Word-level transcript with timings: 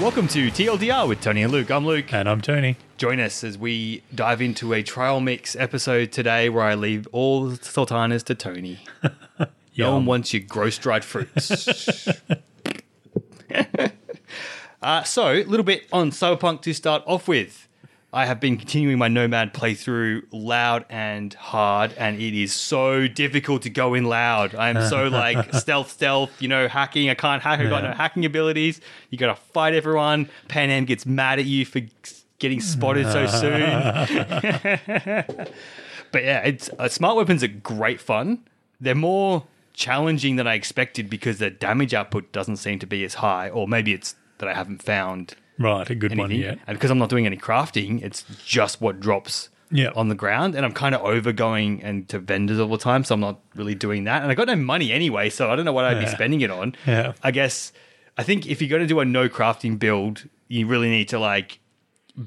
Welcome 0.00 0.28
to 0.28 0.50
TLDR 0.50 1.08
with 1.08 1.22
Tony 1.22 1.42
and 1.42 1.50
Luke. 1.50 1.70
I'm 1.70 1.86
Luke. 1.86 2.12
And 2.12 2.28
I'm 2.28 2.42
Tony. 2.42 2.76
Join 2.98 3.18
us 3.20 3.42
as 3.42 3.56
we 3.56 4.02
dive 4.14 4.42
into 4.42 4.74
a 4.74 4.82
trial 4.82 5.18
mix 5.20 5.56
episode 5.56 6.12
today 6.12 6.50
where 6.50 6.64
I 6.64 6.74
leave 6.74 7.08
all 7.10 7.46
the 7.46 7.64
sultanas 7.64 8.22
to 8.24 8.34
Tony. 8.34 8.80
No 9.76 9.94
one 9.94 10.06
wants 10.06 10.32
your 10.32 10.42
gross 10.42 10.78
dried 10.78 11.04
fruits. 11.04 12.08
uh, 14.84 15.02
so, 15.02 15.32
a 15.32 15.44
little 15.44 15.64
bit 15.64 15.86
on 15.92 16.10
Cyberpunk 16.10 16.62
to 16.62 16.72
start 16.72 17.02
off 17.06 17.26
with. 17.26 17.68
I 18.12 18.26
have 18.26 18.38
been 18.38 18.56
continuing 18.56 18.98
my 18.98 19.08
Nomad 19.08 19.52
playthrough 19.52 20.26
loud 20.30 20.84
and 20.88 21.34
hard, 21.34 21.92
and 21.94 22.20
it 22.20 22.40
is 22.40 22.52
so 22.52 23.08
difficult 23.08 23.62
to 23.62 23.70
go 23.70 23.94
in 23.94 24.04
loud. 24.04 24.54
I 24.54 24.68
am 24.68 24.88
so 24.88 25.08
like 25.08 25.52
stealth, 25.54 25.90
stealth, 25.90 26.30
you 26.40 26.46
know, 26.46 26.68
hacking. 26.68 27.10
I 27.10 27.14
can't 27.14 27.42
hack. 27.42 27.58
I've 27.58 27.70
got 27.70 27.82
no 27.82 27.90
hacking 27.90 28.24
abilities. 28.24 28.80
You 29.10 29.18
got 29.18 29.34
to 29.34 29.42
fight 29.52 29.74
everyone. 29.74 30.28
Panam 30.48 30.86
gets 30.86 31.06
mad 31.06 31.40
at 31.40 31.44
you 31.44 31.66
for 31.66 31.80
getting 32.38 32.60
spotted 32.60 33.10
so 33.10 33.26
soon. 33.26 33.62
But 36.14 36.22
yeah, 36.22 36.42
it's 36.42 36.70
uh, 36.78 36.88
smart 36.88 37.16
weapons 37.16 37.42
are 37.42 37.48
great 37.48 38.00
fun. 38.00 38.46
They're 38.80 38.94
more 38.94 39.46
challenging 39.72 40.36
than 40.36 40.46
I 40.46 40.54
expected 40.54 41.10
because 41.10 41.40
the 41.40 41.50
damage 41.50 41.92
output 41.92 42.30
doesn't 42.30 42.58
seem 42.58 42.78
to 42.78 42.86
be 42.86 43.02
as 43.02 43.14
high, 43.14 43.48
or 43.48 43.66
maybe 43.66 43.92
it's 43.92 44.14
that 44.38 44.48
I 44.48 44.54
haven't 44.54 44.82
found 44.82 45.34
Right, 45.58 45.88
a 45.88 45.94
good 45.94 46.16
one 46.16 46.30
anything. 46.32 46.50
yet. 46.50 46.58
And 46.66 46.76
because 46.76 46.90
I'm 46.90 46.98
not 46.98 47.08
doing 47.10 47.26
any 47.26 47.36
crafting, 47.36 48.02
it's 48.02 48.24
just 48.44 48.80
what 48.80 48.98
drops 49.00 49.50
Yeah. 49.70 49.90
on 49.94 50.08
the 50.08 50.14
ground. 50.14 50.54
And 50.54 50.64
I'm 50.66 50.72
kind 50.72 50.94
of 50.94 51.02
over 51.02 51.32
going 51.32 51.82
and 51.82 52.08
to 52.08 52.18
vendors 52.18 52.58
all 52.58 52.68
the 52.68 52.78
time, 52.78 53.04
so 53.04 53.14
I'm 53.14 53.20
not 53.20 53.40
really 53.54 53.74
doing 53.74 54.04
that. 54.04 54.22
And 54.22 54.30
I 54.30 54.34
got 54.34 54.46
no 54.48 54.56
money 54.56 54.92
anyway, 54.92 55.30
so 55.30 55.50
I 55.50 55.56
don't 55.56 55.64
know 55.64 55.72
what 55.72 55.84
I'd 55.84 56.00
be 56.00 56.06
spending 56.06 56.40
it 56.40 56.50
on. 56.50 56.74
Yeah. 56.86 57.12
I 57.22 57.30
guess 57.30 57.72
I 58.18 58.22
think 58.24 58.46
if 58.46 58.60
you're 58.60 58.70
going 58.70 58.82
to 58.82 58.88
do 58.88 59.00
a 59.00 59.04
no 59.04 59.28
crafting 59.28 59.78
build, 59.78 60.28
you 60.48 60.66
really 60.66 60.90
need 60.90 61.08
to 61.08 61.18
like 61.18 61.58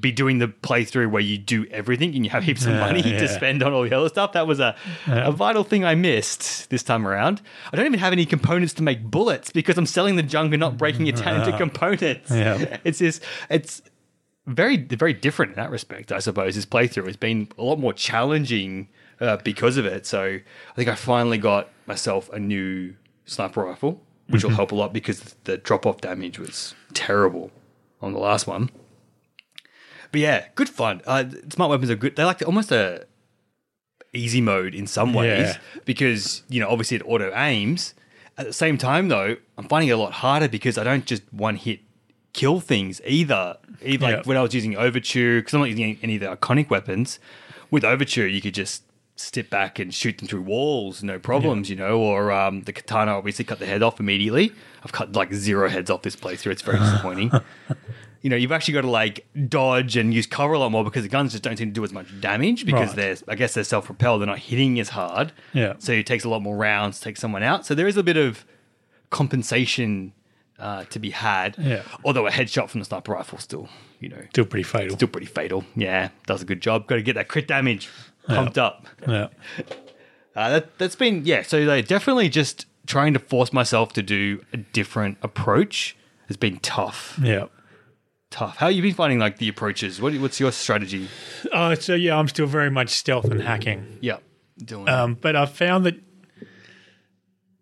be 0.00 0.12
doing 0.12 0.38
the 0.38 0.48
playthrough 0.48 1.10
where 1.10 1.22
you 1.22 1.38
do 1.38 1.64
everything 1.70 2.14
and 2.14 2.24
you 2.24 2.30
have 2.30 2.42
heaps 2.44 2.64
of 2.66 2.72
Yeah, 2.72 2.80
money 2.80 3.02
to 3.02 3.26
spend 3.28 3.62
on 3.62 3.72
all 3.72 3.82
the 3.84 3.96
other 3.96 4.08
stuff. 4.10 4.32
That 4.32 4.46
was 4.46 4.60
a, 4.60 4.76
a 5.06 5.32
vital 5.32 5.64
thing 5.64 5.84
I 5.84 5.94
missed 5.94 6.68
this 6.68 6.82
time 6.82 7.06
around. 7.08 7.40
I 7.72 7.76
don't 7.76 7.86
even 7.86 7.98
have 7.98 8.12
any 8.12 8.26
components 8.26 8.74
to 8.74 8.82
make 8.82 9.02
bullets 9.02 9.50
because 9.50 9.78
I'm 9.78 9.86
selling 9.86 10.16
the 10.16 10.22
junk 10.22 10.52
and 10.52 10.60
not 10.60 10.76
breaking 10.76 11.06
it 11.06 11.16
down 11.16 11.40
into 11.40 11.56
components. 11.56 12.30
Yeah. 12.30 12.76
It's 12.84 12.98
just 12.98 13.22
it's 13.48 13.80
very 14.46 14.76
very 14.76 15.12
different 15.14 15.52
in 15.52 15.56
that 15.56 15.70
respect, 15.70 16.12
I 16.12 16.18
suppose. 16.18 16.54
This 16.54 16.66
playthrough 16.66 17.06
has 17.06 17.16
been 17.16 17.48
a 17.56 17.62
lot 17.62 17.78
more 17.78 17.92
challenging 17.94 18.88
uh, 19.20 19.38
because 19.38 19.76
of 19.78 19.86
it. 19.86 20.04
So 20.06 20.22
I 20.24 20.74
think 20.74 20.88
I 20.88 20.94
finally 20.94 21.38
got 21.38 21.70
myself 21.86 22.30
a 22.30 22.38
new 22.38 22.94
sniper 23.24 23.64
rifle, 23.64 24.02
which 24.28 24.44
will 24.44 24.50
help 24.50 24.72
a 24.72 24.74
lot 24.74 24.92
because 24.92 25.34
the 25.44 25.56
drop 25.56 25.86
off 25.86 26.00
damage 26.00 26.38
was 26.38 26.74
terrible 26.94 27.50
on 28.02 28.12
the 28.12 28.18
last 28.18 28.46
one. 28.46 28.70
But 30.12 30.20
yeah, 30.20 30.46
good 30.54 30.68
fun. 30.68 31.02
Uh, 31.06 31.24
smart 31.50 31.70
weapons 31.70 31.90
are 31.90 31.96
good. 31.96 32.16
They're 32.16 32.26
like 32.26 32.42
almost 32.46 32.72
a 32.72 33.06
easy 34.14 34.40
mode 34.40 34.74
in 34.74 34.86
some 34.86 35.12
ways 35.12 35.48
Yeah. 35.50 35.58
because 35.84 36.42
you 36.48 36.60
know 36.60 36.68
obviously 36.68 36.96
it 36.96 37.02
auto 37.04 37.32
aims. 37.34 37.94
At 38.38 38.46
the 38.46 38.52
same 38.52 38.78
time, 38.78 39.08
though, 39.08 39.36
I'm 39.58 39.68
finding 39.68 39.88
it 39.88 39.92
a 39.92 39.96
lot 39.96 40.12
harder 40.12 40.48
because 40.48 40.78
I 40.78 40.84
don't 40.84 41.04
just 41.04 41.22
one 41.32 41.56
hit 41.56 41.80
kill 42.32 42.60
things 42.60 43.00
either. 43.04 43.56
Either 43.84 44.06
like 44.06 44.16
Yeah. 44.16 44.22
when 44.24 44.36
I 44.36 44.42
was 44.42 44.54
using 44.54 44.76
Overture, 44.76 45.40
because 45.40 45.54
I'm 45.54 45.60
not 45.60 45.70
using 45.70 45.98
any 46.02 46.14
of 46.16 46.20
the 46.20 46.36
iconic 46.36 46.70
weapons. 46.70 47.18
With 47.70 47.84
Overture, 47.84 48.26
you 48.28 48.40
could 48.40 48.54
just 48.54 48.84
step 49.16 49.50
back 49.50 49.80
and 49.80 49.92
shoot 49.92 50.18
them 50.18 50.28
through 50.28 50.42
walls, 50.42 51.02
no 51.02 51.18
problems, 51.18 51.68
you 51.68 51.74
know. 51.76 51.98
Or 51.98 52.30
um, 52.30 52.62
the 52.62 52.72
katana 52.72 53.12
obviously 53.18 53.44
cut 53.44 53.58
the 53.58 53.66
head 53.66 53.82
off 53.82 53.98
immediately. 53.98 54.52
I've 54.84 54.92
cut 54.92 55.12
like 55.14 55.32
zero 55.34 55.68
heads 55.68 55.90
off 55.90 56.02
this 56.02 56.14
playthrough. 56.16 56.52
It's 56.52 56.62
very 56.62 56.78
disappointing. 56.78 57.32
you 58.22 58.30
know, 58.30 58.36
you've 58.36 58.52
actually 58.52 58.74
got 58.74 58.80
to 58.82 58.90
like 58.90 59.26
dodge 59.48 59.96
and 59.96 60.12
use 60.12 60.26
cover 60.26 60.52
a 60.54 60.58
lot 60.58 60.70
more 60.72 60.82
because 60.84 61.02
the 61.04 61.08
guns 61.08 61.32
just 61.32 61.42
don't 61.44 61.56
seem 61.56 61.68
to 61.68 61.72
do 61.74 61.84
as 61.84 61.92
much 61.92 62.06
damage 62.20 62.66
because 62.66 62.88
Right. 62.88 62.96
they're, 62.96 63.16
I 63.28 63.34
guess, 63.36 63.54
they're 63.54 63.64
self-propelled. 63.64 64.20
They're 64.20 64.26
not 64.26 64.38
hitting 64.40 64.80
as 64.80 64.88
hard. 64.90 65.32
Yeah. 65.52 65.74
So 65.78 65.92
it 65.92 66.06
takes 66.06 66.24
a 66.24 66.28
lot 66.28 66.42
more 66.42 66.56
rounds 66.56 66.98
to 66.98 67.04
take 67.04 67.16
someone 67.16 67.42
out. 67.42 67.64
So 67.66 67.74
there 67.74 67.86
is 67.86 67.96
a 67.96 68.02
bit 68.02 68.16
of 68.16 68.44
compensation 69.10 70.12
uh, 70.58 70.84
to 70.84 70.98
be 70.98 71.10
had. 71.10 71.56
Yeah. 71.58 71.82
Although 72.04 72.26
a 72.26 72.30
headshot 72.30 72.68
from 72.68 72.80
the 72.80 72.84
sniper 72.84 73.12
rifle 73.12 73.38
still, 73.38 73.68
you 74.00 74.08
know, 74.08 74.22
Still 74.30 74.44
pretty 74.44 74.64
fatal. 74.64 74.96
still 74.96 75.08
pretty 75.08 75.26
fatal. 75.26 75.64
Yeah, 75.76 76.08
does 76.26 76.42
a 76.42 76.44
good 76.44 76.60
job. 76.60 76.86
Got 76.86 76.96
to 76.96 77.02
get 77.02 77.14
that 77.14 77.28
crit 77.28 77.46
damage 77.48 77.88
pumped 78.26 78.58
up. 78.58 78.86
yeah. 79.06 79.28
Uh, 80.36 80.50
that, 80.50 80.78
that's 80.78 80.94
been 80.94 81.22
yeah. 81.24 81.42
So 81.42 81.58
like, 81.62 81.88
definitely 81.88 82.28
just 82.28 82.66
trying 82.86 83.12
to 83.12 83.18
force 83.18 83.52
myself 83.52 83.92
to 83.94 84.02
do 84.04 84.40
a 84.52 84.56
different 84.58 85.18
approach 85.20 85.96
has 86.28 86.36
been 86.36 86.58
tough. 86.60 87.18
Yeah. 87.20 87.46
Tough. 88.30 88.56
How 88.58 88.66
have 88.66 88.74
you 88.76 88.82
been 88.82 88.94
finding 88.94 89.18
like 89.18 89.38
the 89.38 89.48
approaches? 89.48 90.00
What, 90.02 90.14
what's 90.16 90.38
your 90.38 90.52
strategy? 90.52 91.08
Uh, 91.50 91.74
so 91.76 91.94
yeah, 91.94 92.16
I'm 92.16 92.28
still 92.28 92.46
very 92.46 92.70
much 92.70 92.90
stealth 92.90 93.24
and 93.24 93.40
hacking. 93.40 93.98
Yeah, 94.02 94.18
doing. 94.62 94.88
Um, 94.88 95.14
but 95.14 95.34
I've 95.34 95.52
found 95.52 95.86
that 95.86 95.96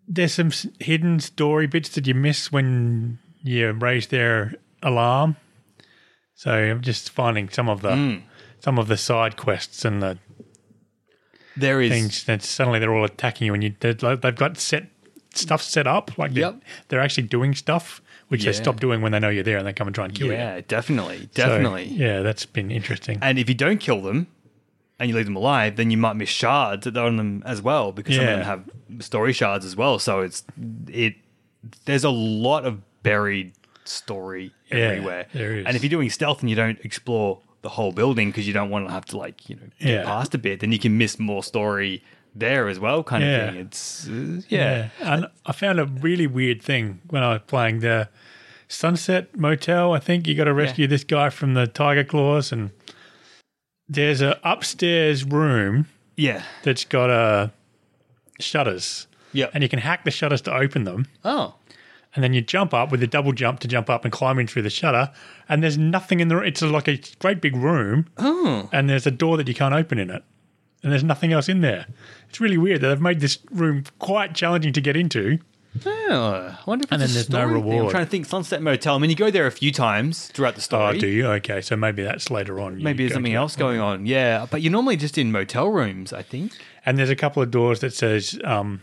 there's 0.09 0.35
some 0.35 0.51
hidden 0.81 1.21
story 1.21 1.67
bits 1.67 1.91
that 1.91 2.07
you 2.07 2.15
miss 2.15 2.51
when 2.51 3.19
you 3.43 3.71
raise 3.73 4.09
their 4.09 4.55
alarm. 4.83 5.37
So 6.35 6.51
I'm 6.53 6.81
just 6.83 7.11
finding 7.11 7.49
some 7.49 7.69
of 7.69 7.83
the 7.83 7.95
Hmm. 7.95 8.15
some 8.59 8.79
of 8.79 8.89
the 8.89 8.97
side 8.97 9.37
quests 9.37 9.85
and 9.85 10.03
the 10.03 10.19
there 11.57 11.81
is 11.81 11.91
things 11.91 12.25
that 12.25 12.43
suddenly 12.43 12.79
they're 12.79 12.93
all 12.95 13.05
attacking 13.05 13.47
you 13.47 13.55
and 13.55 13.63
you 13.65 13.75
they've 13.81 14.35
got 14.35 14.59
set 14.59 14.89
stuff 15.33 15.63
set 15.63 15.87
up 15.87 16.19
like 16.19 16.33
Yep. 16.35 16.53
they're, 16.53 16.61
they're 16.89 17.01
actually 17.01 17.27
doing 17.29 17.55
stuff 17.55 18.03
which 18.29 18.43
Yeah. 18.45 18.51
they 18.51 18.57
stop 18.57 18.81
doing 18.81 19.01
when 19.03 19.13
they 19.13 19.19
know 19.21 19.29
you're 19.29 19.45
there 19.45 19.59
and 19.59 19.67
they 19.67 19.73
come 19.73 19.87
and 19.89 19.95
try 19.95 20.05
and 20.05 20.15
kill 20.15 20.27
you. 20.29 20.33
yeah, 20.35 20.61
definitely, 20.67 21.19
So, 21.21 21.47
definitely. 21.47 21.85
yeah, 21.85 22.21
that's 22.23 22.45
been 22.47 22.71
interesting. 22.71 23.19
And 23.23 23.39
if 23.39 23.49
you 23.49 23.55
don't 23.55 23.79
kill 23.79 24.01
them 24.03 24.27
and 24.99 25.09
you 25.09 25.15
leave 25.17 25.27
them 25.27 25.37
alive, 25.37 25.77
then 25.77 25.91
you 25.91 25.97
might 25.97 26.15
miss 26.17 26.29
shards 26.29 26.85
that 26.85 26.97
are 26.97 27.07
on 27.07 27.17
them 27.17 27.43
as 27.47 27.61
well 27.63 27.93
because 27.93 28.17
some 28.17 28.25
of 28.25 28.31
Yeah. 28.31 28.37
them 28.37 28.45
have 28.47 29.03
story 29.05 29.33
shards 29.33 29.65
as 29.65 29.77
well. 29.77 29.99
So 29.99 30.21
it's 30.21 30.43
it. 30.89 31.15
There's 31.85 32.05
a 32.05 32.11
lot 32.11 32.65
of 32.65 32.81
buried 33.03 33.53
story 33.85 34.53
Yeah, 34.71 34.77
everywhere. 34.79 35.27
there 35.33 35.59
is. 35.59 35.67
And 35.67 35.77
if 35.77 35.83
you're 35.83 35.91
doing 35.91 36.11
stealth 36.11 36.41
and 36.41 36.51
you 36.51 36.57
don't 36.57 36.79
explore 36.85 37.39
the 37.63 37.69
whole 37.71 37.93
building 37.93 38.31
because 38.31 38.47
you 38.47 38.53
don't 38.53 38.71
want 38.71 38.87
to 38.87 38.93
have 38.93 39.05
to 39.07 39.17
like 39.17 39.49
you 39.49 39.57
know 39.57 39.63
get 39.81 39.89
Yeah. 39.89 40.03
past 40.05 40.35
a 40.35 40.39
bit, 40.39 40.61
then 40.61 40.73
you 40.73 40.79
can 40.79 40.97
miss 40.99 41.19
more 41.19 41.43
story 41.43 42.03
there 42.39 42.69
as 42.69 42.79
well. 42.79 43.03
Kind 43.03 43.25
Yeah. 43.25 43.37
of 43.49 43.53
thing. 43.55 43.61
It's 43.67 44.09
uh, 44.09 44.41
yeah. 44.49 44.89
And 45.01 45.27
I 45.47 45.53
found 45.53 45.81
a 45.81 45.87
really 45.87 46.27
weird 46.27 46.63
thing 46.63 47.01
when 47.09 47.23
I 47.23 47.33
was 47.35 47.43
playing 47.47 47.81
the 47.81 48.09
Sunset 48.69 49.37
Motel. 49.37 49.93
I 49.93 49.99
think 49.99 50.27
you 50.27 50.35
got 50.35 50.45
to 50.45 50.55
rescue 50.55 50.87
this 50.87 51.05
guy 51.05 51.31
from 51.31 51.55
the 51.55 51.67
Tyger 51.67 52.07
Claws, 52.07 52.53
and 52.53 52.71
there's 53.89 54.21
a 54.21 54.39
upstairs 54.43 55.25
room 55.25 55.87
yeah, 56.17 56.43
that's 56.65 56.85
got 56.85 57.11
uh, 57.11 57.49
shutters, 58.41 59.07
yeah. 59.33 59.49
and 59.55 59.63
you 59.63 59.69
can 59.69 59.79
hack 59.79 60.05
the 60.05 60.11
shutters 60.11 60.41
to 60.43 60.55
open 60.55 60.85
them. 60.85 61.07
oh, 61.25 61.55
And 62.15 62.25
then 62.25 62.33
you 62.33 62.41
jump 62.41 62.73
up 62.75 62.91
with 62.91 63.03
a 63.03 63.07
double 63.07 63.33
jump 63.33 63.61
to 63.61 63.69
jump 63.69 63.89
up 63.91 64.05
and 64.05 64.13
climb 64.13 64.39
in 64.39 64.47
through 64.47 64.63
the 64.63 64.71
shutter. 64.71 65.13
And 65.49 65.63
there's 65.63 65.77
nothing 65.79 66.21
in 66.21 66.29
the. 66.29 66.39
It's 66.39 66.63
like 66.63 66.89
a 66.89 66.99
great 67.21 67.41
big 67.41 67.55
room, 67.55 68.07
oh, 68.19 68.69
and 68.73 68.89
there's 68.91 69.07
a 69.07 69.11
door 69.11 69.37
that 69.37 69.47
you 69.49 69.55
can't 69.55 69.75
open 69.75 69.99
in 69.99 70.11
it. 70.11 70.25
And 70.83 70.93
there's 70.93 71.05
nothing 71.05 71.33
else 71.33 71.49
in 71.49 71.63
there. 71.63 71.87
It's 72.29 72.41
really 72.41 72.59
weird 72.59 72.81
that 72.83 72.89
they've 72.89 73.01
made 73.01 73.21
this 73.21 73.39
room 73.51 73.85
quite 73.99 74.35
challenging 74.35 74.73
to 74.75 74.81
get 74.81 74.97
into. 74.97 75.39
yeah. 75.85 76.57
I 76.59 76.63
wonder 76.67 76.85
if 76.85 76.93
And 76.93 77.03
it's 77.03 77.13
then 77.13 77.23
a 77.23 77.25
there's 77.25 77.31
no 77.31 77.39
story 77.39 77.55
thing. 77.55 77.63
I'm 77.65 77.77
reward. 77.77 77.91
trying 77.91 78.05
to 78.05 78.11
think. 78.11 78.27
Sunset 78.27 78.63
Motel. 78.63 78.95
I 78.95 78.99
mean, 78.99 79.11
you 79.11 79.17
go 79.17 79.31
there 79.31 79.47
a 79.47 79.51
few 79.51 79.73
times 79.73 80.29
throughout 80.29 80.55
the 80.55 80.61
story. 80.61 80.97
Oh, 80.97 81.01
do 81.01 81.07
you? 81.07 81.27
Okay, 81.27 81.61
so 81.61 81.77
maybe 81.77 82.03
that's 82.03 82.31
later 82.31 82.61
on. 82.61 82.83
Maybe 82.83 83.05
there's 83.05 83.15
something 83.15 83.35
else 83.35 83.57
going 83.57 83.81
on. 83.81 84.07
Yeah, 84.07 84.47
but 84.51 84.63
you're 84.63 84.73
normally 84.73 84.97
just 84.97 85.19
in 85.19 85.33
motel 85.33 85.69
rooms, 85.69 86.13
I 86.13 86.23
think. 86.23 86.53
And 86.85 86.99
there's 86.99 87.11
a 87.11 87.17
couple 87.17 87.43
of 87.43 87.51
doors 87.51 87.81
that 87.81 87.93
says 87.95 88.39
um, 88.45 88.81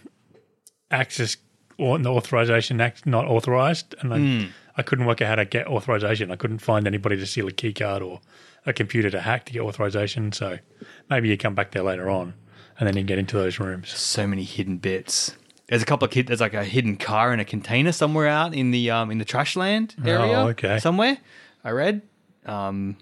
access 0.92 1.38
or 1.78 1.98
the 1.98 2.10
authorization 2.10 2.80
act 2.82 3.06
not 3.06 3.26
authorized, 3.26 3.96
and 4.02 4.14
I, 4.14 4.18
Hmm. 4.18 4.44
I 4.76 4.82
couldn't 4.84 5.06
work 5.06 5.22
out 5.22 5.28
how 5.30 5.36
to 5.36 5.46
get 5.46 5.68
authorization. 5.68 6.32
I 6.32 6.36
couldn't 6.36 6.60
find 6.60 6.86
anybody 6.88 7.16
to 7.18 7.26
steal 7.26 7.48
a 7.48 7.52
key 7.52 7.74
card 7.74 8.02
or 8.02 8.22
a 8.66 8.74
computer 8.74 9.10
to 9.10 9.20
hack 9.22 9.46
to 9.46 9.54
get 9.54 9.62
authorization. 9.62 10.32
So 10.32 10.60
maybe 11.10 11.30
you 11.30 11.38
come 11.38 11.56
back 11.56 11.72
there 11.72 11.84
later 11.84 12.10
on, 12.10 12.34
and 12.80 12.88
then 12.88 12.96
you 12.98 13.04
get 13.04 13.18
into 13.18 13.38
those 13.38 13.60
rooms. 13.60 13.90
So 13.90 14.26
many 14.28 14.44
hidden 14.44 14.78
bits. 14.78 15.36
There's 15.68 15.82
a 15.82 15.86
couple 15.86 16.06
of 16.06 16.12
kid. 16.12 16.28
There's 16.28 16.42
like 16.42 16.54
a 16.54 16.64
hidden 16.64 16.98
car 16.98 17.34
in 17.34 17.40
a 17.40 17.46
container 17.46 17.92
somewhere 17.92 18.28
out 18.28 18.54
in 18.54 18.72
the 18.72 18.92
um 18.92 19.12
in 19.12 19.18
the 19.18 19.26
trash 19.26 19.56
land 19.56 19.96
area. 20.06 20.38
Oh, 20.40 20.48
okay. 20.50 20.80
Somewhere 20.80 21.18
I 21.64 21.72
read. 21.72 22.02
Um, 22.46 22.98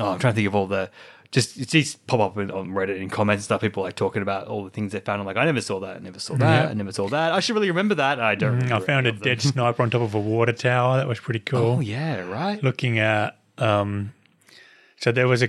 oh, 0.00 0.10
I'm 0.10 0.18
trying 0.18 0.32
to 0.32 0.36
think 0.36 0.48
of 0.48 0.54
all 0.54 0.66
the. 0.66 0.90
Just 1.30 1.56
it's 1.58 1.70
just 1.70 2.04
pop 2.08 2.18
up 2.18 2.36
on 2.36 2.48
Reddit 2.72 3.00
in 3.00 3.08
comments 3.08 3.42
and 3.42 3.44
stuff. 3.44 3.60
People 3.60 3.84
like 3.84 3.94
talking 3.94 4.20
about 4.20 4.48
all 4.48 4.64
the 4.64 4.70
things 4.70 4.90
they 4.90 4.98
found. 4.98 5.20
I'm 5.20 5.26
like, 5.26 5.36
I 5.36 5.44
never 5.44 5.60
saw 5.60 5.78
that. 5.78 5.96
I 5.98 6.00
never 6.00 6.18
saw 6.18 6.34
that. 6.34 6.64
Yeah. 6.64 6.70
I 6.70 6.74
never 6.74 6.90
saw 6.90 7.08
that. 7.08 7.30
I 7.32 7.38
should 7.38 7.54
really 7.54 7.68
remember 7.70 7.94
that. 7.94 8.18
I 8.18 8.34
don't. 8.34 8.54
I 8.54 8.62
remember 8.64 8.84
found 8.84 9.06
a 9.06 9.12
dead 9.12 9.40
sniper 9.40 9.80
on 9.84 9.90
top 9.90 10.02
of 10.02 10.16
a 10.16 10.18
water 10.18 10.52
tower. 10.52 10.96
That 10.96 11.06
was 11.06 11.20
pretty 11.20 11.38
cool. 11.46 11.60
Oh 11.76 11.80
yeah, 11.80 12.22
right. 12.28 12.60
Looking 12.64 12.98
at 12.98 13.38
Um, 13.58 14.12
so 15.00 15.10
there 15.12 15.26
was 15.26 15.42
a 15.42 15.48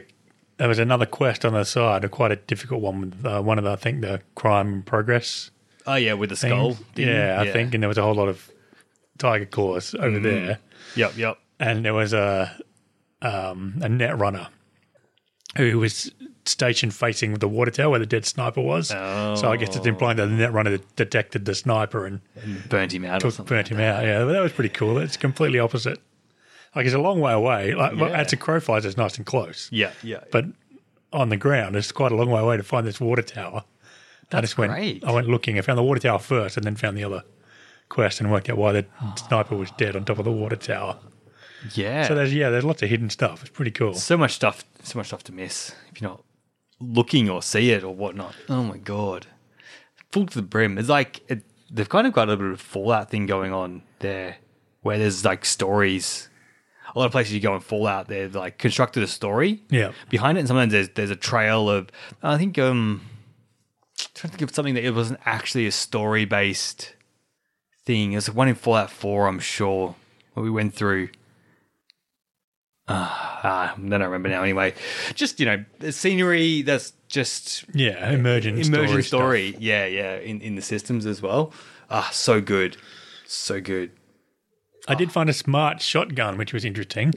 there 0.57 0.67
was 0.67 0.79
another 0.79 1.05
quest 1.05 1.45
on 1.45 1.53
the 1.53 1.63
side, 1.63 2.03
a 2.03 2.09
quite 2.09 2.31
a 2.31 2.35
difficult 2.35 2.81
one 2.81 3.01
with 3.01 3.25
uh, 3.25 3.41
one 3.41 3.57
of 3.57 3.63
the 3.63 3.71
I 3.71 3.75
think 3.75 4.01
the 4.01 4.21
crime 4.35 4.73
in 4.73 4.81
progress. 4.83 5.51
Oh 5.87 5.95
yeah, 5.95 6.13
with 6.13 6.29
the 6.29 6.35
thing. 6.35 6.49
skull. 6.51 6.77
Yeah, 6.95 7.37
I 7.39 7.51
think, 7.51 7.73
and 7.73 7.81
there 7.83 7.87
was 7.87 7.97
a 7.97 8.03
whole 8.03 8.13
lot 8.15 8.27
of 8.29 8.49
Tyger 9.17 9.49
Claws 9.49 9.95
over 9.95 10.19
there, 10.19 10.59
Yep, 10.95 11.17
yep. 11.17 11.37
and 11.59 11.83
there 11.85 11.93
was 11.93 12.13
a 12.13 12.55
um, 13.21 13.79
a 13.81 13.89
net 13.89 14.17
runner 14.17 14.47
who 15.57 15.79
was 15.79 16.11
stationed 16.45 16.93
facing 16.93 17.33
the 17.35 17.47
water 17.47 17.69
tower 17.71 17.89
where 17.91 17.99
the 17.99 18.05
dead 18.05 18.25
sniper 18.25 18.61
was. 18.61 18.91
Oh. 18.91 19.35
So 19.35 19.51
I 19.51 19.57
guess 19.57 19.75
it's 19.75 19.85
implying 19.85 20.17
that 20.17 20.27
the 20.27 20.33
net 20.33 20.53
runner 20.53 20.77
detected 20.95 21.45
the 21.45 21.53
sniper 21.53 22.05
and 22.05 22.21
Burnt 22.69 22.93
him 22.93 23.05
out 23.05 23.17
or 23.17 23.27
took, 23.27 23.33
something. 23.33 23.55
burnt 23.55 23.67
him 23.67 23.79
out. 23.79 24.03
Yeah, 24.03 24.23
but 24.25 24.31
that 24.33 24.41
was 24.41 24.51
pretty 24.51 24.69
cool. 24.69 24.97
It's 24.97 25.17
completely 25.17 25.59
opposite. 25.59 25.99
Like 26.75 26.85
it's 26.85 26.95
a 26.95 26.99
long 26.99 27.19
way 27.19 27.33
away. 27.33 27.73
Like 27.73 27.97
Yeah. 27.97 28.07
at 28.09 28.31
a 28.33 28.37
crow 28.37 28.59
flies, 28.59 28.85
it's 28.85 28.97
nice 28.97 29.17
and 29.17 29.25
close. 29.25 29.67
Yeah, 29.71 29.91
yeah. 30.03 30.23
But 30.31 30.45
on 31.11 31.29
the 31.29 31.37
ground, 31.37 31.75
it's 31.75 31.91
quite 31.91 32.11
a 32.11 32.15
long 32.15 32.29
way 32.29 32.41
away 32.41 32.57
to 32.57 32.63
find 32.63 32.87
this 32.87 32.99
water 33.01 33.21
tower. 33.21 33.63
I 33.65 34.25
That's 34.29 34.41
just 34.43 34.57
went. 34.57 34.71
great. 34.71 35.03
I 35.03 35.11
went 35.11 35.27
looking. 35.27 35.57
I 35.57 35.61
found 35.61 35.77
the 35.77 35.83
water 35.83 35.99
tower 35.99 36.19
first, 36.19 36.55
and 36.55 36.65
then 36.65 36.75
found 36.77 36.95
the 36.97 37.03
other 37.03 37.23
quest 37.89 38.21
and 38.21 38.31
worked 38.31 38.49
out 38.49 38.57
why 38.57 38.71
the 38.71 38.85
ah. 39.01 39.13
sniper 39.15 39.55
was 39.57 39.69
dead 39.71 39.95
on 39.97 40.05
top 40.05 40.17
of 40.19 40.23
the 40.25 40.31
water 40.31 40.55
tower. 40.55 40.97
yeah. 41.73 42.07
So 42.07 42.15
there's 42.15 42.33
yeah, 42.33 42.49
there's 42.49 42.63
lots 42.63 42.81
of 42.81 42.89
hidden 42.89 43.09
stuff. 43.09 43.41
It's 43.41 43.49
pretty 43.51 43.71
cool. 43.71 43.93
so 43.93 44.15
much 44.17 44.33
stuff 44.33 44.63
so 44.83 44.97
much 44.97 45.07
stuff 45.07 45.23
to 45.25 45.31
miss 45.33 45.75
if 45.91 46.01
you're 46.01 46.09
not 46.09 46.23
looking 46.79 47.29
or 47.29 47.41
see 47.43 47.71
it 47.71 47.83
or 47.83 47.93
whatnot. 47.93 48.33
Oh 48.49 48.63
my 48.63 48.77
god. 48.77 49.27
Full 50.11 50.25
to 50.27 50.35
the 50.35 50.41
brim. 50.41 50.77
It's 50.77 50.89
like 50.89 51.21
it, 51.29 51.43
they've 51.69 51.87
kind 51.89 52.07
of 52.07 52.13
got 52.13 52.27
a 52.27 52.31
little 52.31 52.45
bit 52.47 52.53
of 52.53 52.61
Fallout 52.61 53.09
thing 53.11 53.25
going 53.25 53.51
on 53.53 53.83
there 53.99 54.37
where 54.81 54.97
there's 54.97 55.23
like 55.25 55.43
stories. 55.45 56.29
A 56.95 56.99
lot 56.99 57.05
of 57.05 57.11
places 57.11 57.33
you 57.33 57.39
go 57.39 57.55
in 57.55 57.61
Fallout, 57.61 58.07
they've 58.07 58.33
like 58.35 58.57
constructed 58.57 59.01
a 59.03 59.07
story 59.07 59.61
Yeah. 59.69 59.91
behind 60.09 60.37
it, 60.37 60.41
and 60.41 60.47
sometimes 60.47 60.71
there's 60.73 60.89
there's 60.89 61.09
a 61.09 61.15
trail 61.15 61.69
of 61.69 61.89
I 62.21 62.37
think 62.37 62.57
um 62.59 63.01
I'm 63.99 64.07
trying 64.15 64.31
to 64.31 64.37
think 64.37 64.49
of 64.49 64.55
something 64.55 64.73
that 64.75 64.83
it 64.85 64.91
wasn't 64.95 65.19
actually 65.25 65.67
a 65.67 65.71
story 65.71 66.25
based 66.25 66.95
thing. 67.85 68.11
There's 68.11 68.29
one 68.29 68.47
in 68.47 68.55
Fallout 68.55 68.89
4, 68.91 69.27
I'm 69.27 69.39
sure, 69.39 69.95
where 70.33 70.43
we 70.43 70.49
went 70.51 70.73
through. 70.73 71.09
Ah, 72.87 73.73
I 73.73 73.75
don't 73.79 74.01
remember 74.01 74.29
now. 74.29 74.43
Anyway, 74.43 74.73
just 75.15 75.39
you 75.39 75.45
know, 75.47 75.63
the 75.79 75.91
scenery 75.91 76.61
that's 76.61 76.93
just 77.07 77.65
Yeah, 77.73 78.11
emergent 78.11 78.59
immersion 78.59 79.01
story. 79.01 79.51
story. 79.53 79.55
Yeah, 79.59 79.85
yeah, 79.85 80.17
in 80.17 80.41
in 80.41 80.55
the 80.55 80.61
systems 80.61 81.05
as 81.07 81.21
well. 81.21 81.51
Ah, 81.89 82.09
so 82.11 82.39
good, 82.41 82.77
so 83.25 83.59
good. 83.61 83.91
I 84.87 84.95
did 84.95 85.11
find 85.11 85.29
a 85.29 85.33
smart 85.33 85.81
shotgun, 85.81 86.37
which 86.37 86.53
was 86.53 86.65
interesting 86.65 87.11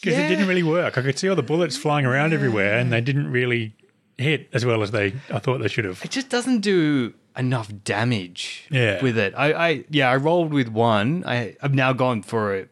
because 0.00 0.18
Yeah. 0.18 0.26
it 0.26 0.28
didn't 0.28 0.46
really 0.48 0.62
work. 0.62 0.96
I 0.98 1.02
could 1.02 1.18
see 1.18 1.28
all 1.28 1.36
the 1.36 1.42
bullets 1.42 1.76
flying 1.76 2.06
around 2.06 2.32
everywhere, 2.32 2.78
and 2.78 2.92
they 2.92 3.00
didn't 3.00 3.30
really 3.30 3.74
hit 4.18 4.48
as 4.52 4.64
well 4.66 4.82
as 4.82 4.90
they 4.90 5.14
I 5.32 5.38
thought 5.38 5.58
they 5.58 5.68
should 5.68 5.84
have. 5.86 6.00
It 6.04 6.10
just 6.10 6.28
doesn't 6.28 6.60
do 6.60 7.14
enough 7.36 7.70
damage 7.84 8.66
Yeah. 8.70 9.00
with 9.02 9.16
it. 9.16 9.32
I, 9.36 9.52
I 9.52 9.84
yeah, 9.90 10.10
I 10.10 10.16
rolled 10.16 10.52
with 10.52 10.68
one. 10.68 11.24
I 11.26 11.56
I've 11.62 11.74
now 11.74 11.92
gone 11.92 12.22
for 12.22 12.54
a 12.56 12.66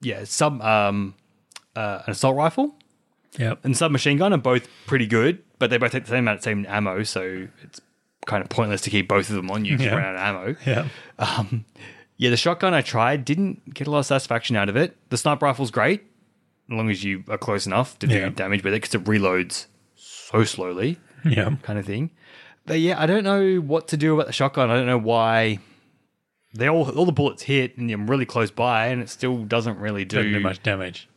yeah, 0.00 0.24
some 0.24 0.60
um 0.62 1.14
uh, 1.76 2.02
an 2.06 2.12
assault 2.12 2.36
rifle 2.36 2.74
Yeah. 3.38 3.54
and 3.62 3.76
submachine 3.76 4.16
gun 4.18 4.32
are 4.32 4.36
both 4.38 4.66
pretty 4.86 5.06
good, 5.06 5.42
but 5.60 5.70
they 5.70 5.78
both 5.78 5.92
take 5.92 6.04
the 6.04 6.10
same 6.10 6.20
amount 6.24 6.38
of 6.38 6.44
same 6.44 6.66
ammo, 6.68 7.04
so 7.04 7.46
it's 7.62 7.80
kind 8.26 8.42
of 8.42 8.48
pointless 8.48 8.80
to 8.82 8.90
keep 8.90 9.06
both 9.08 9.28
of 9.30 9.36
them 9.36 9.50
on 9.50 9.64
you 9.64 9.76
because 9.76 9.92
Yeah. 9.92 9.96
run 9.98 10.16
out 10.16 10.34
of 10.34 10.46
ammo. 10.46 10.56
Yeah. 10.66 10.88
Um, 11.18 11.64
yeah, 12.20 12.28
the 12.30 12.36
shotgun 12.36 12.74
I 12.74 12.82
tried 12.82 13.24
didn't 13.24 13.72
get 13.72 13.86
a 13.86 13.90
lot 13.90 14.00
of 14.00 14.06
satisfaction 14.06 14.54
out 14.54 14.68
of 14.68 14.76
it. 14.76 14.94
The 15.08 15.16
sniper 15.16 15.46
rifle's 15.46 15.70
great, 15.70 16.02
as 16.70 16.76
long 16.76 16.90
as 16.90 17.02
you 17.02 17.24
are 17.28 17.38
close 17.38 17.64
enough 17.66 17.98
to 18.00 18.06
do 18.06 18.14
Yeah. 18.14 18.28
damage 18.28 18.62
with 18.62 18.74
it, 18.74 18.82
because 18.82 18.94
it 18.94 19.04
reloads 19.04 19.66
so 19.96 20.44
slowly, 20.44 20.98
Yeah. 21.24 21.56
kind 21.62 21.78
of 21.78 21.86
thing. 21.86 22.10
But 22.66 22.80
yeah, 22.80 23.00
I 23.00 23.06
don't 23.06 23.24
know 23.24 23.56
what 23.56 23.88
to 23.88 23.96
do 23.96 24.14
about 24.14 24.26
the 24.26 24.32
shotgun. 24.34 24.70
I 24.70 24.74
don't 24.76 24.86
know 24.86 24.98
why 24.98 25.60
they 26.52 26.68
all 26.68 26.88
all 26.90 27.06
the 27.06 27.12
bullets 27.12 27.44
hit 27.44 27.78
and 27.78 27.90
I'm 27.90 28.10
really 28.10 28.26
close 28.26 28.50
by, 28.50 28.88
and 28.88 29.00
it 29.00 29.08
still 29.08 29.38
doesn't 29.44 29.78
really 29.78 30.04
do, 30.04 30.22
do 30.30 30.40
much 30.40 30.62
damage. 30.62 31.08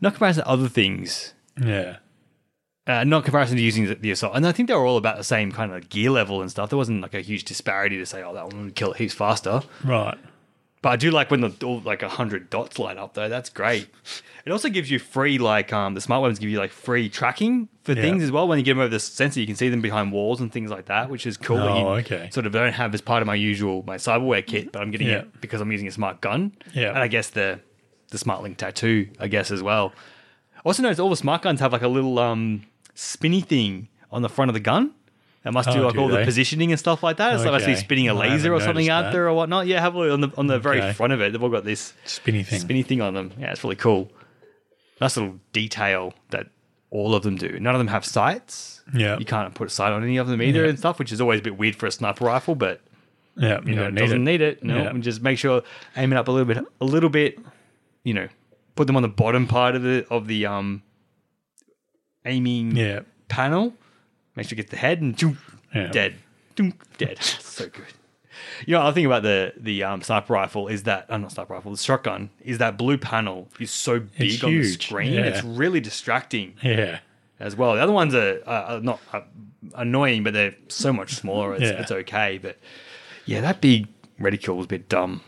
not 0.00 0.12
comparison 0.14 0.44
to 0.44 0.48
other 0.48 0.68
things. 0.68 1.34
Yeah. 1.60 1.96
Uh, 2.88 3.04
not 3.04 3.22
comparison 3.22 3.54
to 3.56 3.62
using 3.62 3.84
the, 3.86 3.94
the 3.96 4.10
assault, 4.10 4.34
and 4.34 4.46
I 4.46 4.52
think 4.52 4.66
they 4.68 4.74
were 4.74 4.86
all 4.86 4.96
about 4.96 5.18
the 5.18 5.22
same 5.24 5.52
kind 5.52 5.72
of 5.72 5.90
gear 5.90 6.10
level 6.10 6.40
and 6.40 6.50
stuff. 6.50 6.70
There 6.70 6.78
wasn't 6.78 7.02
like 7.02 7.12
a 7.12 7.20
huge 7.20 7.44
disparity 7.44 7.98
to 7.98 8.06
say, 8.06 8.22
"Oh, 8.22 8.32
that 8.32 8.46
one 8.46 8.64
would 8.64 8.74
kill 8.74 8.92
it 8.92 8.96
heaps 8.96 9.12
faster." 9.14 9.60
Right. 9.84 10.16
But 10.80 10.90
I 10.90 10.96
do 10.96 11.10
like 11.10 11.30
when 11.30 11.40
the 11.42 11.52
all, 11.66 11.80
like 11.80 12.02
a 12.02 12.08
hundred 12.08 12.48
dots 12.50 12.78
light 12.78 12.96
up 12.96 13.12
though. 13.14 13.28
That's 13.28 13.50
great. 13.50 13.88
It 14.46 14.52
also 14.52 14.68
gives 14.70 14.90
you 14.90 14.98
free 15.00 15.36
like 15.36 15.72
um 15.72 15.92
the 15.94 16.00
smart 16.00 16.22
weapons 16.22 16.38
give 16.38 16.48
you 16.48 16.58
like 16.58 16.70
free 16.70 17.08
tracking 17.10 17.68
for 17.82 17.92
Yeah. 17.92 18.00
things 18.02 18.22
as 18.22 18.30
well. 18.32 18.46
When 18.48 18.58
you 18.58 18.64
get 18.64 18.72
them 18.74 18.78
over 18.80 18.88
the 18.88 19.00
sensor, 19.00 19.40
you 19.40 19.46
can 19.46 19.56
see 19.56 19.68
them 19.68 19.82
behind 19.82 20.12
walls 20.12 20.40
and 20.40 20.50
things 20.52 20.70
like 20.70 20.86
that, 20.86 21.10
which 21.10 21.26
is 21.26 21.36
cool. 21.36 21.58
Oh, 21.58 21.94
okay. 21.96 22.30
Sort 22.32 22.46
of 22.46 22.52
don't 22.52 22.72
have 22.72 22.94
as 22.94 23.00
part 23.02 23.20
of 23.22 23.26
my 23.26 23.34
usual 23.34 23.82
my 23.86 23.96
cyberware 23.96 24.46
kit, 24.46 24.72
but 24.72 24.80
I'm 24.80 24.90
getting 24.92 25.08
Yeah. 25.08 25.18
it 25.18 25.40
because 25.42 25.60
I'm 25.60 25.70
using 25.72 25.88
a 25.88 25.92
smart 25.92 26.20
gun. 26.22 26.52
Yeah. 26.72 26.90
and 26.90 26.98
I 27.00 27.08
guess 27.08 27.28
the 27.30 27.58
the 28.10 28.18
smart 28.18 28.42
link 28.44 28.56
tattoo, 28.56 29.08
I 29.20 29.26
guess 29.28 29.50
as 29.50 29.62
well. 29.62 29.92
Also 30.64 30.82
noticed 30.82 31.00
all 31.00 31.10
the 31.10 31.16
smart 31.16 31.42
guns 31.42 31.60
have 31.60 31.72
like 31.72 31.82
a 31.82 31.88
little 31.88 32.18
um 32.20 32.62
spinny 33.00 33.40
thing 33.40 33.88
on 34.10 34.22
the 34.22 34.28
front 34.28 34.48
of 34.48 34.54
the 34.54 34.60
gun. 34.60 34.92
That 35.44 35.52
must 35.52 35.70
do 35.70 35.78
Oh, 35.82 35.86
like 35.86 35.94
do 35.94 36.00
all 36.00 36.08
the 36.08 36.24
positioning 36.24 36.72
and 36.72 36.78
stuff 36.78 37.02
like 37.02 37.18
that. 37.18 37.34
It's 37.34 37.44
like 37.44 37.54
actually 37.54 37.74
Okay. 37.74 37.80
spinning 37.82 38.08
a 38.08 38.14
laser 38.14 38.52
or 38.52 38.60
something 38.60 38.88
out 38.90 39.02
that. 39.02 39.12
there 39.12 39.28
or 39.28 39.32
whatnot. 39.34 39.66
Yeah, 39.68 39.80
have 39.80 39.94
a 39.94 39.98
look 39.98 40.12
on 40.12 40.20
the 40.20 40.30
on 40.36 40.46
the 40.48 40.58
very 40.58 40.78
Okay. 40.80 40.92
front 40.92 41.12
of 41.12 41.20
it. 41.20 41.32
They've 41.32 41.42
all 41.42 41.48
got 41.48 41.64
this 41.64 41.94
Spinny 42.04 42.42
thing. 42.42 42.58
spinny 42.60 42.82
thing 42.82 43.00
on 43.00 43.14
them. 43.14 43.32
Yeah, 43.38 43.52
it's 43.52 43.62
really 43.62 43.76
cool. 43.76 44.10
Nice 45.00 45.16
little 45.16 45.38
detail 45.52 46.12
that 46.30 46.48
all 46.90 47.14
of 47.14 47.22
them 47.22 47.36
do. 47.36 47.58
None 47.60 47.74
of 47.74 47.78
them 47.78 47.86
have 47.86 48.04
sights. 48.04 48.82
Yeah. 48.92 49.16
You 49.18 49.24
can't 49.24 49.54
put 49.54 49.68
a 49.68 49.70
sight 49.70 49.92
on 49.92 50.02
any 50.02 50.16
of 50.16 50.26
them 50.26 50.42
either 50.42 50.64
Yeah. 50.64 50.70
and 50.70 50.78
stuff, 50.78 50.98
which 50.98 51.12
is 51.12 51.20
always 51.20 51.38
a 51.40 51.42
bit 51.42 51.56
weird 51.56 51.76
for 51.76 51.86
a 51.86 51.92
sniper 51.92 52.24
rifle, 52.24 52.56
but 52.56 52.80
Yeah. 53.36 53.60
you 53.64 53.76
know, 53.76 53.84
it 53.86 53.94
doesn't 53.94 54.24
need 54.24 54.40
it. 54.40 54.64
No, 54.64 54.76
Yeah. 54.76 54.88
and 54.90 55.02
just 55.04 55.22
make 55.22 55.38
sure 55.38 55.62
aim 55.96 56.12
it 56.12 56.16
up 56.16 56.26
a 56.28 56.32
little 56.32 56.52
bit, 56.52 56.64
a 56.80 56.84
little 56.84 57.10
bit. 57.10 57.38
You 58.02 58.14
know, 58.14 58.28
put 58.74 58.86
them 58.88 58.96
on 58.96 59.02
the 59.02 59.08
bottom 59.08 59.46
part 59.46 59.76
of 59.76 59.82
the 59.82 60.04
of 60.10 60.26
the 60.26 60.46
um 60.46 60.82
aiming 62.28 62.76
Yeah. 62.76 63.00
panel. 63.28 63.74
Make 64.36 64.46
sure 64.48 64.56
you 64.56 64.62
get 64.62 64.70
the 64.70 64.76
head 64.76 65.00
and 65.00 65.16
choom, 65.16 65.36
Yeah. 65.74 65.88
dead, 65.88 66.14
Choom, 66.56 66.74
dead. 66.98 67.22
so 67.22 67.68
good. 67.68 67.86
You 68.66 68.74
know, 68.74 68.86
I 68.86 68.92
think 68.92 69.06
about 69.06 69.22
the 69.22 69.52
the 69.56 69.82
um, 69.82 70.02
sniper 70.02 70.32
rifle 70.34 70.68
is 70.68 70.84
that 70.84 71.06
uh, 71.08 71.16
not 71.16 71.32
sniper 71.32 71.54
rifle, 71.54 71.72
the 71.72 71.78
shotgun 71.78 72.30
is 72.44 72.58
that 72.58 72.76
blue 72.78 72.96
panel 72.98 73.48
is 73.58 73.70
so 73.70 73.98
big 74.00 74.34
It's 74.34 74.44
on 74.44 74.52
the 74.54 74.64
screen. 74.64 75.12
yeah. 75.14 75.22
It's 75.22 75.42
really 75.44 75.80
distracting 75.80 76.54
Yeah. 76.62 77.00
as 77.40 77.56
well. 77.56 77.74
The 77.74 77.80
other 77.82 77.92
ones 77.92 78.14
are, 78.14 78.40
are, 78.46 78.62
are 78.76 78.80
not 78.80 79.00
uh, 79.12 79.22
annoying, 79.74 80.22
but 80.22 80.32
they're 80.34 80.54
so 80.68 80.92
much 80.92 81.14
smaller. 81.14 81.54
It's, 81.54 81.62
Yeah. 81.62 81.80
it's 81.80 81.90
okay. 81.90 82.38
But 82.38 82.58
yeah, 83.26 83.40
that 83.40 83.60
big 83.60 83.88
reticule 84.20 84.56
was 84.56 84.66
a 84.66 84.68
bit 84.68 84.88
dumb. 84.88 85.22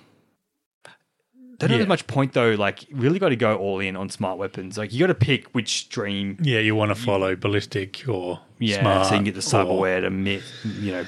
They 1.59 1.67
don't 1.67 1.71
Yeah. 1.77 1.79
have 1.81 1.89
much 1.89 2.07
point 2.07 2.33
though. 2.33 2.53
Like, 2.55 2.89
you 2.89 2.97
really 2.97 3.19
got 3.19 3.31
to 3.31 3.37
go 3.37 3.57
all 3.57 3.81
in 3.81 3.97
on 3.97 4.09
smart 4.09 4.39
weapons. 4.39 4.79
Like, 4.79 4.93
you 4.93 5.01
got 5.01 5.09
to 5.09 5.15
pick 5.15 5.49
which 5.49 5.71
stream. 5.81 6.39
Yeah. 6.41 6.61
You 6.61 6.75
want 6.75 6.91
to 6.91 6.95
follow 6.95 7.37
ballistic 7.37 8.03
or 8.09 8.41
Yeah, 8.59 8.81
smart 8.81 9.07
so 9.07 9.13
you 9.13 9.19
can 9.19 9.25
get 9.25 9.35
the 9.35 9.41
or 9.41 9.43
cyberware 9.65 10.01
to 10.03 10.11
mi 10.11 10.41
You 10.65 10.93
know, 10.93 11.07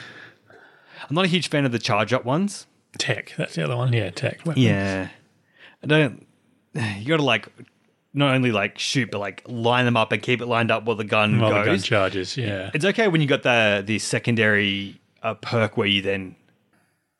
I'm 1.08 1.14
not 1.14 1.24
a 1.24 1.28
huge 1.28 1.48
fan 1.48 1.64
of 1.64 1.72
the 1.72 1.78
charge 1.78 2.12
up 2.12 2.24
ones. 2.24 2.66
tech. 2.98 3.32
That's 3.38 3.54
the 3.54 3.64
other 3.64 3.76
one. 3.76 3.92
Yeah. 3.92 4.10
Tech. 4.10 4.40
weapons. 4.44 4.64
Yeah, 4.64 5.08
I 5.82 5.86
don't. 5.86 6.26
You 6.74 7.06
got 7.06 7.16
to 7.18 7.22
like 7.22 7.48
not 8.14 8.34
only 8.34 8.52
like 8.52 8.78
shoot, 8.78 9.10
but 9.10 9.18
like 9.18 9.42
line 9.46 9.84
them 9.86 9.96
up 9.96 10.12
and 10.12 10.20
keep 10.22 10.40
it 10.42 10.46
lined 10.46 10.70
up 10.70 10.84
while 10.84 10.96
the 10.96 11.04
gun 11.04 11.38
While 11.40 11.50
the 11.50 11.56
goes. 11.64 11.66
gun 11.66 11.78
charges. 11.80 12.36
Yeah. 12.36 12.70
It's 12.74 12.84
okay 12.84 13.08
when 13.08 13.20
you 13.22 13.26
got 13.26 13.42
the 13.42 13.82
the 13.86 13.98
secondary 13.98 15.00
uh, 15.22 15.34
perk 15.34 15.76
where 15.78 15.86
you 15.86 16.02
then 16.02 16.36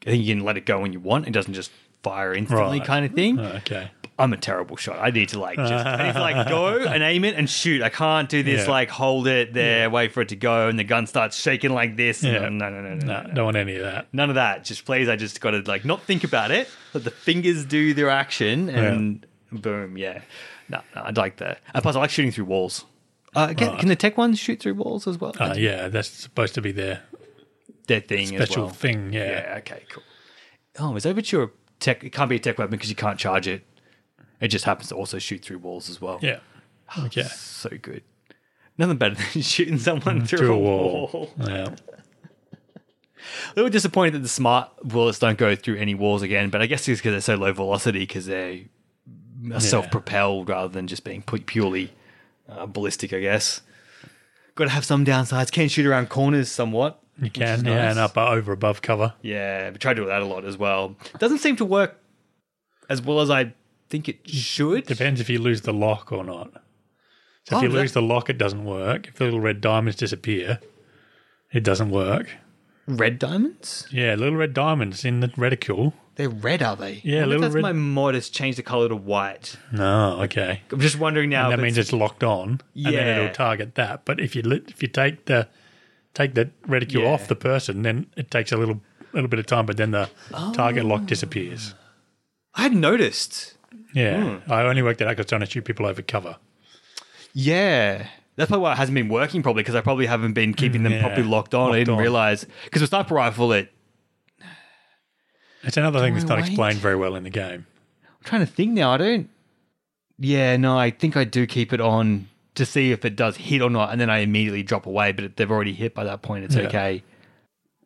I 0.07 0.11
think 0.11 0.25
you 0.25 0.35
can 0.35 0.45
let 0.45 0.57
it 0.59 0.67
go 0.67 0.81
when 0.81 0.93
you 0.93 1.01
want. 1.01 1.27
It 1.27 1.33
doesn't 1.33 1.55
just 1.55 1.71
fire 2.03 2.33
instantly, 2.35 2.79
Right. 2.79 2.87
kind 2.87 3.05
of 3.07 3.13
thing. 3.13 3.39
Oh, 3.39 3.45
okay. 3.59 3.91
I'm 4.19 4.33
a 4.33 4.37
terrible 4.37 4.77
shot. 4.77 4.99
I 5.01 5.11
need 5.11 5.31
to 5.31 5.41
like 5.41 5.57
just 5.57 5.73
I 5.87 6.07
need 6.07 6.13
to 6.13 6.21
like 6.21 6.49
go 6.49 6.79
and 6.79 7.03
aim 7.03 7.25
it 7.25 7.35
and 7.35 7.49
shoot. 7.49 7.83
I 7.83 7.89
can't 7.89 8.29
do 8.29 8.43
this 8.43 8.67
Yeah. 8.67 8.71
like 8.71 8.91
hold 8.91 9.27
it 9.27 9.53
there, 9.55 9.89
wait 9.91 10.13
for 10.13 10.21
it 10.21 10.29
to 10.29 10.37
go, 10.37 10.69
and 10.69 10.79
the 10.79 10.85
gun 10.85 11.07
starts 11.07 11.37
shaking 11.41 11.71
like 11.73 11.97
this. 11.97 12.23
Yeah. 12.23 12.41
No, 12.41 12.49
no, 12.51 12.71
no, 12.71 12.81
no, 12.83 12.95
no, 12.95 13.23
No, 13.23 13.35
don't 13.35 13.45
want 13.47 13.57
any 13.57 13.77
of 13.77 13.83
that. 13.83 14.09
None 14.13 14.29
of 14.29 14.35
that. 14.37 14.65
Just 14.65 14.85
please, 14.85 15.09
I 15.09 15.17
just 15.17 15.41
got 15.41 15.53
to 15.53 15.61
like 15.63 15.85
not 15.85 16.03
think 16.03 16.25
about 16.25 16.51
it. 16.51 16.69
Let 16.93 17.05
the 17.05 17.11
fingers 17.11 17.65
do 17.65 17.95
their 17.95 18.11
action, 18.11 18.69
and 18.69 19.27
boom, 19.51 19.97
yeah. 19.97 20.21
No, 20.69 20.81
no, 20.95 21.03
I'd 21.05 21.17
like 21.17 21.37
that. 21.39 21.61
And 21.75 21.83
plus, 21.83 21.97
I 21.97 22.01
like 22.01 22.11
shooting 22.11 22.33
through 22.33 22.45
walls. 22.45 22.85
Uh, 23.35 23.55
can, 23.55 23.69
Right. 23.69 23.79
can 23.81 23.89
the 23.89 23.97
tech 23.97 24.19
ones 24.19 24.39
shoot 24.39 24.61
through 24.61 24.75
walls 24.75 25.07
as 25.09 25.19
well? 25.19 25.33
Uh, 25.41 25.55
yeah, 25.57 25.89
that's 25.89 26.09
supposed 26.09 26.55
to 26.55 26.61
be 26.61 26.71
their 26.71 27.01
Their 27.89 28.01
thing 28.01 28.37
as 28.37 28.43
special 28.49 28.65
well. 28.67 28.73
thing. 28.75 29.13
Yeah. 29.13 29.31
Yeah. 29.31 29.55
Okay. 29.59 29.83
Cool. 29.91 30.03
Oh, 30.79 30.95
is 30.97 31.07
Overture 31.07 31.43
a 31.45 31.51
tech? 31.83 32.03
It 32.05 32.11
can't 32.11 32.31
be 32.31 32.37
a 32.37 32.39
tech 32.39 32.59
weapon 32.59 32.71
because 32.73 32.89
you 32.91 32.97
can't 32.97 33.19
charge 33.19 33.47
it. 33.49 33.63
It 34.41 34.49
just 34.49 34.65
happens 34.65 34.89
to 34.89 34.95
also 34.97 35.19
shoot 35.19 35.43
through 35.43 35.59
walls 35.59 35.89
as 35.91 36.01
well. 36.01 36.19
Yeah. 36.23 36.39
Okay. 36.99 37.23
So 37.23 37.71
good. 37.81 38.03
Nothing 38.79 38.97
better 38.97 39.15
than 39.17 39.43
shooting 39.43 39.79
someone 39.79 40.25
through, 40.27 40.39
Mm, 40.39 40.47
Through 40.47 40.53
a 40.53 40.57
a 40.57 40.59
wall. 40.59 41.11
wall. 41.13 41.31
Yeah. 41.47 41.75
A 43.53 43.55
little 43.55 43.71
disappointed 43.71 44.15
that 44.15 44.19
the 44.21 44.29
smart 44.29 44.69
bullets 44.83 45.19
don't 45.21 45.39
go 45.39 45.55
through 45.55 45.77
any 45.77 45.95
walls 45.95 46.23
again, 46.23 46.51
but 46.51 46.61
I 46.61 46.67
guess 46.67 46.89
it's 46.89 47.01
because 47.01 47.13
they're 47.13 47.21
so 47.37 47.41
low 47.41 47.53
velocity 47.53 48.01
because 48.01 48.27
they 48.27 48.67
are 49.53 49.61
self-propelled 49.61 50.49
rather 50.49 50.69
than 50.69 50.87
just 50.89 51.05
being 51.05 51.23
purely 51.23 51.93
uh, 52.49 52.67
ballistic. 52.67 53.13
I 53.13 53.21
guess. 53.21 53.61
Got 54.57 54.65
to 54.65 54.71
have 54.71 54.85
some 54.85 55.05
downsides. 55.05 55.53
Can 55.53 55.69
shoot 55.69 55.87
around 55.87 56.09
corners 56.09 56.51
somewhat. 56.51 57.01
You 57.21 57.31
can, 57.31 57.65
yeah, 57.65 57.75
nice. 57.75 57.91
and 57.93 57.99
up 57.99 58.17
uh, 58.17 58.29
over 58.31 58.53
above 58.53 58.81
cover. 58.83 59.15
Yeah, 59.23 59.71
we 59.71 59.77
try 59.79 59.93
to 59.95 60.01
do 60.01 60.07
that 60.09 60.23
a 60.23 60.25
lot 60.25 60.45
as 60.45 60.57
well. 60.57 60.97
Doesn't 61.19 61.39
seem 61.39 61.57
to 61.57 61.65
work 61.65 61.99
as 62.89 63.03
well 63.03 63.21
as 63.21 63.31
I 63.31 63.53
think 63.91 64.09
it 64.09 64.29
should. 64.29 64.87
Depends 64.87 65.21
if 65.21 65.29
you 65.29 65.39
lose 65.39 65.61
the 65.63 65.73
lock 65.75 66.11
or 66.11 66.25
not. 66.25 66.53
So 67.49 67.57
Oh, 67.57 67.59
if 67.59 67.63
you 67.65 67.69
that- 67.71 67.75
lose 67.79 67.93
the 67.93 68.03
lock, 68.03 68.31
it 68.31 68.39
doesn't 68.39 68.65
work. 68.65 69.09
If 69.09 69.15
the 69.17 69.25
little 69.25 69.41
red 69.41 69.61
diamonds 69.61 69.97
disappear, 69.97 70.59
it 71.53 71.63
doesn't 71.63 71.91
work. 71.91 72.29
Red 72.89 73.19
diamonds? 73.19 73.87
Yeah, 73.93 74.15
little 74.15 74.37
red 74.37 74.55
diamonds 74.55 75.05
in 75.05 75.21
the 75.21 75.31
reticule. 75.37 75.95
They're 76.17 76.29
red, 76.29 76.63
are 76.63 76.77
they? 76.77 77.01
Yeah, 77.05 77.25
little 77.27 77.43
that's 77.43 77.55
red- 77.55 77.63
my 77.63 77.73
mod 77.73 78.15
has 78.15 78.29
changed 78.29 78.59
the 78.59 78.63
color 78.63 78.89
to 78.89 78.97
white. 78.97 79.57
No, 79.71 80.21
okay. 80.23 80.63
I'm 80.71 80.81
just 80.81 80.99
wondering 80.99 81.31
now. 81.31 81.51
And 81.51 81.59
that 81.59 81.63
means 81.63 81.79
it's- 81.79 81.93
locked 81.93 82.25
on, 82.25 82.61
and 82.75 82.85
then 82.87 82.93
Yeah. 82.95 83.17
it'll 83.23 83.35
target 83.35 83.75
that. 83.77 84.05
But 84.05 84.19
if 84.21 84.35
you 84.35 84.43
if 84.69 84.83
you 84.83 84.89
take 84.89 85.27
the 85.27 85.49
take 86.15 86.35
the 86.35 86.51
reticule 86.67 87.05
Yeah. 87.05 87.11
off 87.11 87.29
the 87.29 87.37
person, 87.37 87.83
then 87.83 88.07
it 88.17 88.31
takes 88.31 88.53
a 88.53 88.57
little 88.57 88.81
little 89.13 89.29
bit 89.29 89.39
of 89.39 89.45
time, 89.47 89.67
but 89.67 89.77
then 89.77 89.91
the 89.91 90.09
target 90.55 90.85
Oh. 90.85 90.89
lock 90.89 91.05
disappears. 91.07 91.75
I 92.55 92.63
hadn't 92.63 92.81
noticed. 92.81 93.55
Yeah, 93.95 94.39
Hmm. 94.39 94.51
I 94.53 94.63
only 94.63 94.83
worked 94.83 94.99
that 95.01 95.09
out 95.09 95.17
because 95.17 95.27
trying 95.29 95.43
to 95.43 95.47
shoot 95.47 95.65
people 95.67 95.85
over 95.87 96.01
cover. 96.01 96.37
Yeah. 97.35 98.07
That's 98.37 98.49
probably 98.49 98.63
why 98.63 98.73
it 98.73 98.77
hasn't 98.79 98.95
been 98.95 99.09
working 99.11 99.43
probably 99.43 99.63
because 99.63 99.75
I 99.75 99.83
probably 99.83 100.07
haven't 100.07 100.33
been 100.33 100.55
keeping 100.55 100.83
them 100.83 100.93
Yeah. 100.93 101.01
properly 101.03 101.25
locked 101.27 101.53
on. 101.55 101.73
I 101.75 101.81
didn't 101.81 101.95
on. 101.95 102.01
realize 102.01 102.47
because 102.65 102.81
with 102.81 102.89
sniper 102.89 103.15
rifle, 103.15 103.53
it. 103.53 103.71
It's 105.63 105.77
another 105.77 106.01
thing 106.01 106.15
that's 106.15 106.25
I 106.25 106.29
not 106.29 106.39
wait? 106.39 106.47
explained 106.49 106.79
very 106.79 106.97
well 106.97 107.15
in 107.15 107.23
the 107.25 107.31
game. 107.31 107.67
I'm 108.05 108.25
trying 108.25 108.41
to 108.41 108.51
think 108.51 108.73
now. 108.73 108.93
I 108.93 108.97
don't. 108.97 109.29
Yeah, 110.19 110.57
no, 110.57 110.79
I 110.79 110.91
think 110.91 111.17
I 111.17 111.25
do 111.25 111.47
keep 111.47 111.73
it 111.73 111.81
on 111.81 112.29
to 112.55 112.67
see 112.67 112.93
if 112.93 113.05
it 113.05 113.17
does 113.17 113.37
hit 113.37 113.63
or 113.63 113.71
not, 113.71 113.91
and 113.93 114.01
then 114.01 114.11
I 114.11 114.19
immediately 114.19 114.63
drop 114.63 114.87
away. 114.87 115.13
But 115.13 115.25
if 115.25 115.37
they've 115.37 115.51
already 115.51 115.73
hit 115.73 115.95
by 115.95 116.05
that 116.05 116.23
point. 116.23 116.45
It's 116.45 116.55
Yeah. 116.57 116.63
okay. 116.69 117.03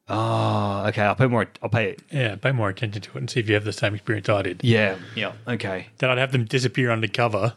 Oh, 0.08 0.84
okay. 0.88 1.02
I'll 1.02 1.16
pay 1.16 1.26
more. 1.26 1.46
I'll 1.62 1.68
pay 1.68 1.90
it. 1.90 2.02
Yeah, 2.12 2.36
pay 2.36 2.52
more 2.52 2.68
attention 2.68 3.02
to 3.02 3.10
it 3.10 3.16
and 3.16 3.30
see 3.30 3.40
if 3.40 3.48
you 3.48 3.54
have 3.54 3.64
the 3.64 3.72
same 3.72 3.94
experience 3.94 4.28
I 4.28 4.42
did. 4.42 4.62
Yeah. 4.62 4.96
Yeah. 5.16 5.32
Okay. 5.48 5.88
Then 5.98 6.10
I'd 6.10 6.18
have 6.18 6.32
them 6.32 6.44
disappear 6.44 6.90
under 6.90 7.08
cover, 7.08 7.54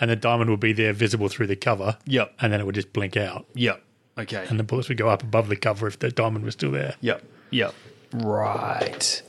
and 0.00 0.10
the 0.10 0.16
diamond 0.16 0.50
would 0.50 0.58
be 0.60 0.72
there 0.72 0.92
visible 0.92 1.28
through 1.28 1.46
the 1.46 1.56
cover, 1.56 1.98
Yep. 2.06 2.34
and 2.40 2.52
then 2.52 2.60
it 2.60 2.66
would 2.66 2.74
just 2.74 2.92
blink 2.92 3.16
out, 3.16 3.46
Yep. 3.54 3.82
Okay. 4.18 4.44
and 4.48 4.58
the 4.58 4.64
bullets 4.64 4.88
would 4.88 4.98
go 4.98 5.08
up 5.08 5.22
above 5.22 5.48
the 5.48 5.54
cover 5.56 5.86
if 5.86 5.98
the 6.00 6.10
diamond 6.10 6.44
was 6.44 6.54
still 6.54 6.72
there. 6.72 6.96
Yep. 7.02 7.22
Yep. 7.50 7.74
Right. 8.14 9.22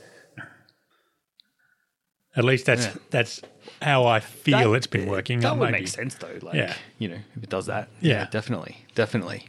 At 2.36 2.44
least 2.44 2.66
that's 2.66 2.86
Yeah. 2.86 2.92
that's 3.10 3.40
how 3.82 4.06
I 4.06 4.20
feel 4.20 4.70
That- 4.72 4.76
it's 4.76 4.86
been 4.86 5.06
working. 5.06 5.40
That 5.40 5.56
would 5.58 5.70
make 5.70 5.88
sense 5.88 6.14
though. 6.16 6.38
Like, 6.42 6.54
Yeah. 6.54 6.74
you 6.98 7.08
know, 7.08 7.18
if 7.36 7.42
it 7.42 7.48
does 7.50 7.66
that. 7.66 7.88
Yeah. 8.00 8.26
definitely, 8.30 8.78
definitely. 8.94 9.48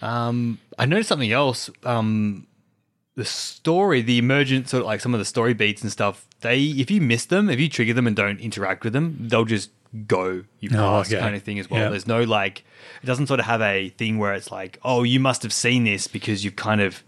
Um, 0.00 0.58
I 0.78 0.86
noticed 0.86 1.08
something 1.08 1.32
else. 1.32 1.70
Um, 1.84 2.46
the 3.16 3.24
story, 3.24 4.00
the 4.00 4.18
emergent 4.18 4.68
sort 4.68 4.82
of 4.82 4.86
like 4.86 5.00
some 5.00 5.12
of 5.12 5.18
the 5.18 5.24
story 5.24 5.54
beats 5.54 5.82
and 5.82 5.90
stuff. 5.90 6.24
They, 6.40 6.60
if 6.62 6.90
you 6.90 7.00
miss 7.00 7.24
them, 7.26 7.50
if 7.50 7.58
you 7.58 7.68
trigger 7.68 7.92
them 7.94 8.06
and 8.06 8.14
don't 8.14 8.38
interact 8.40 8.84
with 8.84 8.92
them, 8.92 9.16
they'll 9.28 9.44
just 9.44 9.70
go. 10.06 10.44
You 10.60 10.70
Oh, 10.72 10.76
pass 10.76 11.08
okay. 11.12 11.18
kind 11.20 11.34
of 11.34 11.42
thing 11.42 11.58
as 11.58 11.68
well. 11.68 11.80
Yeah. 11.82 11.88
There's 11.88 12.06
no 12.06 12.22
like, 12.22 12.64
it 13.02 13.06
doesn't 13.06 13.26
sort 13.26 13.40
of 13.40 13.46
have 13.46 13.60
a 13.60 13.88
thing 13.90 14.18
where 14.18 14.34
it's 14.34 14.52
like, 14.52 14.78
oh, 14.84 15.02
you 15.02 15.18
must 15.18 15.42
have 15.42 15.52
seen 15.52 15.82
this 15.84 16.06
because 16.06 16.44
you've 16.44 16.54
kind 16.56 16.80
of 16.80 17.02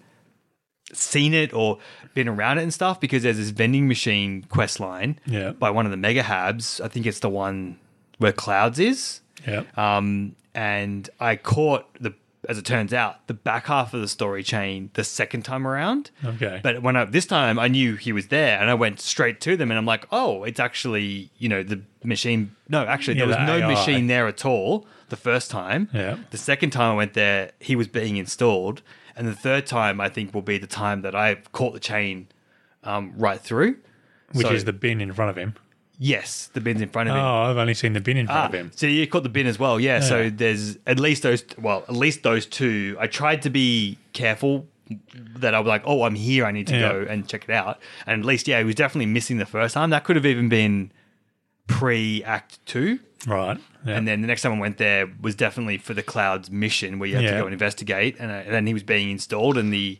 seen 0.92 1.35
it 1.35 1.52
or 1.52 1.78
been 2.14 2.28
around 2.28 2.59
it 2.59 2.62
and 2.62 2.75
stuff 2.75 3.00
because 3.00 3.23
there's 3.23 3.37
this 3.37 3.50
vending 3.50 3.87
machine 3.88 4.44
quest 4.49 4.80
line 4.80 5.18
Yeah. 5.26 5.50
by 5.52 5.70
one 5.70 5.85
of 5.87 5.90
the 5.90 5.97
mega 5.97 6.23
habs. 6.23 6.80
I 6.85 6.88
think 6.88 7.06
it's 7.06 7.20
the 7.20 7.28
one 7.28 7.78
where 8.18 8.32
Clouds 8.32 8.78
is. 8.78 9.20
Yeah. 9.47 9.62
Um, 9.76 10.35
and 10.54 11.09
I 11.20 11.37
caught 11.37 11.87
the, 12.00 12.12
as 12.49 12.59
it 12.59 12.64
turns 12.64 12.92
out, 12.92 13.26
the 13.28 13.35
back 13.35 13.66
half 13.66 13.94
of 13.94 14.00
the 14.00 14.09
story 14.09 14.42
chain 14.42 14.90
the 14.94 15.04
second 15.04 15.44
time 15.44 15.66
around. 15.66 16.11
Okay. 16.25 16.61
But 16.62 16.82
when 16.82 16.97
I, 16.97 17.04
this 17.04 17.26
time 17.26 17.59
I 17.59 17.68
knew 17.68 17.94
he 17.97 18.12
was 18.12 18.28
there 18.28 18.59
and 18.61 18.68
I 18.68 18.75
went 18.75 19.00
straight 19.00 19.40
to 19.42 19.56
them 19.56 19.70
and 19.70 19.78
I'm 19.78 19.87
like, 19.87 20.06
oh, 20.11 20.42
it's 20.44 20.59
actually, 20.61 21.30
you 21.38 21.49
know, 21.49 21.62
the 21.62 21.80
machine. 22.02 22.56
No, 22.68 22.85
actually, 22.85 23.14
Yeah, 23.14 23.26
there 23.26 23.28
was 23.28 23.37
the 23.37 23.47
no 23.47 23.59
AI. 23.59 23.66
machine 23.68 24.06
there 24.09 24.26
at 24.26 24.44
all 24.44 24.87
the 25.11 25.16
first 25.16 25.50
time. 25.50 25.88
Yeah. 25.94 26.18
The 26.30 26.38
second 26.38 26.70
time 26.70 26.92
I 26.92 26.94
went 26.97 27.14
there, 27.14 27.52
he 27.61 27.76
was 27.76 27.87
being 27.88 28.16
installed. 28.16 28.82
And 29.21 29.29
the 29.29 29.35
third 29.35 29.67
time, 29.67 30.00
I 30.00 30.09
think, 30.09 30.33
will 30.33 30.41
be 30.41 30.57
the 30.57 30.67
time 30.67 31.03
that 31.03 31.15
I've 31.15 31.53
caught 31.53 31.75
the 31.75 31.79
chain 31.81 32.29
um, 32.85 33.12
right 33.19 33.39
through. 33.39 33.77
Which 34.33 34.47
So- 34.47 34.53
is 34.55 34.65
the 34.65 34.73
bin 34.73 35.00
in 35.03 35.12
front 35.12 35.29
of 35.31 35.37
him. 35.37 35.55
Yes, 35.99 36.49
the 36.55 36.62
bin's 36.62 36.81
in 36.81 36.89
front 36.89 37.11
of 37.11 37.15
him. 37.17 37.21
Oh, 37.23 37.43
I've 37.43 37.59
only 37.59 37.75
seen 37.75 37.93
the 37.93 38.00
bin 38.00 38.17
in 38.17 38.25
front 38.27 38.41
Ah, 38.41 38.47
of 38.47 38.55
him. 38.55 38.71
So 38.75 38.87
you 38.87 39.07
caught 39.07 39.23
the 39.25 39.29
bin 39.29 39.47
as 39.47 39.59
well, 39.59 39.79
yeah. 39.79 40.00
So 40.00 40.31
there's 40.31 40.79
at 40.87 40.99
least 40.99 41.23
those. 41.23 41.45
Well, 41.59 41.85
at 41.91 41.95
least 41.95 42.23
those 42.23 42.47
two. 42.47 42.97
I 42.99 43.07
tried 43.07 43.43
to 43.43 43.50
be 43.50 43.99
careful 44.15 44.67
that 45.37 45.55
I 45.55 45.61
was 45.61 45.69
like, 45.69 45.83
oh, 45.85 46.05
I'm 46.05 46.15
here. 46.15 46.47
I 46.47 46.53
need 46.53 46.69
to 46.69 46.75
Yeah. 46.75 46.81
go 46.93 47.07
and 47.07 47.29
check 47.29 47.45
it 47.45 47.50
out. 47.50 47.79
And 48.07 48.21
at 48.23 48.25
least, 48.27 48.49
yeah, 48.49 48.59
he 48.61 48.65
was 48.65 48.77
definitely 48.77 49.12
missing 49.12 49.37
the 49.37 49.45
first 49.45 49.75
time. 49.75 49.91
That 49.91 50.05
could 50.05 50.17
have 50.17 50.25
even 50.25 50.49
been 50.49 50.91
pre 51.67 52.25
Act 52.25 52.65
Two. 52.65 53.00
Right. 53.27 53.59
Yeah. 53.85 53.97
And 53.97 54.07
then 54.07 54.21
the 54.21 54.27
next 54.27 54.43
time 54.43 54.53
I 54.53 54.59
went 54.59 54.79
there 54.79 55.11
was 55.21 55.35
definitely 55.35 55.79
for 55.79 55.95
the 55.95 56.03
Clouds 56.03 56.51
mission 56.51 56.99
where 56.99 57.09
you 57.09 57.17
had 57.17 57.25
to 57.25 57.39
go 57.39 57.45
and 57.45 57.53
investigate. 57.53 58.17
And, 58.19 58.31
uh, 58.31 58.35
and 58.35 58.53
then 58.53 58.67
he 58.67 58.75
was 58.75 58.83
being 58.83 59.11
installed, 59.11 59.57
and 59.57 59.73
the 59.73 59.99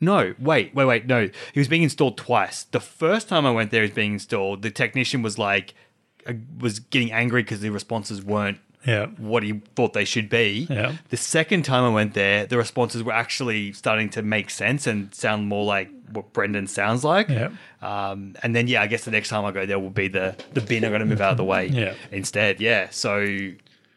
no, 0.00 0.34
wait, 0.38 0.74
wait, 0.74 0.84
wait, 0.86 1.06
no, 1.06 1.28
he 1.52 1.60
was 1.60 1.68
being 1.68 1.82
installed 1.82 2.16
twice. 2.16 2.64
The 2.64 2.80
first 2.80 3.28
time 3.28 3.44
I 3.44 3.50
went 3.50 3.70
there, 3.70 3.82
he 3.82 3.88
was 3.88 3.94
being 3.94 4.14
installed. 4.14 4.62
The 4.62 4.70
technician 4.70 5.20
was 5.22 5.36
like, 5.38 5.74
uh, 6.26 6.32
was 6.58 6.78
getting 6.78 7.12
angry 7.12 7.42
because 7.42 7.60
the 7.60 7.70
responses 7.70 8.24
weren't 8.24 8.58
yeah. 8.86 9.06
what 9.18 9.42
he 9.42 9.60
thought 9.76 9.92
they 9.92 10.04
should 10.04 10.28
be. 10.28 10.66
Yeah. 10.70 10.96
The 11.10 11.16
second 11.16 11.64
time 11.64 11.84
I 11.84 11.88
went 11.90 12.14
there, 12.14 12.46
the 12.46 12.56
responses 12.56 13.02
were 13.02 13.12
actually 13.12 13.72
starting 13.72 14.08
to 14.10 14.22
make 14.22 14.50
sense 14.50 14.86
and 14.86 15.14
sound 15.14 15.46
more 15.48 15.64
like 15.64 15.90
what 16.12 16.32
Brendan 16.32 16.66
sounds 16.66 17.04
like. 17.04 17.28
Yeah. 17.28 17.50
Um, 17.82 18.34
and 18.42 18.54
then 18.54 18.66
yeah, 18.68 18.82
I 18.82 18.86
guess 18.86 19.04
the 19.04 19.10
next 19.10 19.28
time 19.28 19.44
I 19.44 19.52
go 19.52 19.64
there 19.66 19.78
will 19.78 19.90
be 19.90 20.08
the 20.08 20.36
the 20.54 20.60
bin. 20.60 20.84
I'm 20.84 20.90
going 20.90 21.00
to 21.00 21.06
move 21.06 21.20
out 21.20 21.32
of 21.32 21.36
the 21.36 21.44
way. 21.44 21.68
Yeah. 21.72 21.94
Instead, 22.10 22.60
yeah. 22.60 22.88
So 22.90 23.20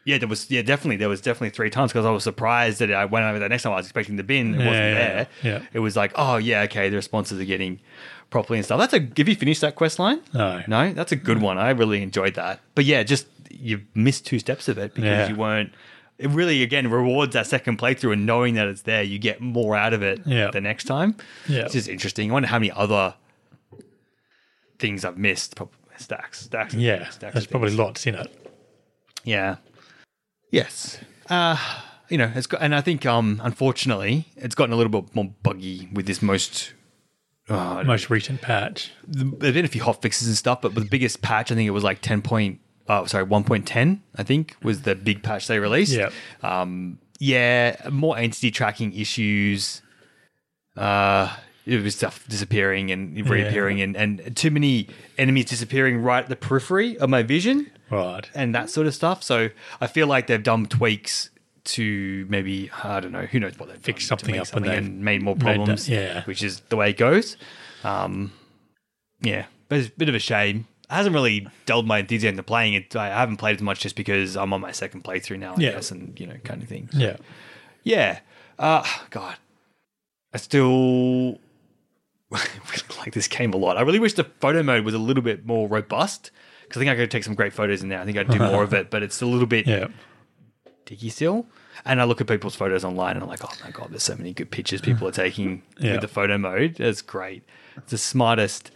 yeah, 0.06 0.18
there 0.18 0.28
was 0.28 0.50
yeah 0.50 0.62
definitely 0.62 0.96
there 0.96 1.08
was 1.08 1.20
definitely 1.20 1.50
three 1.50 1.70
times 1.70 1.90
because 1.92 2.04
I 2.06 2.10
was 2.10 2.22
surprised 2.24 2.78
that 2.80 2.92
I 2.92 3.04
went 3.06 3.24
over 3.24 3.38
there 3.38 3.48
next 3.48 3.62
time 3.62 3.72
I 3.72 3.76
was 3.76 3.86
expecting 3.86 4.16
the 4.16 4.22
bin. 4.22 4.54
It 4.54 4.58
Yeah, 4.60 4.66
wasn't 4.66 4.74
there. 4.94 5.28
yeah. 5.42 5.62
It 5.72 5.78
was 5.80 5.96
like 5.96 6.12
oh 6.16 6.36
yeah 6.36 6.62
okay 6.62 6.88
the 6.90 6.96
responses 6.96 7.40
are 7.40 7.44
getting 7.44 7.80
properly 8.30 8.58
and 8.58 8.64
stuff. 8.66 8.78
That's 8.80 8.92
a 8.94 9.00
have 9.00 9.28
you 9.28 9.34
finished 9.36 9.60
that 9.62 9.76
quest 9.76 9.98
line? 9.98 10.20
No. 10.32 10.62
No, 10.66 10.92
that's 10.92 11.12
a 11.12 11.16
good 11.16 11.40
one. 11.40 11.56
I 11.58 11.70
really 11.70 12.02
enjoyed 12.02 12.34
that. 12.34 12.60
But 12.74 12.84
yeah, 12.84 13.02
just 13.02 13.26
you 13.60 13.82
missed 13.94 14.26
two 14.26 14.38
steps 14.38 14.68
of 14.68 14.78
it 14.78 14.94
because 14.94 15.04
Yeah. 15.08 15.28
you 15.28 15.36
weren't. 15.36 15.72
It 16.18 16.30
really 16.30 16.62
again 16.62 16.88
rewards 16.90 17.32
that 17.34 17.46
second 17.46 17.78
playthrough 17.78 18.12
and 18.12 18.24
knowing 18.26 18.54
that 18.54 18.68
it's 18.68 18.82
there, 18.82 19.02
you 19.02 19.18
get 19.18 19.40
more 19.40 19.74
out 19.76 19.92
of 19.92 20.02
it 20.02 20.20
Yeah. 20.26 20.50
the 20.52 20.60
next 20.60 20.84
time. 20.84 21.16
Yeah. 21.48 21.62
It's 21.62 21.72
just 21.72 21.88
interesting. 21.88 22.30
I 22.30 22.32
wonder 22.34 22.48
how 22.48 22.58
many 22.58 22.70
other 22.70 23.14
things 24.78 25.04
I've 25.04 25.18
missed. 25.18 25.56
Prob- 25.56 25.70
Stacks, 25.96 26.40
stacks. 26.42 26.74
Yeah. 26.74 27.08
stacks 27.10 27.34
There's 27.34 27.46
probably 27.46 27.70
lots 27.70 28.04
in 28.06 28.16
it. 28.16 28.26
Yeah. 29.22 29.56
Yes. 30.50 30.98
Uh, 31.30 31.56
you 32.08 32.18
know, 32.18 32.32
it's 32.34 32.48
got, 32.48 32.60
and 32.62 32.74
I 32.74 32.80
think 32.80 33.06
um, 33.06 33.40
unfortunately, 33.44 34.26
it's 34.36 34.56
gotten 34.56 34.72
a 34.72 34.76
little 34.76 34.90
bit 35.02 35.14
more 35.14 35.32
buggy 35.44 35.88
with 35.92 36.06
this 36.06 36.20
most. 36.20 36.72
Uh, 37.48 37.84
Most 37.86 38.08
recent 38.10 38.40
patch. 38.40 38.90
There've 39.06 39.54
been 39.54 39.64
a 39.66 39.68
few 39.68 39.82
hot 39.84 40.00
fixes 40.02 40.26
and 40.26 40.36
stuff, 40.36 40.62
but 40.62 40.74
the 40.74 40.80
biggest 40.80 41.20
patch, 41.22 41.52
I 41.52 41.54
think 41.54 41.68
it 41.68 41.72
was 41.72 41.84
like 41.84 42.00
10 42.00 42.22
point, 42.22 42.58
oh, 42.88 43.06
sorry, 43.06 43.24
1.10, 43.26 44.00
I 44.16 44.22
think 44.22 44.56
was 44.62 44.82
the 44.82 44.94
big 44.94 45.22
patch 45.22 45.46
they 45.46 45.58
released. 45.58 45.92
Yeah. 45.92 46.10
Um, 46.42 46.98
yeah, 47.18 47.76
more 47.90 48.18
entity 48.18 48.50
tracking 48.50 48.92
issues. 48.94 49.80
Uh, 50.76 51.34
it 51.66 51.82
was 51.82 51.94
stuff 51.96 52.26
disappearing 52.28 52.90
and 52.90 53.28
reappearing, 53.28 53.80
and, 53.80 53.96
and 53.96 54.36
too 54.36 54.50
many 54.50 54.88
enemies 55.16 55.46
disappearing 55.46 55.98
right 56.02 56.24
at 56.24 56.28
the 56.28 56.36
periphery 56.36 56.98
of 56.98 57.08
my 57.08 57.22
vision 57.22 57.70
Right. 57.90 58.28
and 58.34 58.54
that 58.54 58.68
sort 58.70 58.86
of 58.86 58.94
stuff. 58.94 59.22
So 59.22 59.48
I 59.80 59.86
feel 59.86 60.06
like 60.06 60.26
they've 60.26 60.42
done 60.42 60.66
tweaks 60.66 61.30
to 61.64 62.26
maybe 62.28 62.70
I 62.82 63.00
don't 63.00 63.12
know 63.12 63.22
who 63.24 63.40
knows 63.40 63.58
what 63.58 63.70
they've 63.70 63.78
Fix 63.78 64.06
done 64.06 64.18
something 64.18 64.36
up 64.38 64.46
something 64.48 64.70
they've 64.70 64.78
and 64.78 65.00
made 65.00 65.22
more 65.22 65.34
made 65.36 65.40
that- 65.46 65.54
problems. 65.56 65.88
yeah. 65.88 66.22
which 66.24 66.42
is 66.42 66.60
the 66.68 66.76
way 66.76 66.90
it 66.90 66.98
goes. 66.98 67.38
Um, 67.84 68.32
yeah, 69.22 69.46
but 69.70 69.78
it's 69.78 69.88
a 69.88 69.92
bit 69.92 70.10
of 70.10 70.14
a 70.14 70.18
shame. 70.18 70.66
It 70.94 70.98
hasn't 70.98 71.14
really 71.14 71.48
dulled 71.66 71.86
my 71.88 71.98
enthusiasm 71.98 72.36
to 72.36 72.44
playing 72.44 72.74
it. 72.74 72.94
I 72.94 73.08
haven't 73.08 73.38
played 73.38 73.56
as 73.56 73.62
much 73.62 73.80
just 73.80 73.96
because 73.96 74.36
I'm 74.36 74.52
on 74.52 74.60
my 74.60 74.70
second 74.70 75.02
playthrough 75.02 75.40
now, 75.40 75.54
I 75.56 75.60
Yeah. 75.60 75.70
guess, 75.72 75.90
and 75.90 76.18
you 76.20 76.26
know, 76.26 76.36
kind 76.44 76.62
of 76.62 76.68
thing. 76.68 76.88
Yeah. 76.92 77.16
Yeah. 77.82 78.20
Uh, 78.60 78.84
God, 79.10 79.36
I 80.32 80.36
still 80.38 81.38
like 82.30 83.12
this 83.12 83.28
game 83.28 83.52
a 83.52 83.56
lot. 83.56 83.76
I 83.76 83.82
really 83.82 83.98
wish 83.98 84.14
the 84.14 84.24
photo 84.24 84.62
mode 84.62 84.84
was 84.84 84.94
a 84.94 84.98
little 84.98 85.22
bit 85.22 85.44
more 85.46 85.68
robust 85.68 86.30
because 86.62 86.78
I 86.80 86.84
think 86.84 86.90
I 86.92 86.96
could 86.96 87.10
take 87.10 87.24
some 87.24 87.34
great 87.34 87.52
photos 87.52 87.82
in 87.82 87.88
there. 87.88 88.00
I 88.00 88.04
think 88.04 88.16
I'd 88.16 88.28
do 88.28 88.38
more 88.52 88.62
of 88.62 88.72
it, 88.72 88.90
but 88.90 89.02
it's 89.02 89.20
a 89.20 89.26
little 89.26 89.46
bit 89.46 89.66
Yeah. 89.66 89.88
dicky 90.86 91.08
still. 91.10 91.46
And 91.84 92.00
I 92.00 92.04
look 92.04 92.20
at 92.20 92.28
people's 92.28 92.54
photos 92.54 92.84
online 92.84 93.16
and 93.16 93.22
I'm 93.24 93.28
like, 93.28 93.44
oh 93.44 93.52
my 93.64 93.70
God, 93.72 93.88
there's 93.90 94.04
so 94.04 94.14
many 94.16 94.32
good 94.32 94.50
pictures 94.52 94.80
people 94.80 95.08
are 95.08 95.12
taking 95.12 95.62
Yeah. 95.80 95.92
with 95.92 96.02
the 96.02 96.08
photo 96.08 96.38
mode. 96.38 96.78
It's 96.78 97.02
great. 97.02 97.42
It's 97.76 97.90
the 97.90 97.98
smartest, 97.98 98.70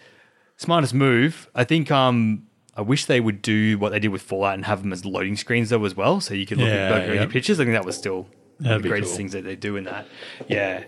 smartest 0.58 0.92
move. 0.92 1.48
I 1.54 1.64
think, 1.64 1.90
um, 1.90 2.44
I 2.76 2.82
wish 2.82 3.06
they 3.06 3.18
would 3.20 3.40
do 3.42 3.78
what 3.78 3.90
they 3.90 3.98
did 3.98 4.08
with 4.08 4.22
Fallout 4.22 4.54
and 4.54 4.64
have 4.66 4.82
them 4.82 4.92
as 4.92 5.04
loading 5.04 5.34
screens 5.36 5.70
though 5.70 5.84
as 5.84 5.96
well, 5.96 6.20
so 6.20 6.34
you 6.34 6.46
could 6.46 6.58
look 6.58 6.68
Yeah, 6.68 6.74
at 6.74 6.90
look 6.92 7.02
at 7.04 7.08
yeah. 7.08 7.20
your 7.22 7.30
pictures. 7.30 7.58
I 7.58 7.64
think 7.64 7.74
that 7.74 7.84
was 7.84 7.96
still 7.96 8.22
one 8.22 8.26
of 8.60 8.64
That'd 8.64 8.82
the 8.84 8.88
greatest 8.88 9.12
cool. 9.12 9.16
things 9.16 9.32
that 9.32 9.44
they 9.44 9.56
do 9.56 9.76
in 9.76 9.84
that. 9.84 10.06
Yeah. 10.46 10.84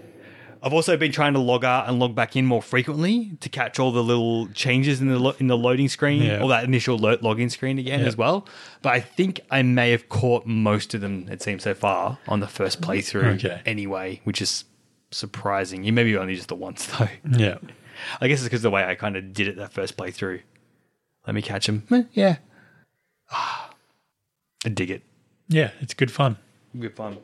I've 0.63 0.75
also 0.75 0.95
been 0.99 1.11
trying 1.11 1.33
to 1.33 1.39
log 1.39 1.65
out 1.65 1.89
and 1.89 1.99
log 1.99 2.15
back 2.15 2.37
in 2.37 2.45
more 2.45 2.61
frequently 2.61 3.33
to 3.41 3.49
catch 3.49 3.79
all 3.79 3.93
the 3.93 4.03
little 4.05 4.47
changes 4.49 5.01
in 5.01 5.09
the 5.09 5.19
lo- 5.19 5.35
in 5.41 5.47
the 5.47 5.57
loading 5.57 5.89
screen 5.89 6.23
Yeah. 6.23 6.43
or 6.43 6.51
that 6.51 6.65
initial 6.65 6.99
lo- 6.99 7.17
login 7.17 7.51
screen 7.51 7.79
again 7.79 8.01
Yeah. 8.01 8.07
as 8.07 8.15
well. 8.17 8.47
But 8.83 8.93
I 8.93 9.01
think 9.01 9.41
I 9.51 9.63
may 9.63 9.91
have 9.91 10.11
caught 10.11 10.45
most 10.47 10.93
of 10.93 11.01
them. 11.01 11.27
It 11.31 11.41
seems 11.43 11.63
so 11.63 11.73
far 11.73 12.19
on 12.29 12.41
the 12.41 12.47
first 12.47 12.83
playthrough 12.83 13.37
Okay. 13.43 13.63
anyway, 13.65 14.21
which 14.25 14.43
is 14.43 14.65
surprising. 15.11 15.83
You 15.83 15.93
maybe 15.95 16.15
only 16.17 16.35
just 16.37 16.49
the 16.49 16.55
once 16.57 16.85
though. 16.99 17.09
Yeah. 17.37 17.57
I 18.21 18.29
guess 18.29 18.39
it's 18.41 18.45
because 18.45 18.63
the 18.63 18.71
way 18.71 18.85
I 18.85 18.95
kind 18.95 19.17
of 19.17 19.33
did 19.33 19.49
it 19.49 19.57
that 19.57 19.73
first 19.73 19.97
playthrough. 19.97 20.41
Let 21.27 21.35
me 21.35 21.43
catch 21.43 21.69
him. 21.69 21.85
Eh, 21.91 22.03
yeah. 22.13 22.37
Ah, 23.31 23.71
I 24.65 24.69
dig 24.71 24.91
it. 24.91 25.03
Yeah, 25.49 25.71
it's 25.81 25.95
good 25.95 26.11
fun. 26.11 26.37
Good 26.79 26.95
fun. 26.95 27.19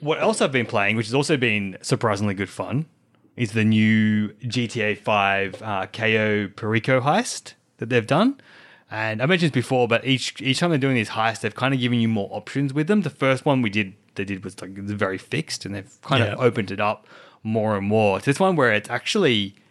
What 0.00 0.20
else 0.20 0.40
I've 0.40 0.52
been 0.52 0.66
playing, 0.66 0.96
which 0.96 1.06
has 1.06 1.14
also 1.14 1.36
been 1.36 1.78
surprisingly 1.80 2.34
good 2.34 2.50
fun, 2.50 2.86
is 3.36 3.52
the 3.52 3.64
new 3.64 4.28
GTA 4.44 4.98
5 4.98 5.62
uh, 5.62 5.86
Cayo 5.92 6.48
Perico 6.48 7.00
heist 7.00 7.54
that 7.78 7.88
they've 7.88 8.06
done. 8.06 8.40
And 8.90 9.20
I 9.22 9.26
mentioned 9.26 9.52
this 9.52 9.62
before, 9.62 9.88
but 9.88 10.06
each 10.06 10.40
each 10.40 10.60
time 10.60 10.70
they're 10.70 10.78
doing 10.78 10.94
these 10.94 11.10
heists, 11.10 11.40
they've 11.40 11.54
kind 11.54 11.74
of 11.74 11.80
given 11.80 11.98
you 11.98 12.08
more 12.08 12.28
options 12.30 12.72
with 12.72 12.86
them. 12.86 13.02
The 13.02 13.10
first 13.10 13.44
one 13.44 13.60
we 13.62 13.70
did, 13.70 13.94
they 14.14 14.24
did 14.24 14.44
was 14.44 14.60
like 14.62 14.76
it 14.78 14.82
was 14.82 14.92
very 14.92 15.18
fixed, 15.18 15.64
and 15.64 15.74
they've 15.74 15.98
kind 16.02 16.22
Yeah. 16.22 16.34
of 16.34 16.40
opened 16.40 16.70
it 16.70 16.80
up 16.80 17.06
more 17.42 17.76
and 17.76 17.86
more. 17.86 18.20
To 18.20 18.24
this 18.26 18.38
one 18.38 18.54
where 18.54 18.72
it's 18.72 18.88
actually 18.88 19.40
it's 19.46 19.65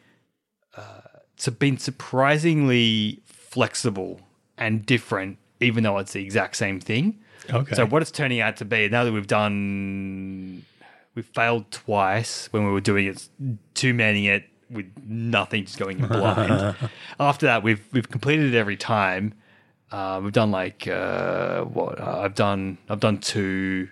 been 1.60 1.78
surprisingly 1.78 3.22
flexible 3.26 4.22
and 4.58 4.86
different, 4.86 5.38
even 5.60 5.84
though 5.84 5.98
it's 5.98 6.14
the 6.14 6.24
exact 6.24 6.56
same 6.56 6.80
thing. 6.80 7.20
Okay. 7.52 7.76
So 7.76 7.86
what 7.86 8.02
it's 8.02 8.12
turning 8.12 8.42
out 8.42 8.58
to 8.58 8.66
be 8.66 8.90
now 8.90 9.04
that 9.04 9.12
we've 9.12 9.28
done, 9.28 10.66
we've 11.14 11.26
failed 11.26 11.70
twice 11.72 12.48
when 12.52 12.66
we 12.66 12.72
were 12.72 12.82
doing 12.82 13.08
it, 13.08 13.28
too 13.74 13.94
many 13.94 14.30
it 14.30 14.46
with 14.70 14.92
nothing, 15.06 15.66
just 15.66 15.78
going 15.78 15.98
blind. 16.08 16.76
After 17.20 17.46
that, 17.46 17.64
we've 17.64 17.86
we've 17.92 18.10
completed 18.10 18.54
it 18.54 18.58
every 18.58 18.78
time. 18.78 19.34
Uh, 19.92 20.20
we've 20.24 20.34
done 20.34 20.52
like 20.52 20.88
uh, 20.88 21.62
what 21.64 22.00
uh, 22.00 22.22
I've 22.22 22.36
done. 22.36 22.78
I've 22.90 23.00
done 23.00 23.20
two, 23.20 23.90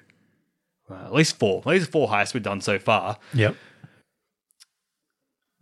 at 0.89 1.13
least 1.13 1.37
four, 1.37 1.59
at 1.59 1.67
least 1.67 1.91
four 1.91 2.07
heists 2.07 2.33
we've 2.33 2.43
done 2.43 2.61
so 2.61 2.79
far. 2.79 3.17
Yep. 3.33 3.55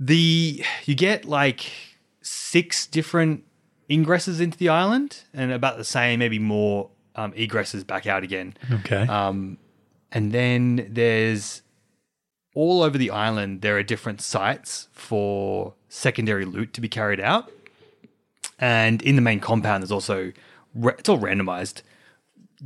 The 0.03 0.65
you 0.85 0.95
get 0.95 1.25
like 1.25 1.71
six 2.21 2.87
different 2.87 3.45
ingresses 3.89 4.41
into 4.41 4.57
the 4.57 4.67
island, 4.69 5.23
and 5.33 5.51
about 5.51 5.77
the 5.77 5.83
same, 5.85 6.19
maybe 6.19 6.39
more 6.39 6.89
um, 7.15 7.31
egresses 7.33 7.85
back 7.85 8.07
out 8.07 8.23
again. 8.23 8.55
Okay. 8.71 9.07
Um, 9.07 9.57
and 10.11 10.31
then 10.31 10.87
there's 10.89 11.61
all 12.53 12.83
over 12.83 12.97
the 12.97 13.11
island, 13.11 13.61
there 13.61 13.77
are 13.77 13.83
different 13.83 14.21
sites 14.21 14.89
for 14.91 15.73
secondary 15.87 16.45
loot 16.45 16.73
to 16.73 16.81
be 16.81 16.89
carried 16.89 17.19
out. 17.19 17.51
And 18.59 19.01
in 19.01 19.15
the 19.15 19.21
main 19.21 19.39
compound, 19.39 19.83
there's 19.83 19.91
also, 19.91 20.33
it's 20.75 21.09
all 21.09 21.19
randomized, 21.19 21.81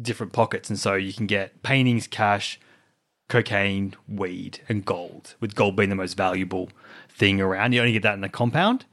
different 0.01 0.33
pockets. 0.33 0.69
And 0.69 0.79
so 0.79 0.95
you 0.95 1.13
can 1.13 1.27
get 1.27 1.61
paintings, 1.63 2.07
cash, 2.07 2.59
cocaine, 3.29 3.95
weed, 4.07 4.59
and 4.67 4.83
gold, 4.83 5.35
with 5.39 5.55
gold 5.55 5.75
being 5.75 5.89
the 5.89 5.95
most 5.95 6.17
valuable 6.17 6.69
thing 7.15 7.41
around. 7.41 7.73
You 7.73 7.79
only 7.81 7.93
get 7.93 8.03
that 8.03 8.13
in 8.13 8.21
the 8.21 8.29
compound. 8.29 8.85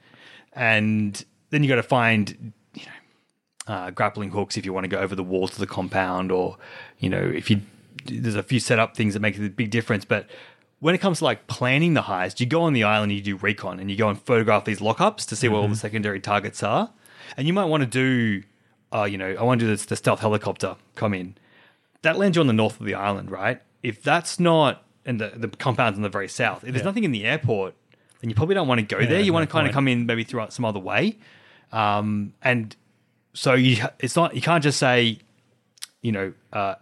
And 0.53 1.25
then 1.51 1.63
you 1.63 1.69
got 1.69 1.77
to 1.77 1.83
find 1.83 2.53
you 2.75 2.83
know, 3.67 3.75
uh, 3.75 3.91
grappling 3.91 4.31
hooks 4.31 4.57
if 4.57 4.65
you 4.65 4.73
want 4.73 4.85
to 4.85 4.89
go 4.89 4.99
over 4.99 5.15
the 5.15 5.23
walls 5.23 5.53
of 5.53 5.59
the 5.59 5.67
compound, 5.67 6.31
or 6.33 6.57
you 6.99 7.09
know, 7.09 7.23
if 7.23 7.51
you 7.51 7.61
there's 8.07 8.35
a 8.35 8.43
few 8.43 8.59
setup 8.61 8.97
things 8.97 9.15
that 9.15 9.21
make 9.21 9.39
a 9.39 9.49
big 9.49 9.71
difference. 9.71 10.05
But 10.05 10.29
when 10.81 10.95
it 10.95 10.99
comes 10.99 11.19
to 11.19 11.25
like 11.25 11.47
planning 11.47 11.95
the 11.95 12.03
heist, 12.03 12.41
you 12.41 12.47
go 12.47 12.63
on 12.63 12.73
the 12.73 12.85
island, 12.85 13.13
you 13.13 13.21
do 13.23 13.37
recon, 13.37 13.79
and 13.81 13.91
you 13.91 13.97
go 13.97 14.09
and 14.09 14.21
photograph 14.21 14.65
these 14.65 14.81
lockups 14.81 15.27
to 15.29 15.37
see 15.37 15.49
what 15.49 15.59
all 15.59 15.69
the 15.69 15.77
secondary 15.77 16.21
targets 16.21 16.63
are, 16.63 16.91
and 17.37 17.47
you 17.47 17.53
might 17.53 17.67
want 17.67 17.83
to 17.83 17.87
do, 17.87 18.43
uh, 18.93 19.05
you 19.05 19.17
know, 19.17 19.37
I 19.39 19.43
want 19.45 19.61
to 19.61 19.67
do 19.67 19.71
this, 19.71 19.85
the 19.87 19.97
stealth 19.97 20.21
helicopter 20.21 20.77
come 20.97 21.15
in. 21.15 21.37
That 22.03 22.19
lands 22.19 22.37
you 22.37 22.41
on 22.41 22.49
the 22.49 22.53
north 22.53 22.81
of 22.81 22.87
the 22.87 22.95
island, 22.95 23.31
right? 23.31 23.63
If 23.83 24.03
that's 24.03 24.41
not, 24.41 24.85
and 25.07 25.21
the 25.21 25.33
the 25.37 25.49
compound's 25.49 25.97
on 25.99 26.03
the 26.03 26.09
very 26.09 26.29
south. 26.29 26.65
If 26.65 26.73
there's 26.73 26.79
Yeah. 26.83 26.87
nothing 26.87 27.05
in 27.05 27.13
the 27.13 27.25
airport, 27.25 27.75
then 28.23 28.31
you 28.31 28.35
probably 28.37 28.55
don't 28.55 28.69
want 28.69 28.79
to 28.81 28.87
go 28.87 29.05
there. 29.05 29.21
You 29.21 29.33
want 29.35 29.47
to 29.49 29.53
kind 29.53 29.67
of 29.67 29.75
come 29.75 29.87
in 29.89 30.07
maybe 30.07 30.25
through 30.25 30.47
some 30.49 30.65
other 30.65 30.79
way. 30.81 31.19
Um, 31.73 32.33
and 32.43 32.75
so 33.35 33.53
you 33.55 33.85
it's 33.99 34.17
not 34.17 34.35
you 34.35 34.41
can't 34.41 34.63
just 34.63 34.79
say 34.79 35.19
you 36.01 36.13
know 36.13 36.33
uh, 36.53 36.77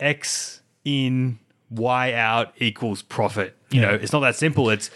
x 0.00 0.60
in 0.84 1.38
y 1.70 2.12
out 2.12 2.52
equals 2.58 3.02
profit 3.02 3.56
you 3.70 3.80
know 3.80 3.90
it's 3.94 4.12
not 4.12 4.20
that 4.20 4.36
simple 4.36 4.70
it's 4.70 4.90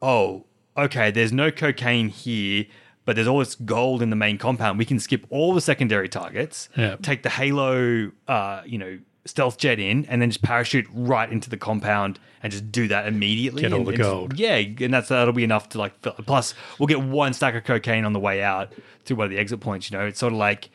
oh 0.00 0.44
okay 0.76 1.10
there's 1.10 1.32
no 1.32 1.50
cocaine 1.50 2.08
here 2.08 2.64
but 3.04 3.16
there's 3.16 3.28
all 3.28 3.38
this 3.38 3.54
gold 3.54 4.00
in 4.02 4.08
the 4.10 4.16
main 4.16 4.38
compound 4.38 4.78
we 4.78 4.84
can 4.84 4.98
skip 4.98 5.26
all 5.30 5.52
the 5.52 5.60
secondary 5.60 6.08
targets 6.08 6.68
Yeah. 6.76 6.96
take 7.02 7.22
the 7.22 7.28
halo 7.30 8.10
uh, 8.28 8.62
you 8.64 8.78
know 8.78 8.98
stealth 9.26 9.56
jet 9.58 9.78
in 9.78 10.04
and 10.06 10.20
then 10.20 10.30
just 10.30 10.42
parachute 10.42 10.86
right 10.92 11.30
into 11.32 11.48
the 11.48 11.56
compound 11.56 12.18
and 12.42 12.52
just 12.52 12.70
do 12.70 12.86
that 12.88 13.06
immediately 13.06 13.62
Get 13.62 13.72
all 13.72 13.78
and- 13.78 13.86
the 13.86 13.90
and 13.92 13.98
just- 13.98 14.10
gold. 14.10 14.38
yeah, 14.38 14.56
and 14.56 14.92
that's 14.92 15.08
that'll 15.08 15.32
be 15.32 15.44
enough 15.44 15.70
to 15.70 15.78
like. 15.78 15.98
Fill. 16.02 16.12
Plus, 16.26 16.54
we'll 16.78 16.86
get 16.86 17.00
one 17.00 17.32
stack 17.32 17.54
of 17.54 17.64
cocaine 17.64 18.04
on 18.04 18.12
the 18.12 18.20
way 18.20 18.42
out 18.42 18.72
to 19.06 19.14
one 19.14 19.24
of 19.24 19.30
the 19.30 19.38
exit 19.38 19.60
points. 19.60 19.90
You 19.90 19.96
know, 19.98 20.04
it's 20.06 20.18
sort 20.18 20.32
of 20.34 20.38
like 20.38 20.68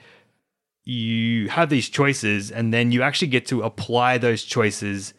you 0.86 1.50
have 1.50 1.70
these 1.70 1.90
choices, 1.90 2.50
and 2.52 2.74
then 2.74 2.92
you 2.92 3.04
actually 3.04 3.28
get 3.28 3.46
to 3.48 3.62
apply 3.62 4.18
those 4.18 4.44
choices 4.44 5.14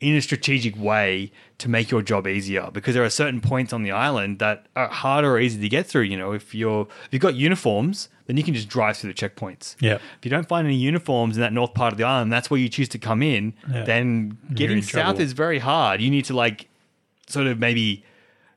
in 0.00 0.14
a 0.14 0.20
strategic 0.22 0.76
way 0.78 1.32
to 1.58 1.68
make 1.68 1.90
your 1.90 2.02
job 2.02 2.26
easier. 2.28 2.70
Because 2.72 2.94
there 2.94 3.04
are 3.04 3.10
certain 3.10 3.40
points 3.40 3.72
on 3.72 3.82
the 3.82 3.90
island 3.90 4.38
that 4.38 4.66
are 4.76 4.86
harder 4.88 5.32
or 5.32 5.40
easy 5.40 5.60
to 5.60 5.68
get 5.68 5.86
through. 5.86 6.02
You 6.02 6.16
know, 6.16 6.32
if 6.32 6.54
you're 6.54 6.82
if 7.06 7.08
you've 7.12 7.22
got 7.22 7.34
uniforms, 7.34 8.08
then 8.26 8.36
you 8.36 8.44
can 8.44 8.54
just 8.54 8.68
drive 8.68 8.96
through 8.96 9.12
the 9.12 9.18
checkpoints. 9.18 9.74
Yep. 9.80 10.00
If 10.18 10.24
you 10.24 10.30
don't 10.30 10.46
find 10.46 10.66
any 10.66 10.76
uniforms 10.76 11.36
in 11.36 11.40
that 11.40 11.52
north 11.52 11.74
part 11.74 11.92
of 11.92 11.98
the 11.98 12.04
island, 12.04 12.32
that's 12.32 12.48
where 12.50 12.60
you 12.60 12.68
choose 12.68 12.88
to 12.90 12.98
come 12.98 13.22
in. 13.22 13.54
Yeah. 13.72 13.84
Then 13.84 14.38
getting 14.54 14.78
in 14.78 14.82
south 14.84 14.92
trouble. 15.02 15.20
is 15.22 15.32
very 15.32 15.58
hard. 15.58 16.00
You 16.00 16.10
need 16.10 16.26
to 16.26 16.34
like 16.34 16.68
sort 17.26 17.46
of 17.48 17.58
maybe 17.58 18.04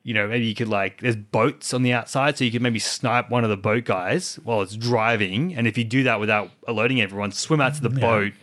you 0.04 0.14
know 0.14 0.28
maybe 0.28 0.46
you 0.46 0.56
could 0.56 0.68
like 0.70 1.02
there's 1.02 1.16
boats 1.16 1.74
on 1.74 1.84
the 1.84 1.94
outside 1.94 2.38
so 2.38 2.44
you 2.44 2.52
could 2.52 2.62
maybe 2.62 2.80
snipe 2.80 3.30
one 3.30 3.44
of 3.44 3.50
the 3.52 3.58
boat 3.58 3.84
guys 3.86 4.40
while 4.44 4.62
it's 4.64 4.76
driving 4.76 5.54
and 5.56 5.68
if 5.68 5.78
you 5.78 5.84
do 5.84 6.02
that 6.04 6.20
without 6.20 6.50
alerting 6.68 7.00
everyone 7.00 7.32
swim 7.32 7.62
out 7.62 7.76
to 7.76 7.82
the 7.84 7.90
mm, 7.90 8.02
boat 8.02 8.34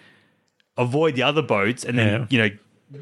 avoid 0.76 1.16
the 1.16 1.22
other 1.22 1.42
boats 1.42 1.84
and 1.84 1.98
then 1.98 2.20
Yeah. 2.20 2.26
you 2.30 2.38
know 2.38 2.56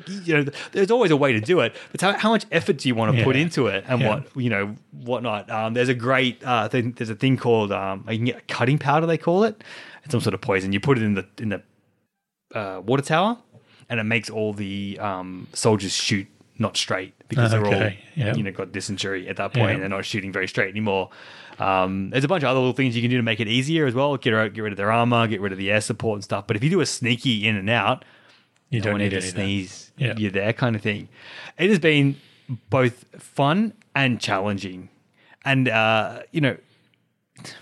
you 0.08 0.34
know 0.34 0.44
there's 0.72 0.90
always 0.90 1.10
a 1.10 1.16
way 1.16 1.32
to 1.32 1.40
do 1.40 1.60
it 1.60 1.74
but 1.92 2.00
how, 2.00 2.12
how 2.18 2.30
much 2.30 2.44
effort 2.50 2.78
do 2.78 2.88
you 2.88 2.94
want 2.94 3.16
to 3.16 3.22
put 3.22 3.36
into 3.36 3.68
it 3.68 3.84
and 3.86 4.00
Yeah. 4.00 4.08
what 4.08 4.36
you 4.36 4.50
know 4.50 4.74
whatnot 4.92 5.48
um, 5.50 5.74
there's 5.74 5.88
a 5.88 5.94
great 5.94 6.42
uh, 6.44 6.68
thing 6.68 6.92
there's 6.92 7.10
a 7.10 7.14
thing 7.14 7.36
called 7.36 7.70
um, 7.72 8.04
you 8.10 8.16
can 8.16 8.24
get 8.26 8.48
cutting 8.48 8.78
powder 8.78 9.06
they 9.06 9.18
call 9.18 9.44
it 9.44 9.62
it's 10.04 10.10
some 10.12 10.20
sort 10.20 10.34
of 10.34 10.40
poison 10.40 10.72
you 10.72 10.80
put 10.80 10.98
it 10.98 11.04
in 11.04 11.14
the 11.14 11.26
in 11.38 11.50
the 11.50 11.62
uh, 12.54 12.80
water 12.80 13.02
tower, 13.02 13.36
and 13.88 13.98
it 14.00 14.04
makes 14.04 14.30
all 14.30 14.52
the 14.52 14.96
um, 15.00 15.46
soldiers 15.52 15.92
shoot 15.92 16.26
not 16.58 16.76
straight 16.76 17.12
because 17.28 17.50
they're 17.50 17.60
all 17.66 17.74
Okay, 17.74 17.98
yeah. 18.14 18.34
you 18.34 18.42
know 18.42 18.50
got 18.52 18.72
dysentery 18.72 19.28
at 19.28 19.36
that 19.36 19.52
point. 19.52 19.66
Yeah. 19.66 19.72
and 19.74 19.82
They're 19.82 19.88
not 19.90 20.04
shooting 20.04 20.32
very 20.32 20.46
straight 20.48 20.70
anymore. 20.70 21.10
Um, 21.58 22.10
there's 22.10 22.24
a 22.24 22.28
bunch 22.28 22.44
of 22.44 22.48
other 22.48 22.60
little 22.60 22.72
things 22.72 22.94
you 22.94 23.02
can 23.02 23.10
do 23.10 23.16
to 23.16 23.22
make 23.22 23.40
it 23.40 23.48
easier 23.48 23.84
as 23.86 23.94
well. 23.94 24.16
Get 24.16 24.30
rid, 24.30 24.54
get 24.54 24.60
rid 24.62 24.72
of 24.72 24.76
their 24.76 24.92
armor, 24.92 25.26
get 25.26 25.40
rid 25.40 25.52
of 25.52 25.58
the 25.58 25.70
air 25.70 25.80
support 25.80 26.16
and 26.16 26.24
stuff. 26.24 26.46
But 26.46 26.56
if 26.56 26.62
you 26.64 26.70
do 26.70 26.80
a 26.80 26.86
sneaky 26.86 27.46
in 27.46 27.56
and 27.56 27.68
out, 27.68 28.04
You 28.70 28.80
don't 28.80 28.98
need 28.98 29.06
ever 29.12 29.16
any 29.16 29.28
of 29.28 29.34
that. 29.34 29.40
sneeze. 29.42 29.92
Yeah. 29.96 30.14
You're 30.16 30.30
there, 30.30 30.52
kind 30.52 30.74
of 30.76 30.82
thing. 30.82 31.08
It 31.58 31.70
has 31.70 31.78
been 31.78 32.16
both 32.70 33.04
fun 33.22 33.72
and 33.94 34.20
challenging, 34.20 34.88
and 35.44 35.68
uh, 35.68 36.22
you 36.32 36.40
know, 36.40 36.56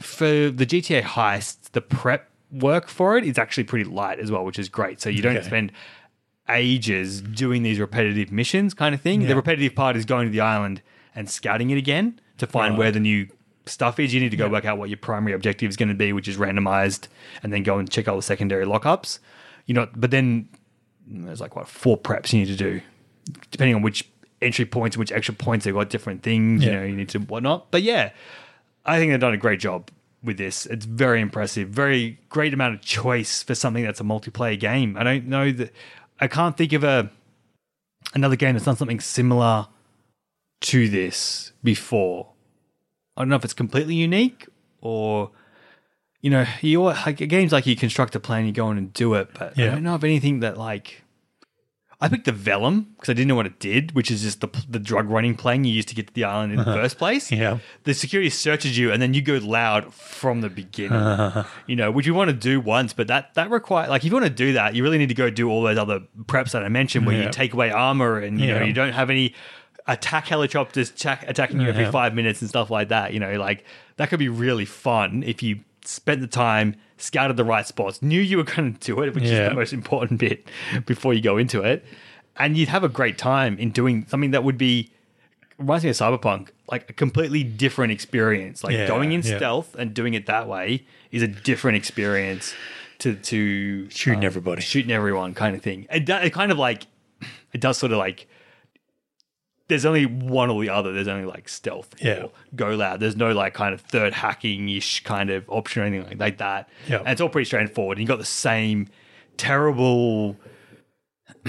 for 0.01 0.27
the 0.51 0.67
GTA 0.67 1.03
heist, 1.03 1.73
the 1.73 1.81
prep 1.81 2.31
work 2.51 2.88
for 2.88 3.17
it 3.17 3.25
is 3.25 3.38
actually 3.38 3.64
pretty 3.64 3.85
light 3.85 4.19
as 4.19 4.31
well, 4.31 4.45
which 4.45 4.59
is 4.59 4.69
great. 4.69 5.01
So 5.01 5.11
you 5.11 5.23
don't 5.23 5.37
Okay. 5.37 5.47
spend 5.47 5.73
ages 6.49 7.21
doing 7.21 7.62
these 7.62 7.79
repetitive 7.81 8.31
missions, 8.31 8.75
kind 8.75 8.95
of 8.95 9.01
thing. 9.01 9.27
The 9.27 9.35
repetitive 9.37 9.75
part 9.75 9.97
is 9.97 10.05
going 10.05 10.27
to 10.27 10.31
the 10.33 10.40
island 10.40 10.83
and 11.14 11.29
scouting 11.31 11.71
it 11.71 11.79
again 11.79 12.21
to 12.38 12.47
find 12.47 12.73
Right. 12.75 12.79
where 12.79 12.93
the 12.93 13.01
new 13.01 13.29
stuff 13.67 13.99
is. 13.99 14.12
You 14.12 14.21
need 14.21 14.31
to 14.31 14.37
go 14.37 14.49
work 14.49 14.64
out 14.64 14.77
what 14.79 14.90
your 14.90 14.99
primary 14.99 15.33
objective 15.33 15.71
is 15.71 15.77
going 15.77 15.88
to 15.88 15.95
be, 15.95 16.12
which 16.12 16.29
is 16.29 16.37
randomized, 16.37 17.09
and 17.43 17.53
then 17.53 17.62
go 17.62 17.79
and 17.79 17.90
check 17.90 18.09
all 18.09 18.17
the 18.17 18.23
secondary 18.23 18.67
lockups. 18.67 19.19
You 19.67 19.75
know, 19.75 19.88
but 19.97 20.11
then 20.11 20.49
there's 21.07 21.40
like 21.40 21.57
what 21.57 21.69
four 21.69 21.99
preps 21.99 22.33
you 22.33 22.40
need 22.40 22.49
to 22.49 22.57
do, 22.57 22.81
depending 23.51 23.75
on 23.75 23.83
which 23.83 24.09
entry 24.40 24.64
points 24.64 24.97
and 24.97 25.01
which 25.01 25.12
extra 25.12 25.35
points 25.35 25.64
they've 25.64 25.75
got 25.75 25.90
different 25.90 26.23
things. 26.23 26.64
You 26.64 26.73
know, 26.73 26.83
you 26.83 26.97
need 26.97 27.09
to 27.11 27.19
whatnot. 27.19 27.71
But 27.71 27.83
yeah, 27.83 28.11
I 28.85 28.99
think 28.99 29.12
they've 29.12 29.21
done 29.21 29.35
a 29.35 29.38
great 29.38 29.61
job 29.61 29.90
with 30.23 30.38
this. 30.38 30.67
It's 30.67 30.87
very 30.87 31.21
impressive. 31.21 31.69
Very 31.69 32.19
great 32.29 32.55
amount 32.55 32.75
of 32.75 32.81
choice 32.81 33.43
for 33.43 33.55
something 33.55 33.85
that's 33.85 34.01
a 34.01 34.05
multiplayer 34.05 34.59
game. 34.59 34.97
I 34.97 35.05
don't 35.05 35.27
know 35.27 35.53
that 35.53 35.73
I 36.21 36.29
can't 36.29 36.57
think 36.57 36.73
of 36.73 36.85
a 36.85 37.11
another 38.14 38.37
game 38.37 38.55
that's 38.55 38.64
done 38.64 38.77
something 38.77 39.01
similar 39.01 39.69
to 40.62 40.88
this 40.88 41.53
before. 41.62 42.29
I 43.17 43.23
don't 43.23 43.29
know 43.29 43.37
if 43.37 43.45
it's 43.45 43.55
completely 43.55 43.95
unique 43.95 44.47
or 44.81 45.31
you 46.25 46.31
know, 46.31 46.47
you 46.63 46.83
like 46.83 47.19
games 47.19 47.53
like 47.53 47.67
you 47.67 47.77
construct 47.77 48.15
a 48.15 48.21
plan, 48.21 48.47
you 48.47 48.53
go 48.53 48.71
in 48.71 48.79
and 48.79 48.91
do 48.95 49.13
it. 49.13 49.29
But 49.39 49.59
I 49.59 49.67
don't 49.67 49.83
know 49.83 49.95
of 49.95 50.05
anything 50.05 50.41
that 50.41 50.57
like. 50.57 51.03
I 52.01 52.09
picked 52.09 52.25
the 52.25 52.33
Velum 52.33 52.87
because 52.97 53.11
I 53.11 53.13
didn't 53.13 53.29
know 53.29 53.35
what 53.35 53.45
it 53.45 53.59
did, 53.59 53.93
which 53.95 54.11
is 54.11 54.23
just 54.23 54.41
the 54.41 54.49
the 54.67 54.79
drug 54.79 55.11
running 55.11 55.35
plane 55.35 55.65
you 55.65 55.73
used 55.75 55.89
to 55.89 55.95
get 55.95 56.07
to 56.07 56.15
the 56.15 56.25
island 56.25 56.53
in 56.53 56.57
the 56.57 56.63
uh-huh. 56.63 56.81
first 56.81 56.97
place. 56.97 57.31
Yeah. 57.31 57.59
the 57.85 57.93
security 57.93 58.31
searches 58.31 58.79
you, 58.79 58.91
and 58.91 59.03
then 59.03 59.13
you 59.13 59.21
go 59.21 59.35
loud 59.37 59.93
from 59.93 60.41
the 60.41 60.49
beginning. 60.49 60.93
Uh-huh. 60.93 61.45
you 61.67 61.77
know, 61.77 61.91
which 61.91 62.07
you 62.07 62.15
want 62.15 62.31
to 62.31 62.37
do 62.37 62.59
once, 62.59 62.95
but 62.95 63.07
that 63.09 63.35
that 63.35 63.51
require 63.51 63.87
like 63.89 64.01
if 64.01 64.07
you 64.07 64.13
want 64.13 64.25
to 64.25 64.31
do 64.31 64.55
that, 64.55 64.75
you 64.75 64.83
really 64.83 64.97
need 64.99 65.11
to 65.11 65.15
go 65.15 65.29
do 65.29 65.51
all 65.51 65.63
those 65.63 65.77
other 65.77 66.01
preps 66.23 66.53
that 66.53 66.65
I 66.65 66.69
mentioned, 66.71 67.05
where 67.05 67.17
Yeah. 67.17 67.25
you 67.25 67.31
take 67.31 67.53
away 67.53 67.71
armor 67.71 68.19
and 68.19 68.41
you 68.41 68.47
know 68.47 68.63
you 68.63 68.73
don't 68.73 68.95
have 68.95 69.11
any 69.11 69.35
attack 69.87 70.27
helicopters 70.29 70.89
attack, 70.89 71.29
attacking 71.29 71.61
you 71.61 71.69
every 71.69 71.85
Yeah. 71.85 71.91
five 71.91 72.15
minutes 72.15 72.41
and 72.41 72.49
stuff 72.49 72.71
like 72.71 72.89
that. 72.89 73.13
You 73.13 73.21
know, 73.21 73.35
like 73.35 73.65
that 73.99 74.09
could 74.09 74.19
be 74.19 74.31
really 74.31 74.65
fun 74.65 75.23
if 75.23 75.43
you 75.43 75.61
spent 75.85 76.20
the 76.20 76.27
time, 76.27 76.77
scouted 76.97 77.37
the 77.37 77.44
right 77.44 77.66
spots, 77.66 78.03
knew 78.03 78.20
you 78.20 78.37
were 78.37 78.44
going 78.44 78.75
to 78.75 78.81
do 78.81 79.03
it, 79.03 79.14
which 79.14 79.25
is 79.25 79.31
the 79.49 79.55
most 79.55 79.73
important 79.73 80.20
bit 80.20 80.47
before 80.87 81.14
you 81.14 81.20
go 81.20 81.37
into 81.37 81.62
it, 81.62 81.85
and 82.37 82.57
you'd 82.57 82.68
have 82.68 82.85
a 82.85 82.88
great 82.88 83.18
time 83.18 83.59
in 83.59 83.70
doing 83.70 84.07
something 84.09 84.31
that 84.33 84.44
would 84.44 84.59
be 84.59 84.90
reminds 85.59 85.85
me 85.85 85.90
of 85.90 85.97
Cyberpunk, 85.97 86.49
like 86.70 86.90
a 86.90 86.92
completely 86.92 87.44
different 87.44 87.92
experience. 87.92 88.64
Like 88.64 88.75
Yeah, 88.75 88.88
going 88.88 89.12
in 89.12 89.23
yeah. 89.23 89.37
stealth 89.37 89.75
and 89.77 89.94
doing 89.94 90.14
it 90.14 90.27
that 90.27 90.49
way 90.49 90.85
is 91.12 91.23
a 91.23 91.29
different 91.29 91.77
experience 91.77 92.55
to 92.99 93.14
to 93.14 93.88
Shooting 93.90 94.20
um, 94.20 94.25
everybody. 94.25 94.62
shooting 94.62 94.90
everyone 94.90 95.35
kind 95.35 95.55
of 95.55 95.62
thing. 95.62 95.87
It, 95.90 96.09
it 96.09 96.33
kind 96.33 96.51
of 96.51 96.59
like 96.59 96.87
it 97.53 97.61
does 97.61 97.79
sort 97.79 97.92
of 97.92 97.99
like 97.99 98.27
there's 99.68 99.87
only 99.87 100.05
one 100.07 100.50
or 100.50 100.61
the 100.61 100.68
other. 100.68 100.92
There's 100.92 101.09
only 101.09 101.24
like 101.24 101.48
stealth 101.48 101.94
Yeah. 102.00 102.24
or 102.24 102.31
go 102.55 102.70
loud. 102.74 103.00
There's 103.00 103.16
no 103.16 103.33
like 103.33 103.55
kind 103.55 103.72
of 103.72 103.81
third 103.81 104.12
hacking 104.12 104.68
ish 104.68 105.03
kind 105.05 105.31
of 105.31 105.44
option 105.48 105.83
or 105.83 105.87
anything 105.87 106.09
like, 106.11 106.20
like 106.20 106.38
that. 106.38 106.68
Yeah. 106.88 106.98
And 106.98 107.09
it's 107.09 107.20
all 107.20 107.29
pretty 107.31 107.46
straightforward. 107.46 107.96
And 107.98 108.03
you 108.03 108.09
got 108.09 108.18
the 108.18 108.24
same 108.27 108.88
terrible 109.37 110.37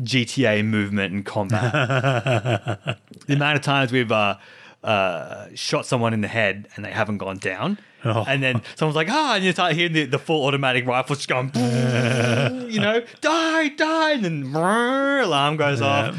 GTA 0.00 0.64
movement 0.64 1.14
and 1.14 1.24
combat. 1.24 1.72
the 3.26 3.34
amount 3.34 3.56
of 3.56 3.62
times 3.62 3.90
we've 3.92 4.12
uh, 4.12 4.36
uh, 4.84 5.46
shot 5.54 5.86
someone 5.86 6.12
in 6.12 6.20
the 6.20 6.28
head 6.28 6.68
and 6.76 6.84
they 6.84 6.90
haven't 6.90 7.18
gone 7.18 7.38
down. 7.38 7.78
Oh. 8.04 8.24
And 8.28 8.42
then 8.42 8.62
someone's 8.76 8.96
like, 8.96 9.08
ah, 9.10 9.34
and 9.34 9.44
you 9.44 9.52
start 9.52 9.72
hearing 9.72 9.92
the, 9.92 10.04
the 10.04 10.18
full 10.18 10.44
automatic 10.46 10.86
rifle 10.86 11.16
just 11.16 11.28
going, 11.28 11.50
you 12.70 12.80
know, 12.80 13.02
die, 13.20 13.68
die. 13.70 14.10
And 14.12 14.24
then 14.24 14.42
alarm 14.54 15.56
goes 15.56 15.80
off. 15.80 16.16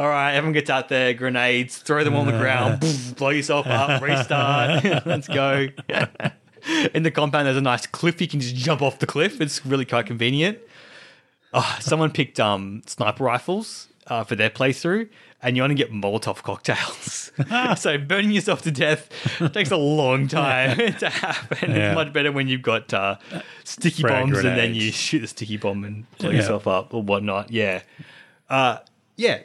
All 0.00 0.08
right, 0.08 0.32
everyone 0.32 0.54
gets 0.54 0.70
out 0.70 0.88
there, 0.88 1.12
grenades, 1.12 1.76
throw 1.76 2.04
them 2.04 2.16
on 2.16 2.24
the 2.24 2.32
ground, 2.32 2.80
blow 3.18 3.28
yourself 3.28 3.66
up, 3.66 4.00
restart. 4.00 4.82
Let's 5.04 5.28
go. 5.28 5.68
in 6.94 7.02
the 7.02 7.10
compound, 7.10 7.44
there's 7.46 7.58
a 7.58 7.60
nice 7.60 7.86
cliff. 7.86 8.18
You 8.18 8.26
can 8.26 8.40
just 8.40 8.54
jump 8.54 8.80
off 8.80 8.98
the 8.98 9.06
cliff. 9.06 9.42
It's 9.42 9.66
really 9.66 9.84
quite 9.84 10.06
convenient. 10.06 10.58
Oh, 11.52 11.76
someone 11.80 12.12
picked 12.12 12.40
um, 12.40 12.80
sniper 12.86 13.24
rifles 13.24 13.88
uh, 14.06 14.24
for 14.24 14.36
their 14.36 14.48
playthrough, 14.48 15.06
and 15.42 15.54
you 15.54 15.62
only 15.62 15.74
get 15.74 15.92
Molotov 15.92 16.42
cocktails. 16.44 17.30
so 17.78 17.98
burning 17.98 18.30
yourself 18.30 18.62
to 18.62 18.70
death 18.70 19.10
takes 19.52 19.70
a 19.70 19.76
long 19.76 20.28
time 20.28 20.94
to 20.94 21.10
happen. 21.10 21.72
Yeah. 21.72 21.88
It's 21.88 21.94
much 21.94 22.14
better 22.14 22.32
when 22.32 22.48
you've 22.48 22.62
got 22.62 22.94
uh, 22.94 23.16
sticky 23.64 24.04
bombs 24.04 24.38
and 24.38 24.56
then 24.56 24.74
you 24.74 24.92
shoot 24.92 25.18
the 25.18 25.26
sticky 25.26 25.58
bomb 25.58 25.84
and 25.84 26.10
blow 26.16 26.30
Yeah. 26.30 26.36
yourself 26.36 26.66
up 26.66 26.94
or 26.94 27.02
whatnot. 27.02 27.50
Yeah, 27.50 27.82
uh, 28.48 28.78
yeah. 29.16 29.40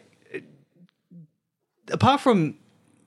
Apart 1.92 2.22
from 2.22 2.56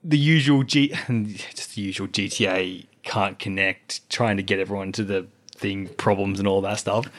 the 0.03 0.17
usual 0.17 0.63
G, 0.63 0.89
just 1.55 1.75
the 1.75 1.81
usual 1.81 2.07
GTA 2.07 2.85
can't 3.03 3.39
connect, 3.39 4.07
trying 4.09 4.37
to 4.37 4.43
get 4.43 4.59
everyone 4.59 4.91
to 4.93 5.03
the 5.03 5.27
thing, 5.55 5.87
problems 5.89 6.39
and 6.39 6.47
all 6.47 6.61
that 6.61 6.79
stuff. 6.79 7.09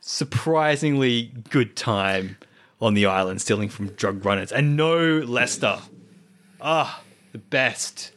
Surprisingly 0.00 1.32
good 1.50 1.76
time 1.76 2.36
on 2.80 2.94
the 2.94 3.06
island, 3.06 3.40
stealing 3.40 3.68
from 3.68 3.88
drug 3.90 4.24
runners, 4.24 4.52
and 4.52 4.76
no 4.76 5.18
Lester. 5.18 5.78
Ah, 6.60 7.02
the 7.32 7.38
best. 7.38 8.12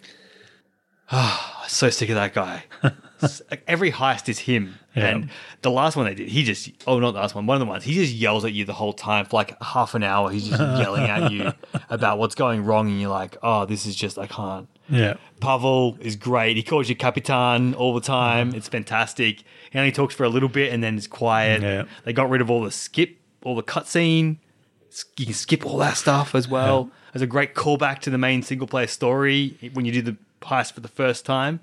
Ah, 1.11 1.65
so 1.67 1.89
sick 1.89 2.09
of 2.09 2.15
that 2.15 2.33
guy. 2.33 2.63
Like, 3.49 3.63
Every 3.67 3.91
heist 3.91 4.29
is 4.29 4.39
him, 4.39 4.75
Yeah. 4.95 5.07
and 5.07 5.29
the 5.61 5.71
last 5.71 5.95
one 5.95 6.05
they 6.05 6.13
did, 6.15 6.29
he 6.29 6.43
just 6.43 6.69
oh 6.87 6.99
not 6.99 7.11
the 7.11 7.19
last 7.19 7.35
one, 7.35 7.45
one 7.45 7.55
of 7.55 7.59
the 7.59 7.65
ones 7.65 7.83
he 7.83 7.93
just 7.93 8.13
yells 8.13 8.45
at 8.45 8.53
you 8.53 8.65
the 8.65 8.73
whole 8.73 8.93
time 8.93 9.25
for 9.25 9.35
like 9.37 9.61
half 9.61 9.95
an 9.95 10.03
hour. 10.03 10.29
He's 10.31 10.47
just 10.47 10.59
yelling 10.79 11.03
at 11.03 11.31
you 11.31 11.53
about 11.89 12.17
what's 12.17 12.35
going 12.35 12.63
wrong, 12.65 12.87
and 12.87 12.99
you're 12.99 13.09
like, 13.09 13.37
oh, 13.43 13.65
this 13.65 13.85
is 13.85 13.95
just 13.95 14.17
I 14.17 14.27
can't. 14.27 14.67
Yeah. 14.87 15.15
Pavel 15.39 15.97
is 16.01 16.15
great. 16.15 16.57
He 16.57 16.63
calls 16.63 16.89
you 16.89 16.95
Capitan 16.95 17.75
all 17.75 17.93
the 17.93 18.01
time. 18.01 18.55
It's 18.55 18.67
fantastic. 18.67 19.43
He 19.71 19.77
only 19.77 19.91
talks 19.91 20.15
for 20.15 20.23
a 20.23 20.29
little 20.29 20.49
bit 20.49 20.73
and 20.73 20.83
then 20.83 20.97
it's 20.97 21.05
quiet. 21.05 21.61
Yeah. 21.61 21.83
They 22.05 22.11
got 22.13 22.27
rid 22.27 22.41
of 22.41 22.49
all 22.49 22.63
the 22.63 22.71
skip, 22.71 23.15
all 23.43 23.55
the 23.55 23.61
cutscene. 23.61 24.37
You 25.17 25.25
can 25.25 25.35
skip 25.35 25.63
all 25.63 25.77
that 25.77 25.95
stuff 25.95 26.33
as 26.33 26.47
well. 26.47 26.89
There's 27.13 27.21
a 27.21 27.27
great 27.27 27.53
callback 27.53 27.99
to 27.99 28.09
the 28.09 28.17
main 28.17 28.41
single 28.41 28.65
player 28.65 28.87
story 28.87 29.57
when 29.73 29.85
you 29.85 29.91
do 29.91 30.01
the 30.01 30.17
heist 30.41 30.73
for 30.73 30.79
the 30.79 30.87
first 30.87 31.23
time. 31.23 31.59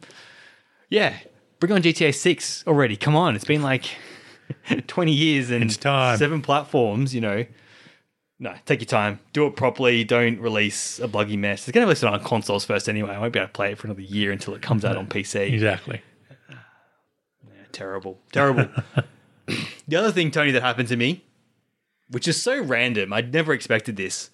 Yeah, 0.89 1.15
bring 1.61 1.73
on 1.73 1.83
GTA 1.83 2.15
6 2.15 2.65
already. 2.67 2.97
Come 2.97 3.17
on. 3.17 3.35
It's 3.37 3.45
been 3.45 3.63
like 3.63 3.87
20 4.87 5.13
years 5.13 5.51
and 5.51 5.65
It's 5.65 5.77
time. 5.77 6.19
seven 6.19 6.43
platforms, 6.43 7.15
you 7.15 7.21
know. 7.21 7.45
No, 8.39 8.55
take 8.67 8.81
your 8.81 8.87
time. 8.87 9.19
Do 9.33 9.47
it 9.47 9.57
properly. 9.57 10.05
Don't 10.05 10.39
release 10.41 10.99
a 10.99 11.09
buggy 11.09 11.39
mess. 11.39 11.67
It's 11.67 11.75
going 11.75 11.83
to 11.85 11.87
release 11.87 12.03
it 12.03 12.09
on 12.09 12.23
consoles 12.23 12.67
first 12.67 12.87
anyway. 12.89 13.11
I 13.15 13.19
won't 13.19 13.33
be 13.33 13.39
able 13.39 13.49
to 13.49 13.53
play 13.53 13.73
it 13.73 13.79
for 13.79 13.87
another 13.87 14.03
year 14.03 14.31
until 14.31 14.55
it 14.55 14.61
comes 14.61 14.85
out 14.85 14.97
on 14.97 15.07
PC. 15.07 15.53
Exactly. 15.53 16.03
Terrible. 17.73 18.19
Terrible. 18.33 18.69
the 19.89 19.97
other 19.97 20.13
thing, 20.13 20.31
Tony, 20.31 20.51
that 20.51 20.63
happened 20.63 20.89
to 20.89 20.97
me, 20.97 21.25
which 22.11 22.29
is 22.29 22.41
so 22.41 22.61
random, 22.63 23.13
I'd 23.13 23.33
never 23.33 23.53
expected 23.53 23.97
this, 23.97 24.31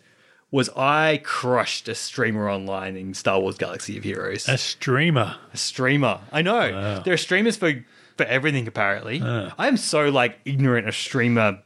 was 0.52 0.68
I 0.76 1.20
crushed 1.24 1.88
a 1.88 1.94
streamer 1.96 2.48
online 2.48 2.96
in 2.96 3.14
Star 3.14 3.40
Wars 3.40 3.58
Galaxy 3.58 3.98
of 3.98 4.04
Heroes. 4.04 4.48
A 4.48 4.58
streamer. 4.58 5.36
A 5.52 5.56
streamer. 5.56 6.20
I 6.30 6.42
know. 6.42 7.00
There 7.04 7.14
are 7.14 7.18
streamers 7.18 7.56
for, 7.56 7.84
for 8.16 8.24
everything, 8.26 8.68
apparently. 8.68 9.20
I 9.20 9.66
am 9.66 9.76
so, 9.76 10.08
like, 10.10 10.38
ignorant 10.44 10.86
of 10.86 10.94
streamer 10.94 11.58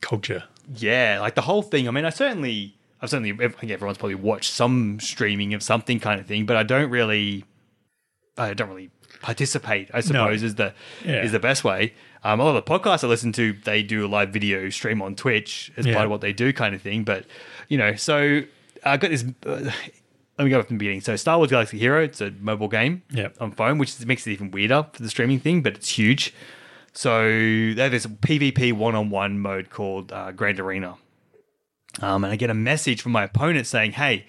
Culture. 0.00 0.44
Yeah, 0.76 1.18
like 1.20 1.34
the 1.34 1.42
whole 1.42 1.62
thing. 1.62 1.86
I 1.86 1.90
mean, 1.90 2.04
I 2.04 2.10
certainly, 2.10 2.76
I've 3.00 3.10
certainly, 3.10 3.32
I 3.32 3.48
think 3.48 3.70
everyone's 3.70 3.98
probably 3.98 4.14
watched 4.14 4.52
some 4.52 4.98
streaming 5.00 5.52
of 5.54 5.62
something 5.62 6.00
kind 6.00 6.20
of 6.20 6.26
thing, 6.26 6.46
but 6.46 6.56
I 6.56 6.62
don't 6.62 6.90
really, 6.90 7.44
I 8.38 8.54
don't 8.54 8.68
really 8.70 8.90
participate. 9.20 9.90
I 9.92 10.00
suppose 10.00 10.42
is 10.42 10.54
the 10.56 10.72
Yeah. 11.04 11.22
is 11.22 11.32
the 11.32 11.38
best 11.40 11.64
way. 11.64 11.94
Um, 12.22 12.38
a 12.40 12.44
lot 12.44 12.54
of 12.56 12.64
the 12.64 12.70
podcasts 12.70 13.02
I 13.02 13.06
listen 13.06 13.32
to, 13.32 13.54
they 13.64 13.82
do 13.82 14.04
a 14.04 14.08
live 14.08 14.30
video 14.30 14.68
stream 14.70 15.00
on 15.00 15.14
Twitch 15.14 15.72
as 15.76 15.86
Yeah. 15.86 15.94
part 15.94 16.04
of 16.04 16.10
what 16.10 16.20
they 16.20 16.32
do, 16.32 16.52
kind 16.52 16.74
of 16.74 16.82
thing. 16.82 17.04
But 17.04 17.24
you 17.68 17.78
know, 17.78 17.94
so 17.94 18.42
I 18.84 18.96
got 18.96 19.10
this. 19.10 19.24
Uh, 19.46 19.70
let 20.38 20.44
me 20.44 20.50
go 20.50 20.62
from 20.62 20.76
the 20.76 20.78
beginning. 20.78 21.02
So, 21.02 21.16
Star 21.16 21.36
Wars 21.36 21.50
Galaxy 21.50 21.78
Hero, 21.78 22.02
it's 22.02 22.20
a 22.22 22.30
mobile 22.40 22.68
game 22.68 23.02
Yep. 23.10 23.36
on 23.40 23.50
phone, 23.52 23.76
which 23.76 24.04
makes 24.06 24.26
it 24.26 24.32
even 24.32 24.50
weirder 24.50 24.86
for 24.92 25.02
the 25.02 25.10
streaming 25.10 25.38
thing, 25.38 25.60
but 25.60 25.74
it's 25.74 25.90
huge. 25.98 26.32
So 26.94 27.28
they 27.28 27.74
have 27.82 27.92
this 27.92 28.06
PvP 28.06 28.72
one-on-one 28.72 29.38
mode 29.38 29.68
called 29.70 30.12
uh, 30.12 30.32
Grand 30.32 30.58
Arena, 30.58 30.96
um, 32.00 32.24
and 32.24 32.32
I 32.32 32.36
get 32.36 32.50
a 32.50 32.54
message 32.54 33.00
from 33.02 33.12
my 33.12 33.24
opponent 33.24 33.66
saying, 33.66 33.92
"Hey, 33.92 34.24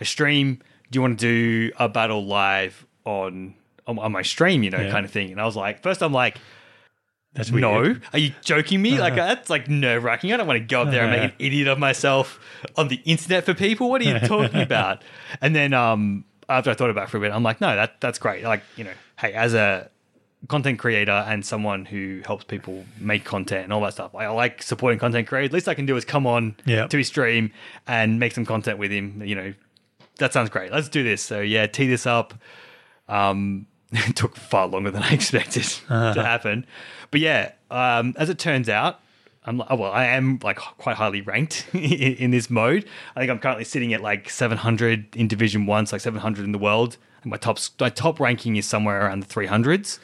I 0.00 0.04
stream. 0.04 0.60
Do 0.90 0.96
you 0.96 1.02
want 1.02 1.20
to 1.20 1.26
do 1.26 1.72
a 1.78 1.88
battle 1.88 2.24
live 2.26 2.84
on 3.04 3.54
on, 3.90 3.98
on 3.98 4.12
my 4.12 4.22
stream? 4.22 4.62
You 4.62 4.70
know, 4.70 4.80
Yeah. 4.80 4.90
kind 4.90 5.04
of 5.04 5.10
thing." 5.12 5.30
And 5.32 5.40
I 5.40 5.44
was 5.44 5.56
like, 5.56 5.82
first, 5.82 6.02
I'm 6.02 6.12
like, 6.12 6.38
That's 7.34 7.50
weird. 7.50 7.62
"No, 7.62 7.96
are 8.12 8.18
you 8.18 8.32
joking 8.42 8.80
me? 8.82 8.98
Like 8.98 9.14
that's 9.14 9.50
like 9.50 9.68
nerve 9.68 10.02
wracking. 10.04 10.32
I 10.32 10.36
don't 10.36 10.46
want 10.46 10.58
to 10.58 10.64
go 10.64 10.82
up 10.82 10.90
there 10.90 11.02
and 11.04 11.10
make 11.12 11.30
an 11.30 11.36
idiot 11.38 11.68
of 11.68 11.78
myself 11.78 12.40
on 12.76 12.88
the 12.88 13.00
internet 13.04 13.44
for 13.44 13.54
people. 13.54 13.88
What 13.90 14.00
are 14.00 14.04
you 14.04 14.18
talking 14.18 14.60
about?" 14.70 15.02
And 15.40 15.54
then 15.54 15.72
um, 15.74 16.24
after 16.48 16.70
I 16.70 16.74
thought 16.74 16.90
about 16.90 17.04
it 17.04 17.10
for 17.10 17.18
a 17.18 17.20
bit, 17.20 17.30
I'm 17.32 17.42
like, 17.44 17.60
"No, 17.60 17.74
that 17.76 18.00
that's 18.00 18.18
great. 18.18 18.42
Like 18.44 18.62
you 18.76 18.84
know, 18.84 18.92
hey, 19.18 19.32
as 19.32 19.54
a 19.54 19.88
content 20.48 20.78
creator 20.78 21.12
and 21.28 21.44
someone 21.44 21.84
who 21.84 22.22
helps 22.24 22.44
people 22.44 22.84
make 22.98 23.24
content 23.24 23.62
and 23.64 23.72
all 23.74 23.80
that 23.82 23.92
stuff. 23.92 24.14
I 24.14 24.26
like 24.28 24.62
supporting 24.62 24.98
content 24.98 25.28
creators. 25.28 25.50
At 25.50 25.52
least 25.52 25.68
I 25.68 25.74
can 25.74 25.84
do 25.84 25.96
is 25.98 26.04
come 26.06 26.26
on 26.26 26.56
Yeah. 26.64 26.86
to 26.86 26.96
his 26.96 27.08
stream 27.08 27.52
and 27.86 28.18
make 28.18 28.32
some 28.32 28.46
content 28.46 28.78
with 28.78 28.90
him. 28.90 29.22
You 29.22 29.34
know, 29.34 29.52
that 30.16 30.32
sounds 30.32 30.48
great. 30.48 30.72
Let's 30.72 30.88
do 30.88 31.02
this. 31.04 31.20
So 31.22 31.40
yeah, 31.42 31.66
tee 31.66 31.86
this 31.88 32.06
up. 32.06 32.32
Um, 33.06 33.66
it 33.92 34.16
took 34.16 34.36
far 34.36 34.66
longer 34.66 34.90
than 34.90 35.02
I 35.02 35.10
expected 35.12 35.64
to 35.88 36.22
happen, 36.22 36.66
but 37.10 37.20
yeah, 37.20 37.52
um, 37.70 38.14
as 38.16 38.28
it 38.30 38.38
turns 38.38 38.68
out. 38.68 39.00
I'm 39.42 39.56
like, 39.56 39.68
oh, 39.70 39.76
well, 39.76 39.90
I 39.90 40.04
am 40.04 40.38
like 40.42 40.58
quite 40.58 40.96
highly 40.96 41.22
ranked 41.22 41.66
in, 41.72 41.80
in 41.80 42.30
this 42.30 42.50
mode. 42.50 42.84
I 43.16 43.20
think 43.20 43.30
I'm 43.30 43.38
currently 43.38 43.64
sitting 43.64 43.94
at 43.94 44.02
like 44.02 44.28
700 44.28 45.16
in 45.16 45.28
Division 45.28 45.64
One, 45.64 45.86
so 45.86 45.94
like 45.96 46.02
700 46.02 46.44
in 46.44 46.52
the 46.52 46.58
world. 46.58 46.98
And 47.22 47.30
my 47.30 47.38
top 47.38 47.58
my 47.80 47.88
top 47.88 48.20
ranking 48.20 48.56
is 48.56 48.66
somewhere 48.66 49.00
around 49.06 49.22
the 49.22 49.26
300s. 49.26 49.98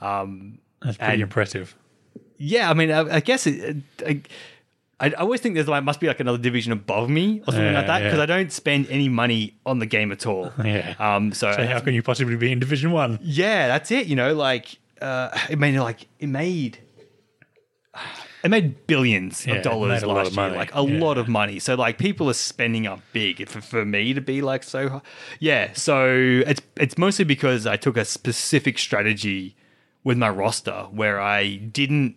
Um, 0.00 0.58
That's 0.82 0.96
pretty 0.96 1.12
And- 1.12 1.22
impressive. 1.22 1.76
Yeah, 2.38 2.70
I 2.70 2.74
mean, 2.74 2.90
I, 2.90 3.16
I 3.16 3.20
guess 3.20 3.46
it, 3.46 3.76
I, 4.06 4.22
I, 5.00 5.06
I 5.06 5.12
always 5.20 5.40
think 5.40 5.54
there's 5.54 5.68
like 5.68 5.84
must 5.84 6.00
be 6.00 6.06
like 6.08 6.20
another 6.20 6.38
division 6.38 6.72
above 6.72 7.08
me 7.08 7.40
or 7.46 7.52
something 7.52 7.64
Yeah, 7.72 7.78
like 7.78 7.86
that 7.86 8.02
because 8.02 8.16
yeah. 8.18 8.22
I 8.22 8.26
don't 8.26 8.50
spend 8.52 8.88
any 8.90 9.08
money 9.08 9.56
on 9.64 9.78
the 9.78 9.86
game 9.86 10.10
at 10.12 10.26
all. 10.26 10.52
Yeah. 10.64 10.94
Um. 10.98 11.32
So, 11.32 11.52
So 11.52 11.64
how 11.66 11.80
can 11.80 11.94
you 11.94 12.02
possibly 12.02 12.36
be 12.36 12.50
in 12.50 12.58
Division 12.58 12.90
One? 12.90 13.18
yeah, 13.22 13.68
that's 13.68 13.90
it. 13.90 14.06
You 14.06 14.16
know, 14.16 14.34
like 14.34 14.78
uh, 15.00 15.30
it 15.48 15.58
made 15.58 15.78
like 15.78 16.08
it 16.18 16.26
made 16.28 16.78
it 18.44 18.50
made 18.50 18.86
billions 18.86 19.46
Yeah, 19.46 19.54
of 19.56 19.62
dollars 19.62 20.02
last 20.04 20.36
year, 20.36 20.50
like 20.50 20.74
a 20.74 20.82
Yeah. 20.82 20.98
lot 21.00 21.18
of 21.18 21.28
money. 21.28 21.58
So 21.58 21.74
like 21.74 21.98
people 21.98 22.28
are 22.30 22.34
spending 22.34 22.86
up 22.86 23.00
big 23.12 23.48
for, 23.48 23.60
for 23.60 23.84
me 23.84 24.14
to 24.14 24.20
be 24.20 24.42
like 24.42 24.62
so. 24.62 24.88
hi- 24.88 25.00
Yeah, 25.40 25.72
so 25.74 26.42
it's 26.46 26.60
it's 26.76 26.98
mostly 26.98 27.24
because 27.24 27.66
I 27.66 27.76
took 27.76 27.96
a 27.96 28.04
specific 28.04 28.78
strategy 28.78 29.56
with 30.04 30.16
my 30.18 30.28
roster 30.28 30.86
where 30.90 31.20
I 31.20 31.56
didn't 31.56 32.16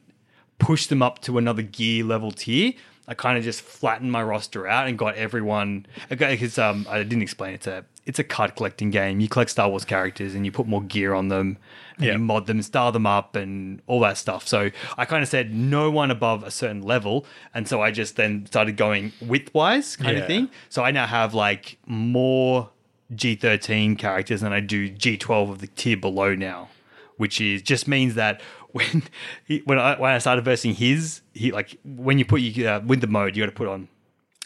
push 0.62 0.86
them 0.88 1.02
up 1.02 1.19
to 1.24 1.38
another 1.38 1.62
gear 1.63 2.04
level 2.06 2.32
tier. 2.32 2.74
I 3.08 3.13
kind 3.15 3.38
of 3.38 3.43
just 3.43 3.62
flattened 3.62 4.12
my 4.12 4.24
roster 4.24 4.67
out 4.67 4.88
and 4.88 4.97
got 4.97 5.15
everyone. 5.15 5.86
Because 6.08 6.58
um, 6.58 6.86
I 6.89 7.00
didn't 7.00 7.24
explain 7.24 7.56
it. 7.56 7.62
to 7.62 7.84
it's 8.06 8.17
a 8.19 8.24
card 8.24 8.56
collecting 8.56 8.89
game. 8.89 9.19
You 9.19 9.28
collect 9.28 9.52
Star 9.52 9.69
Wars 9.69 9.86
characters 9.86 10.34
and 10.34 10.43
you 10.45 10.52
put 10.52 10.65
more 10.67 10.82
gear 10.82 11.13
on 11.13 11.28
them, 11.28 11.58
and 11.97 12.06
Yeah. 12.06 12.13
you 12.13 12.19
mod 12.19 12.47
them, 12.47 12.62
star 12.63 12.91
them 12.91 13.06
up, 13.06 13.36
and 13.36 13.82
all 13.86 14.00
that 14.02 14.17
stuff. 14.17 14.47
So 14.47 14.71
I 14.97 15.06
kind 15.06 15.21
of 15.21 15.30
said 15.30 15.54
no 15.54 15.91
one 15.91 16.10
above 16.10 16.43
a 16.43 16.50
certain 16.52 16.82
level, 16.82 17.26
and 17.54 17.67
so 17.67 17.82
I 17.82 17.91
just 17.91 18.15
then 18.15 18.45
started 18.47 18.76
going 18.78 19.12
widthwise 19.24 19.97
kind 20.00 20.15
Yeah. 20.17 20.21
of 20.24 20.28
thing. 20.28 20.50
So 20.69 20.84
I 20.84 20.89
now 20.91 21.06
have 21.06 21.34
like 21.36 21.78
more 21.86 22.69
G13 23.13 23.97
characters 23.97 24.41
than 24.41 24.54
I 24.54 24.62
do 24.62 24.89
G12 24.89 25.52
of 25.52 25.60
the 25.60 25.67
tier 25.67 25.97
below 25.97 26.34
now, 26.34 26.69
which 27.17 27.39
is 27.41 27.62
just 27.62 27.88
means 27.88 28.15
that 28.15 28.41
when 28.71 29.03
he, 29.45 29.60
when 29.65 29.79
I 29.79 29.99
when 29.99 30.12
I 30.12 30.17
started 30.19 30.43
versing 30.45 30.73
his, 30.75 31.21
he 31.34 31.51
like 31.51 31.77
when 31.84 32.17
you 32.19 32.25
put 32.25 32.41
you 32.41 32.67
uh, 32.67 32.79
with 32.86 33.01
the 33.01 33.07
mode, 33.07 33.36
you 33.36 33.43
got 33.43 33.47
to 33.49 33.55
put 33.55 33.67
on 33.67 33.88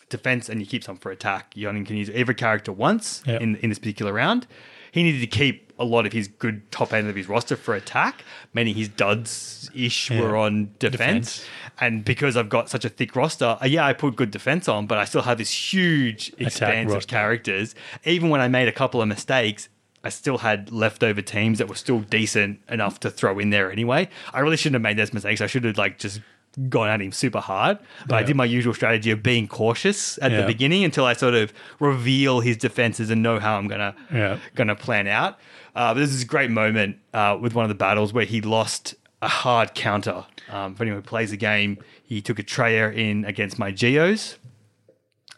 defense 0.09 0.49
and 0.49 0.59
you 0.61 0.67
keep 0.67 0.83
some 0.83 0.97
for 0.97 1.11
attack. 1.11 1.53
You 1.55 1.67
only 1.69 1.83
can 1.83 1.97
use 1.97 2.09
every 2.13 2.35
character 2.35 2.71
once 2.71 3.23
Yep. 3.25 3.41
in 3.41 3.55
in 3.57 3.69
this 3.69 3.79
particular 3.79 4.13
round. 4.13 4.47
He 4.91 5.03
needed 5.03 5.19
to 5.19 5.27
keep 5.27 5.73
a 5.77 5.83
lot 5.83 6.05
of 6.05 6.13
his 6.13 6.29
good 6.29 6.71
top 6.71 6.93
end 6.93 7.09
of 7.09 7.15
his 7.17 7.27
roster 7.27 7.57
for 7.57 7.75
attack, 7.75 8.23
meaning 8.53 8.75
his 8.75 8.87
duds 8.87 9.69
ish 9.75 10.09
Yeah. 10.09 10.21
were 10.21 10.37
on 10.37 10.69
defense. 10.79 10.97
Defense. 11.39 11.45
And 11.81 12.05
because 12.05 12.37
I've 12.37 12.47
got 12.47 12.69
such 12.69 12.85
a 12.85 12.89
thick 12.89 13.13
roster, 13.13 13.57
uh, 13.61 13.65
yeah, 13.65 13.85
I 13.85 13.91
put 13.91 14.15
good 14.15 14.31
defense 14.31 14.69
on, 14.69 14.87
but 14.87 14.97
I 14.97 15.03
still 15.03 15.23
have 15.23 15.37
this 15.37 15.51
huge 15.73 16.31
expanse 16.37 16.93
of 16.93 17.07
characters. 17.07 17.75
Even 18.05 18.29
when 18.29 18.39
I 18.39 18.47
made 18.47 18.69
a 18.69 18.71
couple 18.71 19.01
of 19.01 19.09
mistakes, 19.09 19.67
I 20.05 20.09
still 20.09 20.37
had 20.37 20.71
leftover 20.71 21.21
teams 21.21 21.57
that 21.57 21.67
were 21.67 21.75
still 21.75 21.99
decent 22.01 22.59
enough 22.69 22.99
to 23.01 23.09
throw 23.09 23.39
in 23.39 23.49
there 23.49 23.71
anyway. 23.71 24.07
I 24.33 24.39
really 24.41 24.55
shouldn't 24.55 24.75
have 24.75 24.81
made 24.83 24.97
those 24.97 25.11
mistakes. 25.13 25.41
I 25.41 25.47
should 25.47 25.63
have 25.63 25.77
like 25.79 25.97
just 25.97 26.21
gone 26.69 26.87
at 26.87 27.01
him 27.01 27.11
super 27.11 27.39
hard. 27.41 27.79
But 28.07 28.15
I 28.15 28.23
did 28.23 28.35
my 28.37 28.45
usual 28.45 28.73
strategy 28.73 29.11
of 29.11 29.21
being 29.23 29.47
cautious 29.47 30.17
at 30.21 30.31
the 30.41 30.47
beginning 30.47 30.83
until 30.85 31.03
I 31.05 31.13
sort 31.13 31.33
of 31.33 31.51
reveal 31.79 32.39
his 32.39 32.55
defenses 32.55 33.09
and 33.09 33.21
know 33.23 33.39
how 33.39 33.57
I'm 33.57 33.67
gonna 33.67 33.95
Yeah. 34.13 34.37
gonna 34.53 34.75
plan 34.75 35.07
out. 35.07 35.37
Uh, 35.75 35.93
but 35.93 35.99
this 35.99 36.23
great 36.23 36.51
moment 36.51 36.97
uh, 37.13 37.37
with 37.41 37.53
one 37.55 37.65
of 37.65 37.69
the 37.69 37.75
battles 37.75 38.13
where 38.13 38.25
he 38.25 38.39
lost 38.41 38.95
a 39.21 39.27
hard 39.27 39.73
counter. 39.73 40.23
Um, 40.49 40.75
for 40.75 40.83
anyone 40.83 41.01
who 41.01 41.07
plays 41.07 41.31
the 41.31 41.37
game, 41.37 41.79
he 42.03 42.21
took 42.21 42.37
a 42.39 42.43
Traya 42.43 42.95
in 42.95 43.25
against 43.25 43.57
my 43.59 43.71
Geos. 43.71 44.37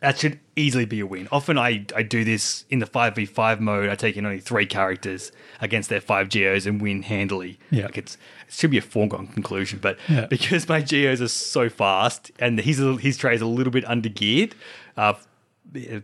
That 0.01 0.19
should 0.19 0.39
easily 0.55 0.85
be 0.85 0.99
a 0.99 1.07
win. 1.07 1.27
Often 1.31 1.57
I, 1.57 1.85
I 1.95 2.03
do 2.03 2.23
this 2.23 2.65
in 2.69 2.77
the 2.79 2.85
5v5 2.85 3.59
mode. 3.59 3.89
I 3.89 3.95
take 3.95 4.15
in 4.15 4.25
only 4.27 4.39
three 4.39 4.67
characters 4.67 5.31
against 5.59 5.89
their 5.89 6.01
five 6.01 6.29
Geos 6.29 6.67
and 6.67 6.79
win 6.79 7.01
handily. 7.01 7.57
Yeah. 7.71 7.85
Like 7.85 7.97
it's, 7.97 8.15
it 8.47 8.53
should 8.53 8.69
be 8.69 8.77
a 8.77 8.81
foregone 8.81 9.25
conclusion. 9.27 9.79
But 9.81 9.97
Yeah. 10.07 10.27
because 10.27 10.69
my 10.69 10.81
Geos 10.81 11.19
are 11.19 11.27
so 11.27 11.67
fast 11.67 12.31
and 12.37 12.59
his, 12.59 12.77
his 13.01 13.17
tray 13.17 13.33
is 13.33 13.41
a 13.41 13.47
little 13.47 13.71
bit 13.73 13.85
undergeared, 13.85 14.53
uh, 14.97 15.13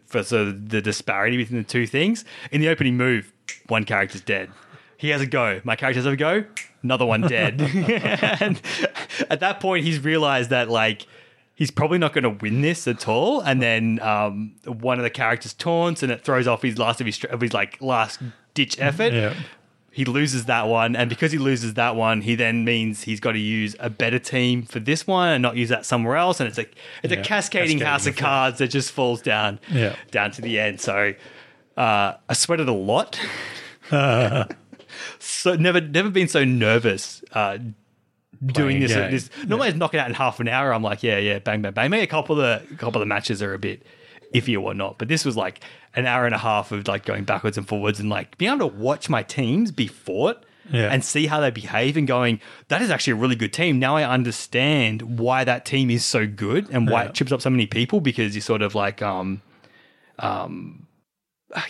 for 0.08 0.24
so 0.24 0.52
the 0.52 0.82
disparity 0.82 1.38
between 1.38 1.60
the 1.60 1.68
two 1.68 1.86
things. 1.88 2.26
In 2.52 2.62
the 2.62 2.70
opening 2.70 2.98
move, 2.98 3.32
one 3.68 3.84
character's 3.84 4.22
dead. 4.22 4.50
He 4.98 5.10
has 5.10 5.22
a 5.22 5.26
go. 5.28 5.62
My 5.64 5.76
character 5.76 6.00
has 6.00 6.06
a 6.06 6.16
go. 6.16 6.46
Another 6.82 7.06
one 7.06 7.22
dead. 7.22 7.62
and 8.42 8.60
at 9.30 9.40
that 9.40 9.60
point, 9.60 9.86
he's 9.86 10.00
realized 10.00 10.50
that 10.50 10.70
like 10.70 11.06
he's 11.56 11.72
probably 11.72 11.98
not 11.98 12.14
going 12.14 12.24
to 12.24 12.30
win 12.44 12.62
this 12.62 12.88
at 12.88 13.08
all. 13.08 13.42
And 13.42 13.62
then 13.62 14.00
um, 14.02 14.56
one 14.66 14.98
of 15.00 15.04
the 15.04 15.10
characters 15.10 15.54
taunts, 15.54 16.04
and 16.04 16.12
it 16.12 16.24
throws 16.24 16.48
off 16.48 16.62
his 16.62 16.78
last 16.78 17.00
of 17.02 17.06
his 17.08 17.24
of 17.26 17.42
his 17.42 17.54
like 17.54 17.82
last 17.82 18.20
ditch 18.54 18.80
effort. 18.80 19.14
Yeah. 19.14 19.34
He 19.92 20.06
loses 20.06 20.46
that 20.46 20.68
one, 20.68 20.96
and 20.96 21.08
because 21.08 21.32
he 21.32 21.38
loses 21.38 21.76
that 21.76 21.96
one, 21.96 22.22
he 22.22 22.34
then 22.34 22.66
means 22.66 23.04
he's 23.04 23.20
got 23.20 23.34
to 23.34 23.40
use 23.40 23.76
a 23.80 23.92
better 23.92 24.18
team 24.18 24.64
for 24.64 24.80
this 24.80 25.06
one 25.06 25.30
and 25.30 25.42
not 25.44 25.56
use 25.56 25.70
that 25.70 25.86
somewhere 25.86 26.16
else. 26.16 26.40
And 26.40 26.50
it's 26.50 26.58
a 26.58 26.66
it's 27.04 27.14
Yeah, 27.14 27.20
a 27.20 27.24
cascading, 27.24 27.78
cascading 27.78 27.80
house 27.86 28.08
of 28.08 28.16
cards 28.16 28.58
that 28.58 28.70
just 28.70 28.92
falls 28.92 29.22
down 29.22 29.60
Yeah. 29.72 29.96
down 30.10 30.32
to 30.32 30.42
the 30.42 30.60
end. 30.60 30.82
So 30.82 31.14
uh, 31.78 32.14
I 32.28 32.34
sweated 32.34 32.68
a 32.68 32.74
lot. 32.74 33.20
so 35.20 35.56
never 35.56 35.80
never 35.82 36.10
been 36.10 36.28
so 36.28 36.44
nervous 36.44 37.24
uh, 37.34 37.58
doing 38.48 38.80
this. 38.80 38.94
game. 38.94 39.12
this 39.12 39.30
normally 39.48 39.70
I 39.70 39.72
knocking 39.74 40.00
out 40.00 40.08
in 40.10 40.14
half 40.16 40.40
an 40.40 40.48
hour. 40.48 40.74
I'm 40.74 40.84
like, 40.84 41.04
yeah, 41.04 41.18
yeah, 41.18 41.40
bang, 41.40 41.62
bang, 41.62 41.74
bang. 41.74 41.90
Maybe 41.90 42.04
a 42.04 42.08
couple 42.08 42.40
of 42.40 42.68
the 42.70 42.76
couple 42.76 43.02
of 43.02 43.08
the 43.08 43.14
matches 43.14 43.42
are 43.42 43.54
a 43.54 43.60
bit 43.60 43.84
iffy 44.34 44.56
or 44.56 44.62
whatnot, 44.62 44.98
but 44.98 45.08
this 45.08 45.26
was 45.26 45.38
like 45.38 45.60
an 45.96 46.06
hour 46.08 46.26
and 46.26 46.34
a 46.34 46.40
half 46.40 46.72
of 46.72 46.88
like 46.88 47.06
going 47.06 47.24
backwards 47.24 47.58
and 47.58 47.68
forwards 47.68 48.00
and 48.00 48.10
like 48.10 48.38
being 48.38 48.52
able 48.52 48.68
to 48.70 48.76
watch 48.76 49.10
my 49.10 49.22
teams 49.24 49.72
be 49.72 49.88
fought. 49.88 50.44
Yeah. 50.72 50.88
And 50.94 51.04
see 51.04 51.28
how 51.28 51.42
they 51.42 51.52
behave 51.52 51.98
and 51.98 52.08
going, 52.08 52.40
that 52.70 52.82
is 52.82 52.90
actually 52.90 53.12
a 53.12 53.16
really 53.18 53.36
good 53.36 53.52
team. 53.52 53.80
Now 53.80 53.98
I 53.98 54.04
understand 54.10 55.20
why 55.20 55.44
that 55.44 55.66
team 55.66 55.90
is 55.92 56.06
so 56.06 56.26
good 56.26 56.70
and 56.70 56.90
why 56.90 57.04
Yeah. 57.04 57.10
it 57.10 57.16
chips 57.16 57.34
up 57.34 57.42
so 57.42 57.50
many 57.50 57.66
people 57.68 58.00
because 58.00 58.34
you 58.34 58.40
sort 58.40 58.62
of 58.62 58.74
like 58.74 59.02
um 59.02 59.42
um, 60.20 60.88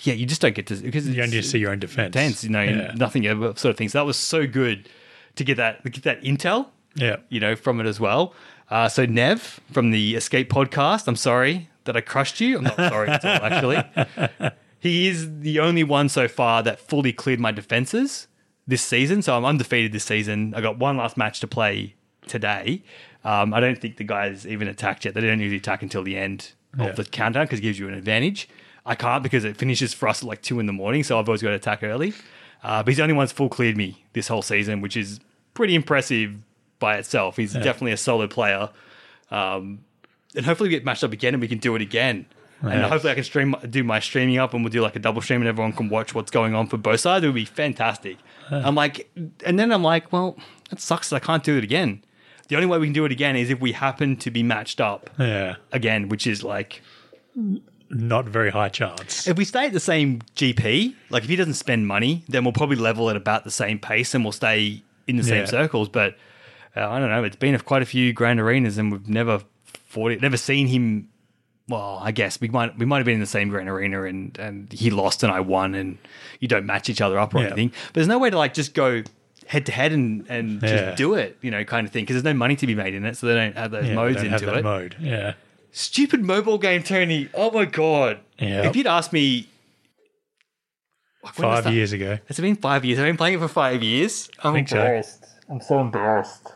yeah, 0.04 0.14
you 0.14 0.26
just 0.26 0.42
don't 0.42 0.56
get 0.56 0.68
to 0.68 0.76
because 0.76 1.08
You 1.10 1.24
only 1.24 1.42
see 1.42 1.58
your 1.60 1.72
own 1.72 1.80
defense. 1.80 2.14
tense, 2.14 2.44
you 2.44 2.50
know, 2.52 2.62
Yeah. 2.64 2.94
nothing 2.96 3.26
ever 3.26 3.48
sort 3.56 3.72
of 3.72 3.78
thing. 3.78 3.90
So 3.90 3.98
that 4.00 4.06
was 4.06 4.16
so 4.18 4.46
good 4.48 4.88
to 5.36 5.44
get 5.44 5.58
that 5.58 5.84
get 5.84 6.04
that 6.04 6.22
intel, 6.24 6.68
Yeah. 6.96 7.18
you 7.30 7.40
know, 7.40 7.56
from 7.56 7.80
it 7.80 7.86
as 7.88 8.00
well. 8.00 8.34
Uh, 8.70 8.88
so 8.90 9.06
Nev 9.06 9.60
from 9.72 9.92
the 9.92 10.16
Escape 10.16 10.50
podcast, 10.50 11.08
I'm 11.08 11.16
sorry 11.16 11.70
that 11.86 11.96
I 11.98 12.02
crushed 12.02 12.40
you. 12.40 12.58
I'm 12.58 12.64
not 12.64 12.76
sorry 12.78 13.10
at 13.10 13.24
all, 13.26 13.44
actually. 13.46 14.52
He 14.80 15.08
is 15.08 15.40
the 15.40 15.60
only 15.62 15.86
one 15.86 16.10
so 16.10 16.28
far 16.28 16.62
that 16.64 16.78
fully 16.78 17.14
cleared 17.14 17.40
my 17.40 17.54
defenses 17.54 18.28
this 18.68 18.82
season. 18.82 19.22
So 19.22 19.38
I'm 19.38 19.46
undefeated 19.46 19.94
this 19.94 20.04
season. 20.04 20.54
I 20.56 20.60
got 20.60 20.78
one 20.78 20.98
last 20.98 21.16
match 21.16 21.40
to 21.40 21.48
play 21.48 21.96
today. 22.28 22.84
Um, 23.24 23.54
I 23.54 23.62
don't 23.62 23.80
think 23.80 23.96
the 23.96 24.04
guys 24.04 24.46
even 24.46 24.68
attacked 24.68 25.06
yet. 25.06 25.14
They 25.14 25.22
don't 25.22 25.40
usually 25.40 25.58
attack 25.60 25.84
until 25.84 26.04
the 26.04 26.18
end 26.18 26.52
Yeah. 26.78 26.88
of 26.88 26.96
the 26.98 27.06
countdown 27.06 27.46
because 27.46 27.60
it 27.60 27.62
gives 27.62 27.80
you 27.80 27.88
an 27.88 27.94
advantage. 27.94 28.50
I 28.86 28.96
can't 28.96 29.24
because 29.24 29.46
it 29.46 29.56
finishes 29.56 29.94
for 29.94 30.10
us 30.10 30.22
at 30.22 30.28
like 30.28 30.42
two 30.42 30.60
in 30.60 30.66
the 30.66 30.74
morning, 30.74 31.04
so 31.06 31.18
I've 31.18 31.30
always 31.30 31.42
got 31.42 31.52
to 31.52 31.56
attack 31.56 31.82
early. 31.84 32.14
Uh, 32.64 32.82
but 32.82 32.88
he's 32.90 32.98
the 32.98 33.04
only 33.04 33.14
one 33.16 33.24
that's 33.24 33.34
full 33.34 33.50
cleared 33.50 33.76
me 33.78 34.04
this 34.14 34.28
whole 34.28 34.42
season, 34.42 34.82
which 34.82 34.96
is 34.98 35.20
pretty 35.54 35.76
impressive 35.76 36.34
by 36.80 36.98
itself. 36.98 37.36
He's 37.38 37.54
definitely 37.54 37.92
a 37.92 37.98
solid 37.98 38.30
player. 38.30 38.70
Um, 39.32 39.80
and 40.36 40.46
hopefully 40.46 40.70
we 40.70 40.76
get 40.76 40.86
matched 40.86 41.04
up 41.04 41.12
again 41.12 41.34
and 41.34 41.42
we 41.42 41.48
can 41.48 41.58
do 41.60 41.76
it 41.76 41.82
again. 41.82 42.26
And 42.62 42.82
hopefully 42.84 43.12
I 43.12 43.16
can 43.16 43.26
stream 43.26 43.54
do 43.70 43.84
my 43.84 44.00
streaming 44.00 44.38
up 44.38 44.54
and 44.54 44.64
we'll 44.64 44.72
do 44.72 44.82
like 44.82 44.96
a 44.96 45.00
double 45.00 45.22
stream 45.22 45.42
and 45.42 45.50
everyone 45.50 45.74
can 45.74 45.90
watch 45.90 46.16
what's 46.16 46.32
going 46.32 46.56
on 46.56 46.68
for 46.68 46.78
both 46.78 47.02
sides. 47.02 47.24
It 47.26 47.28
would 47.28 47.36
be 47.36 47.44
fantastic. 47.44 48.18
I'm 48.50 48.74
like, 48.76 49.10
and 49.46 49.60
then 49.60 49.72
I'm 49.74 49.84
like, 49.84 50.14
well, 50.14 50.38
that 50.70 50.80
sucks. 50.80 51.12
I 51.12 51.20
can't 51.20 51.44
do 51.44 51.58
it 51.58 51.64
again. 51.66 52.04
The 52.48 52.56
only 52.56 52.68
way 52.68 52.78
we 52.78 52.88
can 52.88 52.94
do 52.94 53.04
it 53.04 53.12
again 53.12 53.36
is 53.36 53.50
if 53.50 53.60
we 53.60 53.74
happen 53.74 54.16
to 54.18 54.32
be 54.32 54.44
matched 54.44 54.80
up 54.80 55.10
Yeah. 55.20 55.56
again, 55.74 56.08
which 56.08 56.26
is 56.26 56.42
like 56.44 56.82
Not 57.94 58.26
very 58.26 58.50
high 58.50 58.70
chance. 58.70 59.28
if 59.28 59.38
we 59.38 59.46
stay 59.46 59.66
at 59.68 59.74
the 59.74 59.80
same 59.80 60.20
GP, 60.36 60.94
like 61.10 61.24
if 61.24 61.30
he 61.30 61.36
doesn't 61.36 61.54
spend 61.56 61.88
money, 61.88 62.24
then 62.28 62.44
we'll 62.44 62.54
probably 62.54 62.76
level 62.78 63.10
at 63.10 63.16
about 63.16 63.44
the 63.44 63.52
same 63.52 63.80
pace 63.80 64.14
and 64.14 64.24
we'll 64.26 64.32
stay 64.32 64.82
in 65.08 65.18
the 65.18 65.24
same 65.24 65.42
Yeah. 65.42 65.46
circles. 65.46 65.90
But 65.90 66.16
uh, 66.76 66.90
I 66.90 67.00
don't 67.00 67.10
know. 67.10 67.24
It's 67.24 67.36
been 67.36 67.58
quite 67.60 67.82
a 67.82 67.86
few 67.86 68.14
grand 68.14 68.40
arenas, 68.40 68.78
and 68.78 68.92
we've 68.92 69.08
never 69.08 69.42
fought 69.88 70.12
it. 70.12 70.22
Never 70.22 70.38
seen 70.38 70.68
him. 70.68 71.10
Well, 71.70 72.00
I 72.02 72.12
guess 72.12 72.42
we 72.42 72.50
might 72.50 72.78
we 72.78 72.86
might 72.86 72.98
have 72.98 73.06
been 73.06 73.14
in 73.16 73.20
the 73.22 73.26
same 73.26 73.50
grand 73.50 73.70
arena, 73.70 74.04
and 74.04 74.38
and 74.40 74.72
he 74.74 74.90
lost 74.90 75.24
and 75.24 75.32
I 75.32 75.40
won, 75.40 75.76
and 75.76 75.98
you 76.40 76.48
don't 76.48 76.66
match 76.66 76.90
each 76.90 77.00
other 77.00 77.18
up 77.20 77.34
or 77.36 77.40
Yeah. 77.40 77.46
anything. 77.48 77.70
But 77.88 77.94
there's 77.94 78.08
no 78.08 78.18
way 78.20 78.30
to 78.30 78.38
like 78.38 78.54
just 78.54 78.74
go 78.74 79.04
head 79.48 79.66
to 79.68 79.72
head 79.72 79.92
and 79.94 80.26
and 80.30 80.62
Yeah. 80.62 80.70
just 80.88 80.98
do 80.98 81.14
it, 81.14 81.38
you 81.42 81.52
know, 81.52 81.64
kind 81.64 81.86
of 81.88 81.94
thing. 81.94 82.04
Because 82.04 82.16
there's 82.16 82.24
no 82.34 82.38
money 82.38 82.56
to 82.58 82.66
be 82.68 82.76
made 82.76 82.94
in 82.96 83.06
it, 83.06 83.16
so 83.18 83.28
they 83.28 83.36
don't 83.36 83.56
add 83.56 83.72
those 83.72 83.90
modes 83.92 84.22
have 84.22 84.42
into 84.42 84.54
it. 84.58 84.64
mode. 84.64 84.96
Yeah. 85.00 85.34
Stupid 85.76 86.24
mobile 86.24 86.58
game, 86.60 86.84
Tony. 86.84 87.30
Oh 87.34 87.50
my 87.52 87.66
god. 87.66 88.20
Yeah. 88.38 88.68
If 88.68 88.76
you'd 88.76 88.86
asked 88.88 89.12
me 89.12 89.50
Like, 91.24 91.34
Five 91.34 91.74
years 91.74 91.92
ago. 91.94 92.20
Has 92.28 92.38
it 92.38 92.44
been 92.44 92.56
five 92.56 92.86
years? 92.86 93.00
I've 93.00 93.06
been 93.06 93.18
playing 93.18 93.36
it 93.36 93.40
for 93.40 93.48
five 93.48 93.82
years. 93.82 94.30
I'm 94.44 94.54
think 94.54 94.70
so. 94.70 94.78
embarrassed. 94.78 95.26
I'm 95.50 95.60
so 95.62 95.80
embarrassed. 95.80 96.54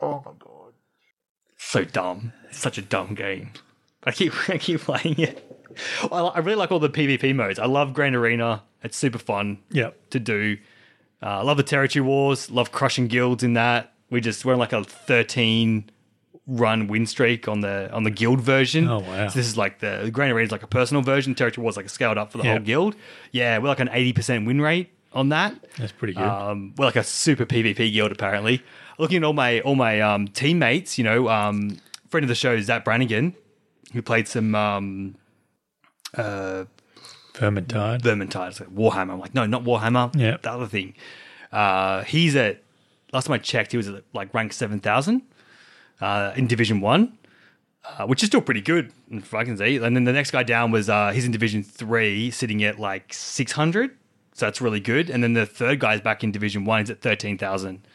Oh 0.00 0.22
my 0.24 0.32
god. 0.38 0.72
So 1.56 1.84
dumb. 1.84 2.32
It's 2.50 2.58
such 2.58 2.78
a 2.78 2.82
dumb 2.82 3.14
game. 3.14 3.50
I 4.04 4.12
keep 4.12 4.32
I 4.50 4.58
keep 4.58 4.80
playing 4.82 5.18
it. 5.18 5.44
I, 6.12 6.18
I 6.18 6.38
really 6.40 6.56
like 6.56 6.70
all 6.72 6.80
the 6.80 6.90
PvP 6.90 7.34
modes. 7.34 7.58
I 7.58 7.66
love 7.66 7.94
Grand 7.94 8.14
Arena. 8.16 8.62
It's 8.82 8.96
super 8.96 9.18
fun 9.18 9.58
Yep. 9.70 10.10
to 10.10 10.20
do. 10.20 10.58
Uh, 11.22 11.26
I 11.38 11.42
love 11.42 11.56
the 11.56 11.62
territory 11.64 12.02
wars. 12.04 12.50
Love 12.50 12.72
crushing 12.72 13.08
guilds 13.08 13.42
in 13.42 13.54
that. 13.54 13.92
We 14.10 14.20
just 14.20 14.44
we're 14.44 14.52
in 14.54 14.58
like 14.58 14.72
a 14.72 14.84
thirteen 14.84 15.90
run 16.50 16.86
win 16.86 17.04
streak 17.06 17.46
on 17.46 17.60
the 17.60 17.90
on 17.92 18.02
the 18.04 18.10
guild 18.10 18.40
version. 18.40 18.88
Oh, 18.88 19.00
wow. 19.00 19.28
So 19.28 19.38
this 19.38 19.46
is 19.46 19.56
like 19.58 19.80
the 19.80 20.08
Grand 20.12 20.32
Arena 20.32 20.46
is 20.46 20.50
like 20.52 20.62
a 20.62 20.66
personal 20.66 21.02
version. 21.02 21.34
Territory 21.34 21.64
was 21.64 21.76
like 21.76 21.86
a 21.86 21.90
scaled 21.90 22.16
up 22.18 22.32
for 22.32 22.38
the 22.38 22.44
Yeah. 22.44 22.52
whole 22.52 22.60
guild. 22.60 22.96
Yeah, 23.32 23.58
we're 23.58 23.68
like 23.68 23.80
an 23.80 23.90
eighty 23.92 24.12
percent 24.14 24.46
win 24.46 24.60
rate 24.60 24.90
on 25.12 25.28
that. 25.28 25.54
That's 25.76 25.92
pretty 25.92 26.14
good. 26.14 26.24
Um, 26.24 26.74
we're 26.78 26.86
like 26.86 26.96
a 26.96 27.04
super 27.04 27.44
PvP 27.46 27.92
guild 27.92 28.12
apparently. 28.12 28.62
Looking 28.98 29.18
at 29.18 29.24
all 29.24 29.32
my 29.34 29.60
all 29.60 29.74
my 29.76 30.00
um, 30.00 30.26
teammates, 30.28 30.96
you 30.98 31.04
know, 31.04 31.28
um, 31.28 31.78
friend 32.08 32.24
of 32.24 32.28
the 32.28 32.34
show 32.34 32.58
Zach 32.60 32.84
Brannigan, 32.84 33.34
who 33.92 34.00
played 34.02 34.26
some 34.26 34.54
um, 34.54 35.14
uh, 36.16 36.64
Vermintide. 37.34 38.00
Vermintide, 38.02 38.48
it's 38.48 38.60
like 38.60 38.70
Warhammer. 38.74 39.12
I'm 39.12 39.20
like, 39.20 39.34
no, 39.34 39.46
not 39.46 39.64
Warhammer. 39.64 40.14
Yeah. 40.18 40.38
the 40.42 40.50
other 40.50 40.66
thing. 40.66 40.94
Uh, 41.52 42.02
he's 42.04 42.34
at 42.36 42.62
last 43.12 43.26
time 43.26 43.34
I 43.34 43.38
checked, 43.38 43.70
he 43.72 43.76
was 43.76 43.88
at 43.88 44.02
like 44.12 44.32
rank 44.34 44.52
seven 44.52 44.80
thousand 44.80 45.22
uh, 46.00 46.32
in 46.36 46.46
Division 46.46 46.80
One, 46.80 47.18
uh, 47.84 48.06
which 48.06 48.22
is 48.22 48.28
still 48.28 48.40
pretty 48.40 48.60
good. 48.60 48.92
If 49.10 49.34
I 49.34 49.44
can 49.44 49.56
see. 49.56 49.76
And 49.76 49.96
then 49.96 50.04
the 50.04 50.12
next 50.12 50.30
guy 50.30 50.42
down 50.42 50.70
was 50.70 50.88
uh, 50.88 51.10
he's 51.10 51.24
in 51.24 51.32
Division 51.32 51.62
Three, 51.62 52.30
sitting 52.30 52.62
at 52.64 52.78
like 52.78 53.12
six 53.12 53.52
hundred. 53.52 53.90
So 54.34 54.46
that's 54.46 54.60
really 54.60 54.80
good. 54.80 55.10
And 55.10 55.22
then 55.22 55.32
the 55.32 55.46
third 55.46 55.80
guy's 55.80 56.00
back 56.00 56.22
in 56.22 56.30
Division 56.30 56.64
One. 56.64 56.80
He's 56.80 56.90
at 56.90 57.00
thirteen 57.00 57.38
thousand. 57.38 57.86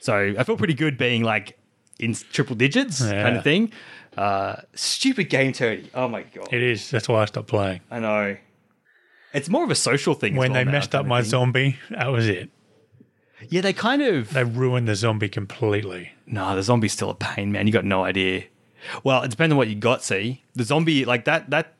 So 0.00 0.34
I 0.38 0.44
feel 0.44 0.56
pretty 0.56 0.74
good 0.74 0.96
being 0.98 1.22
like 1.22 1.58
in 1.98 2.14
triple 2.14 2.56
digits 2.56 3.00
kind 3.00 3.36
of 3.36 3.44
thing. 3.44 3.72
Uh, 4.16 4.56
stupid 4.74 5.30
game, 5.30 5.52
Terry. 5.52 5.88
Oh 5.94 6.08
my 6.08 6.22
god. 6.22 6.48
It 6.52 6.62
is. 6.62 6.90
That's 6.90 7.08
why 7.08 7.22
I 7.22 7.24
stopped 7.26 7.48
playing. 7.48 7.80
I 7.90 8.00
know. 8.00 8.36
It's 9.32 9.48
more 9.48 9.64
of 9.64 9.70
a 9.70 9.74
social 9.74 10.14
thing. 10.14 10.36
When 10.36 10.52
well 10.52 10.60
they 10.60 10.64
now, 10.64 10.72
messed 10.72 10.94
up 10.94 11.06
my 11.06 11.22
thing. 11.22 11.30
zombie, 11.30 11.76
that 11.90 12.08
was 12.08 12.28
it. 12.28 12.50
Yeah, 13.48 13.60
they 13.60 13.72
kind 13.72 14.02
of. 14.02 14.32
They 14.32 14.44
ruined 14.44 14.88
the 14.88 14.94
zombie 14.94 15.28
completely. 15.28 16.12
Nah, 16.26 16.54
the 16.54 16.62
zombie's 16.62 16.92
still 16.92 17.10
a 17.10 17.14
pain, 17.14 17.52
man. 17.52 17.66
You 17.66 17.72
got 17.72 17.84
no 17.84 18.04
idea. 18.04 18.44
Well, 19.04 19.22
it 19.22 19.30
depends 19.30 19.52
on 19.52 19.56
what 19.56 19.68
you 19.68 19.76
got. 19.76 20.02
See, 20.02 20.42
the 20.54 20.64
zombie 20.64 21.04
like 21.04 21.24
that. 21.24 21.50
That 21.50 21.74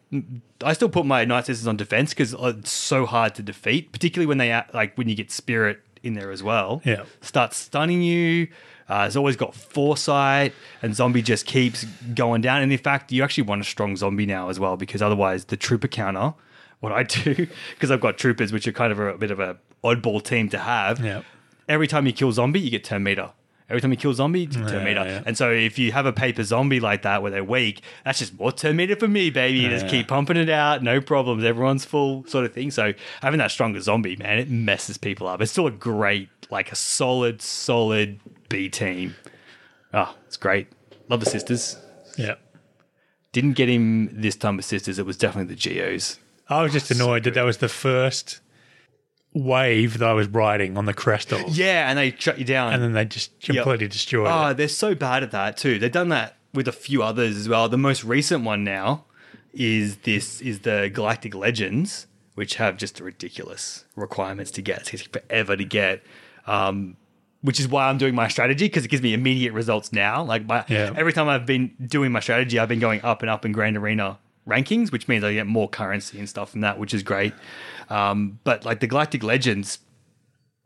I 0.63 0.73
still 0.73 0.89
put 0.89 1.07
my 1.07 1.25
Nightsisters 1.25 1.67
on 1.67 1.77
defense 1.77 2.11
because 2.11 2.35
it's 2.39 2.71
so 2.71 3.07
hard 3.07 3.35
to 3.37 3.43
defeat, 3.43 3.93
particularly 3.93 4.27
when 4.27 4.39
they 4.39 4.63
like 4.73 4.97
when 4.97 5.09
you 5.09 5.15
get 5.15 5.31
spirit 5.31 5.81
in 6.03 6.15
there 6.15 6.31
as 6.31 6.43
well. 6.43 6.83
Yeah. 6.85 7.05
starts 7.21 7.57
stunning 7.57 8.03
you. 8.03 8.49
Uh, 8.89 9.05
it's 9.07 9.17
always 9.17 9.37
got 9.37 9.55
foresight, 9.55 10.53
and 10.83 10.95
zombie 10.95 11.23
just 11.23 11.47
keeps 11.47 11.85
going 12.15 12.43
down. 12.43 12.63
And 12.63 12.73
in 12.73 12.79
fact, 12.79 13.11
you 13.11 13.23
actually 13.23 13.45
want 13.45 13.61
a 13.63 13.65
strong 13.65 13.97
zombie 13.97 14.27
now 14.27 14.51
as 14.51 14.61
well 14.61 14.77
because 14.77 15.01
otherwise, 15.01 15.47
the 15.47 15.57
trooper 15.57 15.89
counter. 15.89 16.35
What 16.81 16.91
I 16.91 17.05
do 17.05 17.35
because 17.75 17.91
I've 17.93 18.01
got 18.01 18.19
troopers, 18.19 18.53
which 18.53 18.67
are 18.67 18.73
kind 18.73 18.93
of 18.93 18.99
a, 18.99 19.17
bit 19.17 19.31
of 19.31 19.39
a 19.39 19.57
oddball 19.85 20.23
team 20.23 20.49
to 20.51 20.59
have. 20.59 21.03
Yeah. 21.03 21.23
Every 21.69 21.87
time 21.87 22.07
you 22.07 22.13
kill 22.13 22.33
zombie, 22.33 22.61
you 22.61 22.71
get 22.71 22.85
turn 22.85 23.03
meter. 23.03 23.31
Every 23.71 23.81
time 23.81 23.91
you 23.93 23.97
kill 23.97 24.13
zombie, 24.13 24.41
you 24.41 24.47
get 24.49 24.57
Yeah, 24.71 24.85
meter. 24.85 25.05
yeah. 25.05 25.23
And 25.25 25.39
so 25.39 25.51
if 25.51 25.79
you 25.79 25.93
have 25.93 26.05
a 26.05 26.13
paper 26.13 26.43
zombie 26.45 26.79
like 26.81 27.03
that 27.03 27.23
where 27.23 27.31
they're 27.31 27.45
weak, 27.45 27.81
that's 28.05 28.19
just 28.19 28.39
more 28.39 28.53
turn 28.53 28.77
meter 28.77 28.97
for 28.97 29.09
me, 29.09 29.31
baby. 29.31 29.61
You 29.61 29.71
Just 29.71 29.89
keep 29.89 30.09
pumping 30.09 30.37
it 30.37 30.51
out, 30.51 30.83
no 30.83 31.01
problems. 31.01 31.43
Everyone's 31.43 31.85
full, 31.87 32.27
sort 32.27 32.45
of 32.45 32.53
thing. 32.53 32.71
So 32.71 32.93
having 33.23 33.39
that 33.39 33.51
stronger 33.51 33.81
zombie, 33.81 34.17
man, 34.17 34.39
it 34.39 34.51
messes 34.51 34.99
people 34.99 35.27
up. 35.27 35.41
It's 35.41 35.53
still 35.53 35.67
a 35.67 35.71
great, 35.71 36.29
like 36.51 36.71
a 36.71 36.75
solid, 36.77 37.41
solid 37.41 38.21
B 38.51 38.69
team. 38.69 39.15
Oh, 39.95 40.15
it's 40.27 40.37
great. 40.37 40.67
Love 41.09 41.21
the 41.21 41.31
sisters. 41.31 41.79
Yeah. 42.19 42.35
Didn't 43.33 43.53
get 43.55 43.71
him 43.71 44.11
this 44.21 44.37
time 44.37 44.57
with 44.57 44.67
sisters. 44.67 44.99
It 44.99 45.07
was 45.07 45.17
definitely 45.17 45.55
the 45.55 45.59
Geos. 45.59 46.19
I 46.51 46.63
was 46.63 46.73
just 46.73 46.91
annoyed 46.91 47.25
that 47.25 47.33
that 47.35 47.45
was 47.45 47.57
the 47.59 47.69
first 47.71 48.41
wave 49.35 49.99
that 49.99 50.09
I 50.09 50.13
was 50.13 50.29
riding 50.29 50.77
on 50.77 50.85
the 50.87 50.95
Crestals. 50.95 51.57
Yeah, 51.57 51.89
and 51.89 51.99
they 51.99 52.15
shut 52.19 52.39
you 52.39 52.45
down. 52.45 52.73
And 52.75 52.83
then 52.83 52.93
they 52.93 53.05
just 53.05 53.39
completely 53.41 53.89
destroyed 53.89 54.29
Oh, 54.31 54.49
it. 54.49 54.57
they're 54.57 54.69
so 54.69 54.95
bad 54.95 55.23
at 55.23 55.31
that 55.31 55.57
too. 55.57 55.79
They've 55.79 55.91
done 55.91 56.11
that 56.11 56.37
with 56.53 56.69
a 56.69 56.73
few 56.73 57.03
others 57.03 57.37
as 57.37 57.49
well. 57.49 57.69
The 57.69 57.79
most 57.79 58.05
recent 58.05 58.45
one 58.45 58.63
now 58.65 59.05
is 59.55 59.97
this 59.99 60.41
is 60.41 60.61
the 60.61 60.91
Galactic 60.93 61.35
Legends, 61.35 62.07
which 62.35 62.57
have 62.57 62.77
just 62.77 63.01
ridiculous 63.01 63.85
requirements 63.97 64.51
to 64.53 64.63
get. 64.63 64.81
It 64.83 64.87
takes 64.87 65.03
forever 65.03 65.57
to 65.57 65.65
get. 65.65 66.03
Um, 66.47 66.97
which 67.43 67.59
is 67.59 67.67
why 67.67 67.89
I'm 67.89 67.99
doing 67.99 68.15
my 68.15 68.29
strategy 68.29 68.67
because 68.67 68.85
it 68.85 68.89
gives 68.89 69.03
me 69.03 69.15
immediate 69.15 69.53
results 69.53 69.93
now. 69.93 70.23
Like 70.23 70.47
my, 70.47 70.65
Yeah. 70.69 70.93
every 70.97 71.13
time 71.13 71.29
I've 71.29 71.45
been 71.45 71.73
doing 71.85 72.13
my 72.13 72.21
strategy, 72.21 72.57
I've 72.59 72.69
been 72.69 72.79
going 72.79 73.01
up 73.03 73.23
and 73.23 73.29
up 73.31 73.45
in 73.45 73.51
Grand 73.51 73.77
Arena 73.77 74.19
rankings, 74.49 74.93
which 74.93 75.09
means 75.09 75.25
I 75.25 75.33
get 75.35 75.49
more 75.49 75.69
currency 75.69 76.21
and 76.21 76.29
stuff 76.29 76.51
from 76.51 76.61
that, 76.61 76.79
which 76.79 76.95
is 76.95 77.03
great. 77.03 77.33
Um, 77.93 78.39
but 78.45 78.65
like 78.65 78.81
the 78.81 78.87
Galactic 78.87 79.23
Legends, 79.23 79.79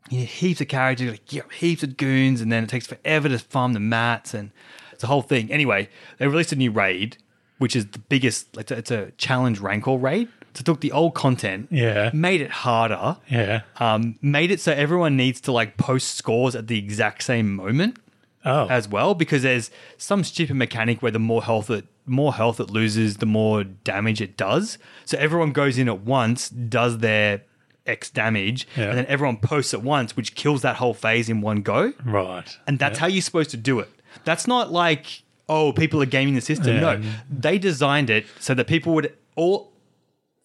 you 0.09 0.19
know, 0.19 0.25
heaps 0.25 0.61
of 0.61 0.67
characters, 0.69 1.11
like, 1.11 1.33
you 1.33 1.41
know, 1.41 1.47
heaps 1.49 1.83
of 1.83 1.97
goons, 1.97 2.39
and 2.41 2.51
then 2.51 2.63
it 2.63 2.69
takes 2.69 2.87
forever 2.87 3.27
to 3.29 3.37
farm 3.39 3.73
the 3.73 3.79
mats, 3.79 4.33
and 4.33 4.51
it's 4.93 5.03
a 5.03 5.07
whole 5.07 5.21
thing. 5.21 5.51
Anyway, 5.51 5.89
they 6.17 6.27
released 6.27 6.51
a 6.53 6.55
new 6.55 6.71
raid, 6.71 7.17
which 7.57 7.75
is 7.75 7.85
the 7.87 7.99
biggest. 7.99 8.55
It's 8.57 8.71
a, 8.71 8.77
it's 8.77 8.91
a 8.91 9.11
challenge 9.17 9.59
raid. 9.59 10.29
So 10.53 10.63
took 10.63 10.79
the 10.81 10.91
old 10.91 11.13
content, 11.13 11.67
Yeah. 11.69 12.09
made 12.15 12.41
it 12.41 12.49
harder, 12.49 13.17
Yeah. 13.29 13.61
um, 13.79 14.17
made 14.23 14.49
it 14.49 14.59
so 14.59 14.71
everyone 14.71 15.15
needs 15.15 15.39
to 15.41 15.51
like 15.51 15.77
post 15.77 16.15
scores 16.15 16.55
at 16.55 16.65
the 16.67 16.79
exact 16.79 17.21
same 17.23 17.53
moment 17.55 17.97
Oh. 18.43 18.65
as 18.67 18.87
well 18.87 19.13
because 19.13 19.43
there's 19.43 19.69
some 19.97 20.23
stupid 20.23 20.55
mechanic 20.55 21.03
where 21.03 21.11
the 21.11 21.19
more 21.19 21.43
health 21.43 21.69
it 21.69 21.85
more 22.07 22.33
health 22.33 22.59
it 22.59 22.69
loses, 22.69 23.17
the 23.17 23.25
more 23.25 23.63
damage 23.63 24.21
it 24.21 24.37
does. 24.37 24.77
So 25.05 25.17
everyone 25.17 25.51
goes 25.51 25.77
in 25.77 25.87
at 25.87 26.01
once, 26.01 26.49
does 26.49 26.99
their 26.99 27.41
X 27.85 28.09
damage, 28.09 28.67
Yeah. 28.75 28.85
and 28.89 28.97
then 28.97 29.05
everyone 29.07 29.37
posts 29.37 29.73
at 29.73 29.81
once, 29.81 30.15
which 30.17 30.35
kills 30.35 30.61
that 30.61 30.77
whole 30.77 30.93
phase 30.93 31.29
in 31.29 31.41
one 31.41 31.61
go. 31.61 31.93
right. 32.05 32.57
And 32.67 32.79
that's 32.79 32.99
how 32.99 33.07
you're 33.07 33.21
supposed 33.21 33.51
to 33.51 33.57
do 33.57 33.79
it. 33.79 33.89
That's 34.25 34.47
not 34.47 34.71
like, 34.71 35.23
oh, 35.47 35.71
people 35.73 36.01
are 36.01 36.05
gaming 36.07 36.35
the 36.35 36.41
system. 36.41 36.75
Yeah. 36.75 36.79
No, 36.97 37.01
they 37.29 37.57
designed 37.57 38.09
it 38.09 38.25
so 38.39 38.53
that 38.53 38.67
people 38.67 38.93
would 38.95 39.13
all 39.35 39.71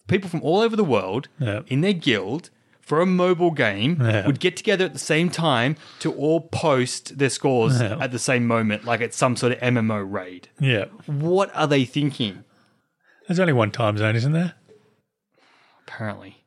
people 0.07 0.29
from 0.29 0.41
all 0.41 0.59
over 0.59 0.75
the 0.75 0.83
world 0.83 1.27
Yeah. 1.39 1.61
in 1.67 1.81
their 1.81 1.93
guild 1.93 2.49
for 2.85 3.01
a 3.01 3.05
mobile 3.05 3.51
game 3.51 3.97
Yeah. 4.01 4.25
would 4.27 4.39
get 4.39 4.55
together 4.57 4.85
at 4.85 4.93
the 4.93 4.99
same 4.99 5.29
time 5.29 5.75
to 5.99 6.11
all 6.13 6.41
post 6.41 7.17
their 7.17 7.29
scores 7.29 7.79
Yeah. 7.81 7.97
at 7.99 8.11
the 8.11 8.19
same 8.19 8.45
moment, 8.45 8.83
like 8.85 8.99
it's 9.01 9.17
some 9.17 9.35
sort 9.35 9.53
of 9.53 9.59
MMO 9.59 10.03
raid. 10.03 10.49
Yeah. 10.59 10.85
What 11.05 11.49
are 11.55 11.65
they 11.67 11.85
thinking? 11.85 12.43
There's 13.27 13.39
only 13.39 13.53
one 13.53 13.71
time 13.71 13.97
zone, 13.97 14.15
isn't 14.15 14.33
there? 14.33 14.55
apparently. 15.87 16.43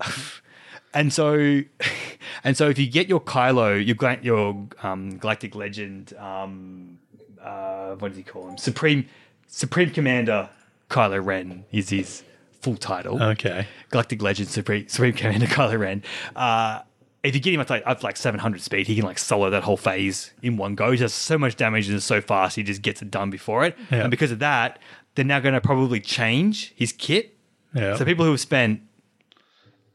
and 0.94 1.12
so, 1.12 1.60
and 2.44 2.56
so, 2.56 2.68
if 2.68 2.78
you 2.78 2.86
get 2.88 3.08
your 3.08 3.20
Kylo, 3.20 3.84
your 3.84 4.18
your 4.22 4.66
um, 4.82 5.18
Galactic 5.18 5.54
Legend, 5.54 6.14
um, 6.16 6.98
uh, 7.42 7.94
what 7.96 8.08
does 8.08 8.16
he 8.16 8.22
call 8.22 8.48
him? 8.50 8.56
Supreme 8.58 9.06
Supreme 9.46 9.90
Commander 9.90 10.48
Kylo 10.90 11.24
Ren 11.24 11.64
is 11.72 11.90
his 11.90 12.22
full 12.60 12.76
title. 12.76 13.22
Okay. 13.22 13.66
Galactic 13.90 14.22
Legend 14.22 14.48
Supreme, 14.48 14.88
Supreme 14.88 15.12
Commander 15.14 15.46
Kylo 15.56 15.78
Ren. 15.78 16.02
Uh, 16.34 16.80
if 17.22 17.34
you 17.34 17.40
get 17.40 17.52
him 17.54 17.60
at 17.60 17.70
like, 17.70 17.82
up 17.86 18.00
to 18.00 18.06
like 18.06 18.16
700 18.16 18.60
speed, 18.60 18.86
he 18.86 18.94
can 18.94 19.04
like 19.04 19.18
solo 19.18 19.50
that 19.50 19.64
whole 19.64 19.76
phase 19.76 20.32
in 20.42 20.56
one 20.56 20.74
go. 20.76 20.92
He 20.92 20.96
does 20.98 21.12
so 21.12 21.36
much 21.36 21.56
damage 21.56 21.88
and 21.88 21.96
is 21.96 22.04
so 22.04 22.20
fast, 22.20 22.56
he 22.56 22.62
just 22.62 22.82
gets 22.82 23.02
it 23.02 23.10
done 23.10 23.30
before 23.30 23.64
it. 23.64 23.76
Yeah. 23.90 24.02
And 24.02 24.10
because 24.10 24.30
of 24.30 24.38
that, 24.38 24.78
they're 25.14 25.24
now 25.24 25.40
going 25.40 25.54
to 25.54 25.60
probably 25.60 25.98
change 26.00 26.72
his 26.76 26.92
kit. 26.92 27.36
Yeah. 27.74 27.96
So 27.96 28.04
people 28.04 28.24
who 28.24 28.30
have 28.30 28.40
spent 28.40 28.80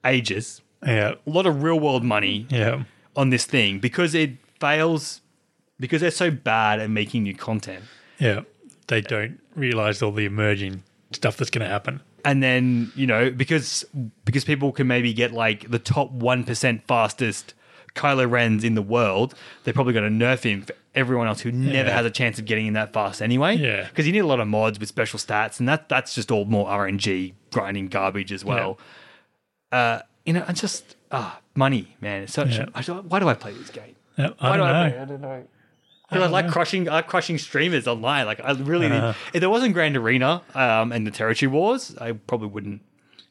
ages, 0.06 0.62
yeah. 0.86 1.14
a 1.26 1.30
lot 1.30 1.46
of 1.46 1.64
real 1.64 1.80
world 1.80 2.04
money 2.04 2.48
Yeah. 2.50 2.84
on 3.16 3.30
this 3.30 3.46
thing 3.46 3.80
because 3.80 4.14
it 4.16 4.32
fails, 4.60 5.22
because 5.80 6.02
they're 6.02 6.12
so 6.12 6.32
bad 6.32 6.80
at 6.80 6.90
making 6.90 7.24
new 7.24 7.36
content. 7.36 7.86
Yeah. 8.20 8.42
They 8.88 9.02
don't 9.02 9.40
realize 9.56 10.02
all 10.02 10.12
the 10.12 10.26
emerging 10.26 10.84
stuff 11.12 11.38
that's 11.38 11.50
going 11.50 11.66
to 11.66 11.72
happen. 11.72 12.02
And 12.26 12.42
then 12.44 12.92
you 12.96 13.08
know 13.08 13.30
because 13.32 13.86
because 14.26 14.44
people 14.46 14.72
can 14.72 14.88
maybe 14.88 15.14
get 15.14 15.32
like 15.32 15.70
the 15.70 15.80
top 15.80 16.12
one 16.12 16.44
percent 16.44 16.86
fastest 16.88 17.54
Kylo 17.96 18.30
Ren's 18.30 18.64
in 18.64 18.76
the 18.76 18.82
world, 18.82 19.36
they're 19.64 19.74
probably 19.74 19.94
going 19.94 20.18
to 20.18 20.26
nerf 20.26 20.44
him 20.44 20.62
for 20.62 20.74
everyone 20.96 21.28
else 21.28 21.42
who 21.42 21.52
never 21.52 21.90
Yeah. 21.90 21.96
has 21.96 22.06
a 22.06 22.10
chance 22.10 22.40
of 22.40 22.46
getting 22.46 22.68
in 22.68 22.74
that 22.74 22.94
fast 22.94 23.22
anyway. 23.22 23.56
Yeah. 23.56 23.86
because 23.88 24.06
you 24.08 24.14
need 24.14 24.20
a 24.20 24.26
lot 24.28 24.40
of 24.40 24.48
mods 24.48 24.80
with 24.80 24.88
special 24.90 25.20
stats, 25.20 25.60
and 25.60 25.68
that 25.68 25.90
that's 25.90 26.16
just 26.16 26.32
all 26.32 26.46
more 26.46 26.68
RNG 26.70 27.34
grinding 27.52 27.88
garbage 27.88 28.32
as 28.32 28.46
well. 28.46 28.80
Uh, 29.72 30.00
you 30.26 30.34
know, 30.34 30.44
and 30.48 30.56
just 30.58 30.96
ah 31.12 31.40
money, 31.56 31.96
man. 32.02 32.24
It's 32.24 32.34
such. 32.34 32.58
Yeah. 32.58 32.66
I 32.76 32.82
don't- 32.82 33.06
why 33.06 33.20
do 33.20 33.28
I 33.28 33.34
play 33.34 33.54
this 33.54 33.70
game? 33.70 33.96
Yeah, 34.18 34.30
I 34.40 34.50
Why 34.52 34.58
don't 34.58 34.68
do 34.68 34.74
I 34.74 34.84
know. 34.84 34.90
play? 34.92 35.00
I 35.02 35.06
don't 35.06 35.22
know. 35.22 35.48
Because 36.12 36.28
I 36.28 36.32
like 36.32 36.50
crushing, 36.50 36.90
I 36.90 36.94
like 36.96 37.08
crushing 37.08 37.38
streamers 37.38 37.88
online. 37.88 38.26
Like 38.26 38.42
I 38.44 38.52
really, 38.52 38.90
need, 38.90 39.16
if 39.34 39.40
there 39.40 39.50
wasn't 39.50 39.74
Grand 39.74 39.96
Arena 39.96 40.42
um, 40.54 40.92
and 40.92 41.08
the 41.08 41.12
Territory 41.12 41.48
Wars, 41.50 41.96
I 42.00 42.12
probably 42.12 42.50
wouldn't 42.50 42.82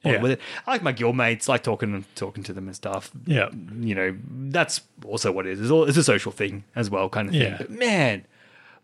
Yeah. 0.02 0.20
with 0.22 0.30
it. 0.32 0.40
I 0.66 0.70
like 0.72 0.82
my 0.82 0.92
guild 0.92 1.14
mates, 1.16 1.46
like 1.46 1.62
talking 1.62 2.04
talking 2.14 2.42
to 2.44 2.52
them 2.54 2.66
and 2.68 2.74
stuff. 2.74 3.10
Yeah. 3.26 3.50
You 3.78 3.94
know, 3.94 4.16
that's 4.30 4.80
also 5.04 5.30
what 5.30 5.46
it 5.46 5.52
is. 5.52 5.60
It's, 5.60 5.70
all, 5.70 5.84
it's 5.84 5.98
a 5.98 6.02
social 6.02 6.32
thing 6.32 6.64
as 6.74 6.88
well, 6.88 7.08
kind 7.10 7.28
of 7.28 7.32
thing. 7.34 7.42
Yeah. 7.42 7.56
But 7.58 7.70
man, 7.70 8.24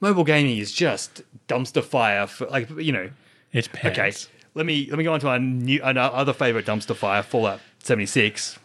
mobile 0.00 0.24
gaming 0.24 0.58
is 0.58 0.72
just 0.72 1.22
dumpster 1.48 1.82
fire 1.82 2.26
for 2.26 2.46
like 2.48 2.68
you 2.78 2.92
know. 2.92 3.08
It's 3.52 3.68
pants. 3.68 3.98
Okay, 3.98 4.12
let 4.54 4.66
me 4.66 4.86
let 4.90 4.98
me 4.98 5.04
go 5.04 5.14
on 5.14 5.20
to 5.20 5.28
our 5.28 5.38
new 5.38 5.80
our 5.82 5.96
other 5.96 6.34
favorite 6.34 6.66
dumpster 6.66 6.94
fire, 6.94 7.22
Fallout 7.22 7.60
seventy 7.78 8.04
six, 8.04 8.58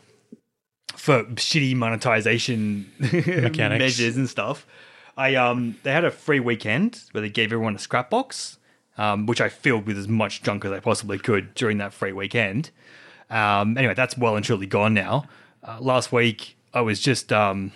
for 0.97 1.23
shitty 1.23 1.73
monetization 1.75 2.91
Mechanics. 2.99 3.79
measures 3.79 4.17
and 4.17 4.27
stuff. 4.29 4.65
I 5.17 5.35
um 5.35 5.77
they 5.83 5.91
had 5.91 6.05
a 6.05 6.11
free 6.11 6.39
weekend 6.39 7.01
where 7.11 7.21
they 7.21 7.29
gave 7.29 7.51
everyone 7.51 7.75
a 7.75 7.79
scrap 7.79 8.09
box, 8.09 8.57
um, 8.97 9.25
which 9.25 9.41
I 9.41 9.49
filled 9.49 9.85
with 9.85 9.97
as 9.97 10.07
much 10.07 10.41
junk 10.43 10.65
as 10.65 10.71
I 10.71 10.79
possibly 10.79 11.19
could 11.19 11.53
during 11.53 11.77
that 11.79 11.93
free 11.93 12.11
weekend. 12.11 12.71
Um, 13.29 13.77
anyway, 13.77 13.93
that's 13.93 14.17
well 14.17 14.35
and 14.35 14.43
truly 14.43 14.67
gone 14.67 14.93
now. 14.93 15.25
Uh, 15.63 15.77
last 15.79 16.11
week 16.11 16.57
I 16.73 16.81
was 16.81 16.99
just 16.99 17.31
um 17.31 17.71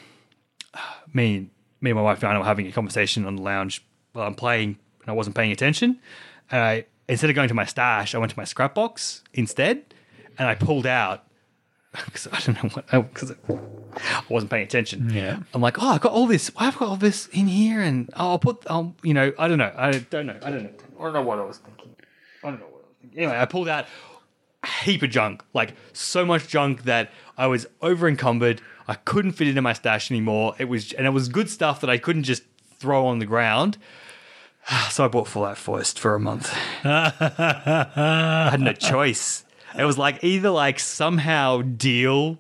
me 1.14 1.50
me 1.82 1.92
and 1.92 1.98
my 1.98 2.04
wife 2.04 2.24
and 2.24 2.32
I 2.32 2.38
were 2.38 2.46
having 2.46 2.68
a 2.68 2.72
conversation 2.72 3.26
on 3.26 3.36
the 3.36 3.42
lounge 3.42 3.86
while 4.14 4.26
I'm 4.28 4.36
playing 4.36 4.78
and 5.02 5.10
I 5.10 5.14
wasn't 5.14 5.36
paying 5.36 5.52
attention. 5.52 6.00
And 6.52 6.62
I 6.62 6.86
instead 7.08 7.30
of 7.30 7.36
going 7.36 7.50
to 7.50 7.54
my 7.54 7.66
stash, 7.66 8.16
I 8.16 8.18
went 8.18 8.32
to 8.32 8.40
my 8.40 8.46
scrap 8.46 8.76
box 8.76 9.24
instead, 9.34 9.84
and 10.38 10.48
I 10.48 10.56
pulled 10.56 10.88
out 10.88 11.28
because 12.06 12.28
I 12.32 12.40
don't 12.40 12.64
know 12.64 12.70
what 12.70 13.14
because 13.14 13.32
I 13.32 14.24
wasn't 14.30 14.52
paying 14.52 14.64
attention. 14.64 15.10
Yeah. 15.10 15.40
I'm 15.54 15.62
like, 15.62 15.82
oh, 15.82 15.88
I've 15.90 16.02
got 16.02 16.12
all 16.12 16.28
this. 16.28 16.52
I've 16.58 16.78
got 16.78 16.90
all 16.90 16.96
this 16.96 17.28
in 17.28 17.48
here, 17.48 17.82
and 17.82 18.10
I'll 18.14 18.40
put, 18.40 18.70
um, 18.70 18.96
you 19.04 19.14
know, 19.14 19.34
I 19.38 19.48
don't 19.48 19.58
know, 19.58 19.72
I 19.76 19.92
don't 19.92 20.26
know, 20.28 20.38
I 20.42 20.50
don't 20.50 20.64
know, 20.64 20.70
I 21.00 21.04
don't 21.04 21.14
know 21.14 21.22
what 21.22 21.40
I 21.40 21.44
was 21.44 21.58
thinking. 21.58 21.96
I 22.44 22.50
don't 22.50 22.60
know 22.60 22.66
what 22.66 22.84
I 22.84 22.88
was 22.88 22.96
thinking. 23.02 23.20
Anyway, 23.20 23.38
I 23.40 23.46
pulled 23.46 23.70
out 23.70 23.86
a 24.64 24.68
heap 24.68 25.04
of 25.04 25.10
junk, 25.10 25.44
like 25.54 25.74
so 25.94 26.26
much 26.26 26.48
junk 26.48 26.84
that 26.84 27.12
I 27.38 27.48
was 27.48 27.68
over 27.82 28.08
encumbered. 28.08 28.62
I 28.88 28.96
couldn't 28.96 29.34
fit 29.34 29.48
into 29.48 29.62
my 29.62 29.74
stash 29.74 30.12
anymore. 30.12 30.56
It 30.60 30.66
was, 30.66 30.94
and 30.94 31.08
it 31.08 31.12
was 31.12 31.30
good 31.30 31.50
stuff 31.50 31.82
that 31.82 31.90
I 31.90 31.98
couldn't 31.98 32.24
just 32.24 32.44
throw 32.78 33.06
on 33.06 33.20
the 33.20 33.26
ground. 33.26 33.78
So 34.90 35.06
I 35.06 35.08
bought 35.08 35.28
Fallout 35.28 35.58
First 35.60 36.00
for 36.00 36.16
a 36.16 36.20
month. 36.20 36.52
I 36.84 38.50
had 38.52 38.60
no 38.60 38.74
choice. 38.74 39.45
It 39.78 39.86
was 39.86 39.98
like 39.98 40.24
either 40.24 40.50
like 40.50 40.80
somehow 40.80 41.62
deal 41.62 42.38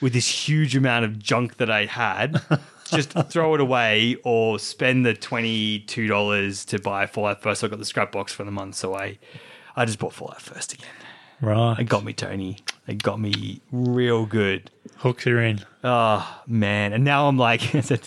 with 0.00 0.12
this 0.12 0.28
huge 0.28 0.76
amount 0.76 1.04
of 1.04 1.18
junk 1.18 1.56
that 1.56 1.70
I 1.70 1.86
had, 1.86 2.40
just 2.84 3.10
throw 3.30 3.54
it 3.54 3.60
away, 3.60 4.16
or 4.24 4.58
spend 4.58 5.04
the 5.04 5.14
twenty 5.14 5.80
two 5.80 6.06
dollars 6.06 6.64
to 6.66 6.78
buy 6.78 7.06
Fallout 7.06 7.42
First. 7.42 7.64
I 7.64 7.68
got 7.68 7.78
the 7.78 7.84
scrap 7.84 8.12
box 8.12 8.32
for 8.32 8.44
the 8.44 8.50
month, 8.50 8.76
so 8.76 8.94
I 8.94 9.18
I 9.74 9.84
just 9.84 9.98
bought 9.98 10.12
Fallout 10.12 10.42
First 10.42 10.74
again. 10.74 10.88
Right. 11.40 11.78
It 11.78 11.84
got 11.84 12.04
me, 12.04 12.12
Tony. 12.14 12.58
It 12.86 13.02
got 13.02 13.20
me 13.20 13.60
real 13.70 14.24
good. 14.24 14.70
Hooks 14.98 15.26
are 15.26 15.42
in. 15.42 15.60
Oh 15.84 16.42
man! 16.46 16.92
And 16.92 17.04
now 17.04 17.28
I'm 17.28 17.36
like, 17.36 17.74
I 17.74 17.98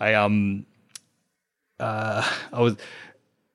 I 0.00 0.14
um, 0.14 0.66
uh, 1.80 2.28
I 2.52 2.60
was, 2.60 2.76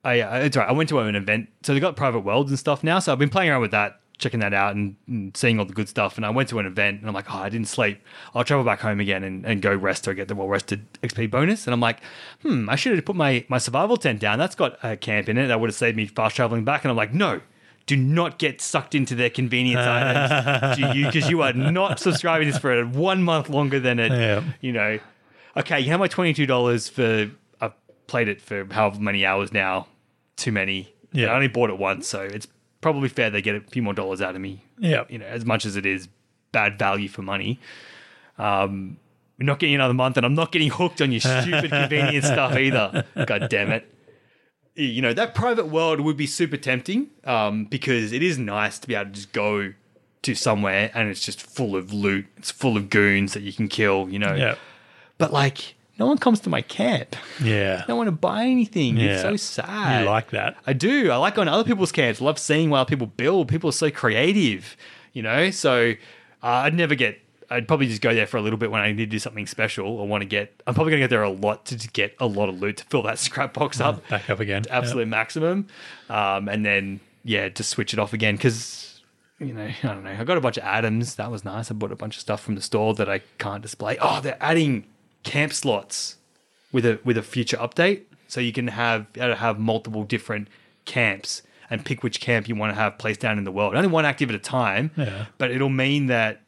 I 0.03 0.21
uh, 0.21 0.39
it's 0.39 0.57
right. 0.57 0.67
I 0.67 0.71
went 0.71 0.89
to 0.89 0.99
an 0.99 1.15
event, 1.15 1.49
so 1.63 1.73
they 1.73 1.79
got 1.79 1.95
private 1.95 2.21
worlds 2.21 2.51
and 2.51 2.57
stuff 2.57 2.83
now. 2.83 2.99
So 2.99 3.11
I've 3.11 3.19
been 3.19 3.29
playing 3.29 3.51
around 3.51 3.61
with 3.61 3.71
that, 3.71 3.99
checking 4.17 4.39
that 4.39 4.53
out, 4.53 4.75
and, 4.75 4.95
and 5.07 5.35
seeing 5.37 5.59
all 5.59 5.65
the 5.65 5.73
good 5.73 5.87
stuff. 5.87 6.17
And 6.17 6.25
I 6.25 6.31
went 6.31 6.49
to 6.49 6.59
an 6.59 6.65
event, 6.65 6.99
and 6.99 7.07
I'm 7.07 7.13
like, 7.13 7.33
oh, 7.33 7.37
I 7.37 7.49
didn't 7.49 7.67
sleep. 7.67 8.01
I'll 8.33 8.43
travel 8.43 8.65
back 8.65 8.79
home 8.79 8.99
again 8.99 9.23
and, 9.23 9.45
and 9.45 9.61
go 9.61 9.73
rest 9.75 10.07
or 10.07 10.13
get 10.13 10.27
the 10.27 10.35
well 10.35 10.47
rested 10.47 10.91
XP 11.03 11.29
bonus. 11.29 11.67
And 11.67 11.73
I'm 11.73 11.79
like, 11.79 11.99
hmm, 12.41 12.69
I 12.69 12.75
should 12.75 12.95
have 12.95 13.05
put 13.05 13.15
my 13.15 13.45
my 13.47 13.59
survival 13.59 13.97
tent 13.97 14.19
down. 14.19 14.39
That's 14.39 14.55
got 14.55 14.77
a 14.83 14.97
camp 14.97 15.29
in 15.29 15.37
it. 15.37 15.47
That 15.47 15.59
would 15.59 15.69
have 15.69 15.75
saved 15.75 15.97
me 15.97 16.07
fast 16.07 16.35
traveling 16.35 16.65
back. 16.65 16.83
And 16.83 16.89
I'm 16.91 16.97
like, 16.97 17.13
no. 17.13 17.41
Do 17.87 17.97
not 17.97 18.37
get 18.37 18.61
sucked 18.61 18.93
into 18.93 19.15
their 19.15 19.31
convenience 19.31 19.81
items, 19.81 20.77
do 20.77 20.97
you? 20.97 21.07
Because 21.07 21.29
you 21.29 21.41
are 21.41 21.51
not 21.51 21.99
subscribing 21.99 22.45
to 22.47 22.53
this 22.53 22.61
for 22.61 22.85
one 22.85 23.23
month 23.23 23.49
longer 23.49 23.79
than 23.79 23.99
it. 23.99 24.11
Yeah. 24.11 24.43
You 24.61 24.71
know, 24.71 24.99
okay, 25.57 25.79
you 25.79 25.89
have 25.89 25.99
my 25.99 26.07
twenty 26.07 26.33
two 26.33 26.45
dollars 26.45 26.87
for 26.87 27.31
I've 27.59 27.73
played 28.05 28.29
it 28.29 28.39
for 28.39 28.65
however 28.71 28.99
many 28.99 29.25
hours 29.25 29.51
now. 29.51 29.87
Too 30.41 30.51
many. 30.51 30.91
Yeah. 31.13 31.27
I 31.27 31.35
only 31.35 31.47
bought 31.47 31.69
it 31.69 31.77
once, 31.77 32.07
so 32.07 32.21
it's 32.21 32.47
probably 32.81 33.09
fair 33.09 33.29
they 33.29 33.43
get 33.43 33.55
a 33.55 33.61
few 33.61 33.83
more 33.83 33.93
dollars 33.93 34.21
out 34.21 34.33
of 34.35 34.41
me. 34.41 34.65
Yeah. 34.79 35.03
You 35.07 35.19
know, 35.19 35.25
as 35.25 35.45
much 35.45 35.65
as 35.65 35.75
it 35.75 35.85
is 35.85 36.07
bad 36.51 36.79
value 36.79 37.07
for 37.07 37.21
money. 37.21 37.59
Um 38.37 38.97
we're 39.37 39.45
not 39.45 39.59
getting 39.59 39.75
another 39.75 39.93
month 39.93 40.17
and 40.17 40.25
I'm 40.25 40.33
not 40.33 40.51
getting 40.51 40.69
hooked 40.69 41.01
on 41.01 41.11
your 41.11 41.21
stupid 41.21 41.69
convenience 41.71 42.25
stuff 42.25 42.55
either. 42.55 43.05
God 43.25 43.49
damn 43.49 43.71
it. 43.71 43.91
You 44.75 45.01
know, 45.01 45.13
that 45.13 45.33
private 45.33 45.67
world 45.67 45.99
would 45.99 46.17
be 46.17 46.27
super 46.27 46.57
tempting 46.57 47.09
um, 47.23 47.65
because 47.65 48.11
it 48.11 48.21
is 48.21 48.37
nice 48.37 48.77
to 48.79 48.87
be 48.87 48.93
able 48.95 49.05
to 49.05 49.11
just 49.11 49.31
go 49.31 49.73
to 50.21 50.35
somewhere 50.35 50.91
and 50.93 51.09
it's 51.09 51.25
just 51.25 51.41
full 51.41 51.75
of 51.75 51.91
loot. 51.91 52.27
It's 52.37 52.51
full 52.51 52.77
of 52.77 52.89
goons 52.91 53.33
that 53.33 53.41
you 53.41 53.51
can 53.51 53.67
kill, 53.67 54.09
you 54.09 54.19
know. 54.19 54.35
Yeah. 54.35 54.55
But 55.17 55.33
like, 55.33 55.75
no 56.01 56.07
one 56.07 56.17
comes 56.17 56.39
to 56.39 56.49
my 56.49 56.63
camp. 56.63 57.15
Yeah. 57.43 57.81
I 57.83 57.87
don't 57.87 57.97
want 57.97 58.07
to 58.07 58.11
buy 58.11 58.45
anything. 58.45 58.97
It's 58.97 59.21
Yeah. 59.23 59.29
so 59.29 59.35
sad. 59.37 60.01
You 60.01 60.09
like 60.09 60.31
that. 60.31 60.57
I 60.65 60.73
do. 60.73 61.11
I 61.11 61.17
like 61.17 61.35
going 61.35 61.45
to 61.45 61.53
other 61.53 61.63
people's 61.63 61.91
camps. 61.91 62.19
I 62.19 62.25
love 62.25 62.39
seeing 62.39 62.71
what 62.71 62.79
other 62.79 62.89
people 62.89 63.05
build. 63.05 63.47
People 63.49 63.69
are 63.69 63.73
so 63.73 63.91
creative, 63.91 64.75
you 65.13 65.21
know. 65.21 65.51
So 65.51 65.91
uh, 66.41 66.47
I'd 66.47 66.73
never 66.73 66.95
get. 66.95 67.19
I'd 67.51 67.67
probably 67.67 67.85
just 67.85 68.01
go 68.01 68.15
there 68.15 68.25
for 68.25 68.37
a 68.37 68.41
little 68.41 68.57
bit 68.57 68.71
when 68.71 68.81
I 68.81 68.87
need 68.87 68.97
to 68.97 69.05
do 69.05 69.19
something 69.19 69.45
special 69.45 69.85
or 69.85 70.07
want 70.07 70.21
to 70.21 70.25
get. 70.27 70.59
I'm 70.65 70.73
probably 70.73 70.91
going 70.91 71.01
to 71.01 71.07
go 71.07 71.11
there 71.11 71.21
a 71.23 71.29
lot 71.29 71.65
to 71.67 71.75
just 71.75 71.93
get 71.93 72.15
a 72.19 72.25
lot 72.25 72.49
of 72.49 72.59
loot 72.59 72.77
to 72.77 72.83
fill 72.85 73.03
that 73.03 73.19
scrap 73.27 73.53
box 73.53 73.79
up 73.79 74.07
Back 74.09 74.27
up 74.29 74.39
again. 74.39 74.63
absolute 74.71 75.07
maximum, 75.07 75.67
um, 76.09 76.47
and 76.49 76.65
then 76.65 76.99
yeah, 77.23 77.49
to 77.49 77.63
switch 77.63 77.93
it 77.93 77.99
off 77.99 78.13
again 78.13 78.37
because 78.37 79.01
you 79.39 79.53
know 79.53 79.69
I 79.83 79.87
don't 79.87 80.03
know. 80.03 80.15
I 80.17 80.23
got 80.23 80.37
a 80.37 80.41
bunch 80.41 80.57
of 80.57 80.63
atoms. 80.63 81.15
That 81.15 81.29
was 81.29 81.45
nice. 81.45 81.69
I 81.69 81.75
bought 81.75 81.91
a 81.91 81.95
bunch 81.95 82.15
of 82.15 82.21
stuff 82.21 82.41
from 82.41 82.55
the 82.55 82.61
store 82.61 82.95
that 82.95 83.07
I 83.09 83.19
can't 83.37 83.61
display. 83.61 83.97
Oh, 84.01 84.19
they're 84.21 84.37
adding 84.41 84.85
camp 85.23 85.53
slots 85.53 86.17
with 86.71 86.85
a 86.85 86.99
with 87.03 87.17
a 87.17 87.21
future 87.23 87.57
update, 87.57 88.03
so 88.27 88.39
you 88.41 88.51
can 88.53 88.67
have 88.67 89.05
have 89.15 89.59
multiple 89.59 90.03
different 90.03 90.47
camps 90.85 91.41
and 91.69 91.85
pick 91.85 92.03
which 92.03 92.19
camp 92.19 92.49
you 92.49 92.55
want 92.55 92.71
to 92.71 92.75
have 92.75 92.97
placed 92.97 93.19
down 93.21 93.37
in 93.37 93.43
the 93.45 93.51
world. 93.51 93.75
Only 93.75 93.87
one 93.87 94.03
active 94.05 94.29
at 94.29 94.35
a 94.35 94.39
time, 94.39 94.91
Yeah. 94.97 95.25
but 95.37 95.51
it'll 95.51 95.69
mean 95.69 96.07
that 96.07 96.41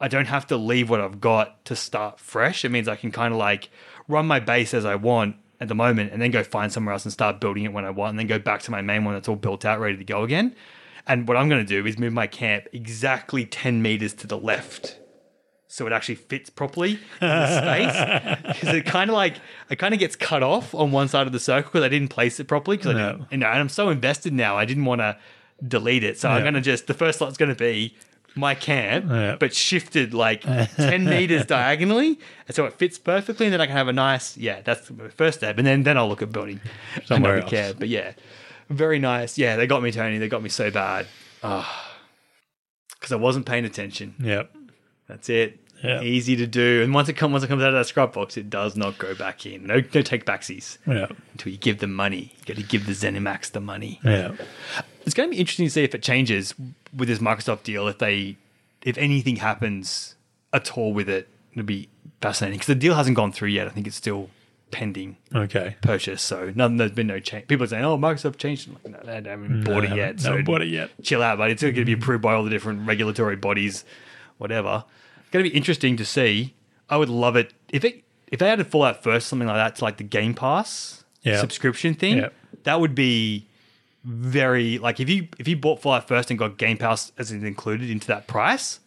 I 0.00 0.08
don't 0.08 0.26
have 0.26 0.46
to 0.48 0.56
leave 0.56 0.88
what 0.88 1.00
I've 1.00 1.20
got 1.20 1.62
to 1.66 1.76
start 1.76 2.18
fresh. 2.20 2.64
It 2.64 2.70
means 2.70 2.88
I 2.88 2.96
can 2.96 3.10
kind 3.10 3.32
of 3.34 3.38
like 3.38 3.68
run 4.08 4.26
my 4.26 4.40
base 4.40 4.72
as 4.72 4.84
I 4.86 4.94
want 4.94 5.36
at 5.60 5.68
the 5.68 5.74
moment 5.74 6.12
and 6.12 6.20
then 6.22 6.30
go 6.30 6.42
find 6.42 6.72
somewhere 6.72 6.92
else 6.94 7.04
and 7.04 7.12
start 7.12 7.40
building 7.40 7.64
it 7.64 7.72
when 7.72 7.84
I 7.84 7.90
want 7.90 8.10
and 8.10 8.18
then 8.18 8.26
go 8.26 8.38
back 8.38 8.60
to 8.62 8.70
my 8.70 8.82
main 8.82 9.04
one 9.04 9.14
that's 9.14 9.28
all 9.28 9.36
built 9.36 9.64
out, 9.64 9.80
ready 9.80 9.96
to 9.96 10.04
go 10.04 10.22
again. 10.22 10.54
And 11.06 11.26
what 11.28 11.36
I'm 11.36 11.48
going 11.48 11.64
to 11.64 11.68
do 11.68 11.86
is 11.86 11.98
move 11.98 12.12
my 12.12 12.26
camp 12.26 12.66
exactly 12.72 13.44
10 13.46 13.80
meters 13.80 14.12
to 14.14 14.26
the 14.26 14.38
left. 14.38 14.98
So 15.76 15.86
it 15.86 15.92
actually 15.92 16.14
fits 16.14 16.48
properly 16.48 16.92
in 16.92 16.98
the 17.20 17.60
space 17.60 18.38
because 18.60 18.74
it 18.74 18.86
kind 18.86 19.10
of 19.10 19.14
like 19.14 19.34
it 19.68 19.76
kind 19.76 19.92
of 19.92 20.00
gets 20.00 20.16
cut 20.16 20.42
off 20.42 20.74
on 20.74 20.90
one 20.90 21.06
side 21.08 21.26
of 21.26 21.34
the 21.34 21.38
circle 21.38 21.70
because 21.70 21.84
I 21.84 21.90
didn't 21.90 22.08
place 22.08 22.40
it 22.40 22.44
properly 22.48 22.78
because 22.78 22.94
I 22.94 22.98
No. 22.98 23.12
didn't, 23.12 23.32
you 23.32 23.38
know, 23.38 23.46
and 23.48 23.58
I'm 23.58 23.68
so 23.68 23.90
invested 23.90 24.32
now. 24.32 24.56
I 24.56 24.64
didn't 24.64 24.86
want 24.86 25.02
to 25.02 25.18
delete 25.66 26.02
it, 26.02 26.18
so 26.18 26.30
I'm 26.30 26.40
going 26.42 26.54
to 26.54 26.62
just 26.62 26.86
the 26.86 26.94
first 26.94 27.18
slot's 27.18 27.36
going 27.36 27.50
to 27.50 27.54
be 27.54 27.94
my 28.34 28.54
camp, 28.54 29.04
Yeah. 29.10 29.36
but 29.38 29.54
shifted 29.54 30.14
like 30.14 30.40
10 30.76 31.04
meters 31.04 31.44
diagonally. 31.44 32.18
And 32.48 32.54
so 32.56 32.64
it 32.64 32.72
fits 32.74 32.98
perfectly. 32.98 33.44
And 33.46 33.52
then 33.52 33.60
I 33.60 33.66
can 33.66 33.76
have 33.76 33.88
a 33.88 33.92
nice, 33.92 34.34
yeah, 34.38 34.62
that's 34.62 34.88
the 34.88 35.10
first 35.10 35.38
step. 35.38 35.58
And 35.58 35.66
then, 35.66 35.82
then 35.82 35.98
I'll 35.98 36.08
look 36.08 36.22
at 36.22 36.32
building 36.32 36.60
Somewhere 37.04 37.32
another 37.34 37.42
else. 37.42 37.50
camp. 37.50 37.78
But 37.80 37.88
yeah, 37.88 38.12
very 38.70 38.98
nice. 38.98 39.36
Yeah, 39.36 39.56
they 39.56 39.66
got 39.66 39.82
me, 39.82 39.92
Tony. 39.92 40.16
They 40.16 40.28
got 40.28 40.42
me 40.42 40.48
so 40.48 40.70
bad. 40.70 41.06
Ah, 41.42 41.92
because 42.94 43.12
I 43.12 43.16
wasn't 43.16 43.44
paying 43.44 43.66
attention. 43.66 44.14
Yep. 44.20 44.52
That's 45.08 45.28
it. 45.28 45.60
Yeah. 45.82 46.00
Easy 46.02 46.36
to 46.36 46.46
do. 46.46 46.82
And 46.82 46.94
once 46.94 47.08
it 47.08 47.14
comes, 47.14 47.32
once 47.32 47.44
it 47.44 47.48
comes 47.48 47.62
out 47.62 47.68
of 47.68 47.74
that 47.74 47.86
scrap 47.86 48.14
box, 48.14 48.36
it 48.36 48.48
does 48.48 48.76
not 48.76 48.98
go 48.98 49.14
back 49.14 49.44
in. 49.46 49.66
No, 49.66 49.76
no 49.76 50.02
take 50.02 50.24
backsies 50.24 50.78
Yeah. 50.86 51.06
until 51.32 51.52
you 51.52 51.58
give 51.58 51.78
them 51.78 51.92
money. 51.92 52.34
You 52.38 52.44
got 52.54 52.56
to 52.56 52.62
give 52.66 52.86
the 52.86 52.92
Zenimax 52.92 53.50
the 53.52 53.60
money. 53.60 54.00
Yeah. 54.02 54.32
It's 55.04 55.14
going 55.14 55.28
to 55.28 55.34
be 55.34 55.38
interesting 55.40 55.66
to 55.66 55.70
see 55.70 55.84
if 55.84 55.94
it 55.94 56.02
changes 56.02 56.54
with 56.96 57.08
this 57.08 57.18
Microsoft 57.18 57.62
deal. 57.62 57.86
If 57.88 57.98
they, 57.98 58.36
if 58.82 58.96
anything 58.98 59.36
happens 59.36 60.14
at 60.52 60.76
all 60.78 60.92
with 60.94 61.08
it, 61.08 61.28
it'll 61.52 61.64
be 61.64 61.88
fascinating 62.20 62.56
because 62.58 62.68
the 62.68 62.74
deal 62.74 62.94
hasn't 62.94 63.16
gone 63.16 63.30
through 63.32 63.48
yet. 63.50 63.66
I 63.66 63.70
think 63.70 63.86
it's 63.86 63.96
still 63.96 64.30
pending 64.72 65.16
Okay. 65.34 65.76
purchase. 65.82 66.22
So 66.22 66.52
none, 66.54 66.76
there's 66.76 66.90
been 66.90 67.06
no 67.06 67.20
change. 67.20 67.46
People 67.46 67.64
are 67.64 67.68
saying, 67.68 67.84
"Oh, 67.84 67.96
Microsoft 67.96 68.38
changed." 68.38 68.68
Like, 68.68 69.04
no, 69.06 69.20
they 69.20 69.30
haven't 69.30 69.62
bought 69.64 69.84
it 69.84 69.94
yet. 69.94 70.16
No, 70.16 70.22
So 70.38 70.42
bought 70.42 70.62
it 70.62 70.68
yet. 70.68 70.90
chill 71.02 71.22
out, 71.22 71.38
but 71.38 71.50
it's 71.50 71.60
still 71.60 71.70
going 71.70 71.82
to 71.82 71.84
be 71.84 71.92
approved 71.92 72.22
by 72.22 72.34
all 72.34 72.42
the 72.42 72.50
different 72.50 72.86
regulatory 72.86 73.36
bodies, 73.36 73.84
whatever. 74.38 74.84
It's 75.26 75.32
going 75.32 75.44
to 75.44 75.50
be 75.50 75.56
interesting 75.56 75.96
to 75.96 76.04
see. 76.04 76.54
I 76.88 76.96
would 76.96 77.08
love 77.08 77.34
it 77.36 77.52
if 77.68 77.84
it 77.84 78.04
if 78.28 78.38
they 78.38 78.48
added 78.48 78.66
Fallout 78.68 79.02
first, 79.02 79.26
something 79.26 79.48
like 79.48 79.56
that 79.56 79.76
to 79.76 79.84
like 79.84 79.96
the 79.96 80.04
Game 80.04 80.34
Pass 80.34 81.04
Yeah. 81.22 81.40
subscription 81.40 81.94
thing. 81.94 82.18
Yeah. 82.18 82.28
That 82.62 82.80
would 82.80 82.94
be 82.94 83.46
very 84.04 84.78
like 84.78 85.00
if 85.00 85.08
you 85.08 85.26
if 85.38 85.48
you 85.48 85.56
bought 85.56 85.82
Fallout 85.82 86.06
first 86.06 86.30
and 86.30 86.38
got 86.38 86.58
Game 86.58 86.76
Pass 86.78 87.10
as 87.18 87.32
it 87.32 87.42
included 87.42 87.90
into 87.90 88.06
that 88.06 88.28
price, 88.28 88.78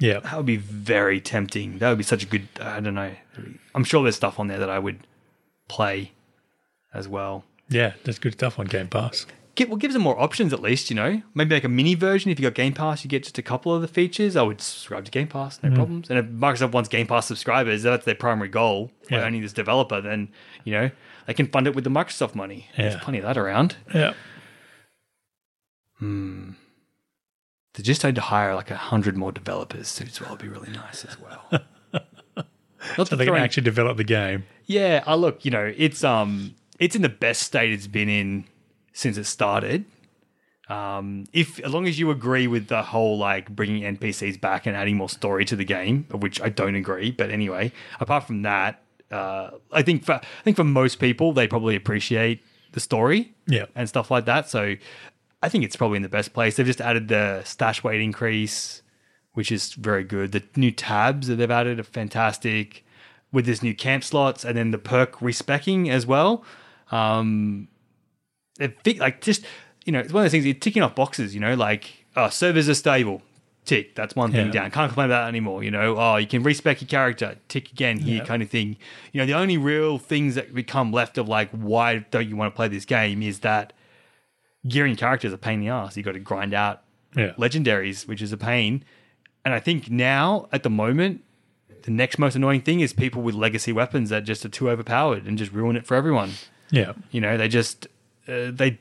Yeah. 0.00 0.20
that 0.20 0.36
would 0.38 0.46
be 0.46 0.56
very 0.56 1.20
tempting. 1.20 1.78
That 1.78 1.90
would 1.90 1.98
be 1.98 2.04
such 2.04 2.22
a 2.22 2.26
good. 2.26 2.48
I 2.60 2.80
don't 2.80 2.94
know. 2.94 3.12
I'm 3.74 3.84
sure 3.84 4.02
there's 4.02 4.16
stuff 4.16 4.40
on 4.40 4.48
there 4.48 4.58
that 4.58 4.70
I 4.70 4.78
would 4.78 5.06
play 5.68 6.12
as 6.94 7.08
well. 7.08 7.44
Yeah. 7.68 7.92
There's 8.04 8.18
good 8.18 8.32
stuff 8.34 8.58
on 8.58 8.66
Game 8.66 8.88
Pass. 8.88 9.26
Give, 9.54 9.68
well, 9.68 9.76
gives 9.76 9.92
them 9.92 10.02
more 10.02 10.18
options 10.18 10.52
at 10.54 10.60
least, 10.62 10.88
you 10.88 10.96
know. 10.96 11.20
Maybe 11.34 11.54
like 11.54 11.64
a 11.64 11.68
mini 11.68 11.94
version. 11.94 12.30
If 12.30 12.40
you 12.40 12.44
got 12.48 12.54
Game 12.54 12.72
Pass, 12.72 13.04
you 13.04 13.10
get 13.10 13.24
just 13.24 13.36
a 13.36 13.42
couple 13.42 13.74
of 13.74 13.82
the 13.82 13.88
features. 13.88 14.34
I 14.34 14.40
would 14.42 14.62
subscribe 14.62 15.04
to 15.04 15.10
Game 15.10 15.28
Pass, 15.28 15.58
Mm. 15.58 15.70
no 15.70 15.74
problems. 15.76 16.08
And 16.10 16.18
if 16.18 16.24
Microsoft 16.26 16.72
wants 16.72 16.88
Game 16.88 17.06
Pass 17.06 17.26
subscribers, 17.26 17.82
that's 17.82 18.06
their 18.06 18.14
primary 18.14 18.48
goal 18.48 18.90
Yeah. 19.10 19.24
owning 19.24 19.42
this 19.42 19.52
developer, 19.52 20.00
then, 20.00 20.28
you 20.64 20.72
know, 20.72 20.90
they 21.26 21.34
can 21.34 21.48
fund 21.48 21.66
it 21.66 21.74
with 21.74 21.84
the 21.84 21.90
Microsoft 21.90 22.34
money. 22.34 22.68
There's 22.78 22.96
plenty 22.96 23.18
of 23.18 23.24
that 23.24 23.36
around. 23.36 23.76
Yeah. 23.94 24.14
Hmm. 25.98 26.50
They 27.74 27.82
just 27.82 28.04
need 28.04 28.14
to 28.16 28.20
hire 28.20 28.54
like 28.54 28.70
a 28.70 28.76
hundred 28.76 29.16
more 29.16 29.32
developers 29.32 30.00
as 30.00 30.20
well. 30.20 30.30
It'd 30.34 30.42
be 30.42 30.48
really 30.48 30.70
nice 30.72 31.04
as 31.04 31.18
well. 31.18 31.44
Not 32.34 32.46
so 32.96 33.04
to 33.04 33.16
they 33.16 33.24
throw 33.26 33.34
can 33.34 33.42
actually 33.44 33.62
develop 33.62 33.96
the 33.96 34.04
game. 34.04 34.44
Yeah, 34.66 35.04
I 35.06 35.14
look, 35.14 35.44
you 35.44 35.50
know, 35.50 35.72
it's 35.76 36.02
um, 36.04 36.54
it's 36.78 36.96
in 36.96 37.02
the 37.02 37.08
best 37.08 37.42
state 37.42 37.70
it's 37.72 37.86
been 37.86 38.08
in 38.08 38.44
since 38.92 39.16
it 39.16 39.24
started. 39.24 39.84
Um, 40.68 41.26
if 41.32 41.58
as 41.60 41.72
long 41.72 41.86
as 41.86 41.98
you 41.98 42.10
agree 42.10 42.46
with 42.46 42.68
the 42.68 42.82
whole 42.82 43.18
like 43.18 43.50
bringing 43.54 43.82
NPCs 43.96 44.40
back 44.40 44.64
and 44.66 44.76
adding 44.76 44.96
more 44.96 45.08
story 45.08 45.44
to 45.46 45.56
the 45.56 45.64
game, 45.64 46.06
of 46.10 46.22
which 46.22 46.40
I 46.40 46.48
don't 46.48 46.76
agree, 46.76 47.10
but 47.10 47.30
anyway, 47.30 47.72
apart 48.00 48.24
from 48.24 48.42
that, 48.42 48.80
uh, 49.10 49.50
I 49.72 49.82
think 49.82 50.04
for 50.04 50.14
I 50.14 50.42
think 50.44 50.56
for 50.56 50.64
most 50.64 50.98
people 50.98 51.32
they 51.32 51.46
probably 51.46 51.76
appreciate 51.76 52.42
the 52.72 52.80
story 52.80 53.34
Yeah. 53.46 53.66
and 53.74 53.86
stuff 53.88 54.10
like 54.10 54.24
that. 54.26 54.48
So 54.48 54.76
I 55.42 55.48
think 55.50 55.64
it's 55.64 55.76
probably 55.76 55.96
in 55.96 56.02
the 56.02 56.08
best 56.08 56.32
place. 56.32 56.56
They've 56.56 56.64
just 56.64 56.80
added 56.80 57.08
the 57.08 57.42
stash 57.44 57.82
weight 57.84 58.00
increase, 58.00 58.80
which 59.34 59.52
is 59.52 59.74
very 59.74 60.04
good. 60.04 60.32
The 60.32 60.42
new 60.56 60.70
tabs 60.70 61.26
that 61.26 61.34
they've 61.36 61.50
added 61.50 61.80
are 61.80 61.82
fantastic 61.82 62.84
with 63.30 63.44
this 63.44 63.62
new 63.62 63.74
camp 63.74 64.04
slots 64.04 64.44
and 64.44 64.56
then 64.56 64.70
the 64.70 64.78
perk 64.78 65.20
respecking 65.20 65.90
as 65.90 66.06
well. 66.06 66.44
Um, 66.90 67.68
it 68.60 68.98
like 68.98 69.20
just 69.20 69.44
you 69.84 69.92
know, 69.92 70.00
it's 70.00 70.12
one 70.12 70.22
of 70.22 70.24
those 70.26 70.32
things 70.32 70.44
you're 70.46 70.54
ticking 70.54 70.82
off 70.82 70.94
boxes. 70.94 71.34
You 71.34 71.40
know, 71.40 71.54
like 71.54 72.04
oh, 72.16 72.28
servers 72.28 72.68
are 72.68 72.74
stable. 72.74 73.22
Tick. 73.64 73.94
That's 73.94 74.16
one 74.16 74.32
thing 74.32 74.46
Yeah. 74.46 74.52
down. 74.52 74.70
Can't 74.72 74.88
complain 74.90 75.06
about 75.06 75.22
that 75.24 75.28
anymore. 75.28 75.62
You 75.62 75.70
know, 75.70 75.96
oh, 75.96 76.16
you 76.16 76.26
can 76.26 76.42
respec 76.42 76.80
your 76.80 76.88
character. 76.88 77.36
Tick 77.48 77.70
again 77.70 77.98
here, 78.00 78.18
Yeah. 78.18 78.24
kind 78.24 78.42
of 78.42 78.50
thing. 78.50 78.76
You 79.12 79.20
know, 79.20 79.26
the 79.26 79.34
only 79.34 79.56
real 79.56 79.98
things 79.98 80.34
that 80.34 80.52
become 80.52 80.90
left 80.92 81.16
of 81.16 81.28
like 81.28 81.48
why 81.50 81.98
don't 82.10 82.28
you 82.28 82.34
want 82.36 82.52
to 82.52 82.56
play 82.56 82.66
this 82.68 82.84
game 82.84 83.22
is 83.22 83.38
that 83.40 83.72
gearing 84.66 84.96
characters 84.96 85.32
are 85.32 85.36
a 85.36 85.38
pain 85.38 85.54
in 85.54 85.60
the 85.60 85.68
ass. 85.68 85.96
You 85.96 86.02
got 86.02 86.12
to 86.12 86.18
grind 86.20 86.54
out 86.54 86.82
Yeah. 87.16 87.32
legendaries, 87.38 88.06
which 88.06 88.20
is 88.22 88.32
a 88.32 88.36
pain. 88.36 88.84
And 89.44 89.52
I 89.54 89.58
think 89.60 89.90
now, 89.90 90.48
at 90.52 90.62
the 90.62 90.70
moment, 90.70 91.22
the 91.82 91.90
next 91.90 92.18
most 92.18 92.36
annoying 92.36 92.60
thing 92.62 92.80
is 92.80 92.92
people 92.92 93.22
with 93.22 93.34
legacy 93.34 93.72
weapons 93.72 94.10
that 94.10 94.24
just 94.24 94.44
are 94.44 94.48
too 94.48 94.70
overpowered 94.70 95.24
and 95.26 95.36
just 95.36 95.52
ruin 95.52 95.76
it 95.76 95.84
for 95.86 95.96
everyone. 95.96 96.32
Yeah. 96.70 96.92
You 97.10 97.20
know, 97.20 97.36
they 97.36 97.48
just 97.48 97.86
uh, 98.28 98.50
they 98.52 98.78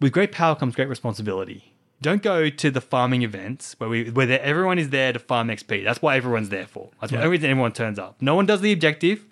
with 0.00 0.12
great 0.12 0.32
power 0.32 0.54
comes 0.54 0.74
great 0.74 0.88
responsibility. 0.88 1.72
Don't 2.02 2.22
go 2.22 2.50
to 2.50 2.70
the 2.70 2.80
farming 2.80 3.22
events 3.22 3.74
where 3.78 3.88
we 3.88 4.10
where 4.10 4.40
everyone 4.40 4.78
is 4.78 4.90
there 4.90 5.12
to 5.12 5.18
farm 5.18 5.48
XP. 5.48 5.84
That's 5.84 6.02
what 6.02 6.16
everyone's 6.16 6.48
there 6.50 6.66
for. 6.66 6.90
That's 7.00 7.12
Yeah. 7.12 7.18
why 7.20 7.24
everything 7.24 7.50
everyone 7.50 7.72
turns 7.72 7.98
up. 7.98 8.20
No 8.20 8.34
one 8.34 8.46
does 8.46 8.60
the 8.60 8.72
objective. 8.72 9.24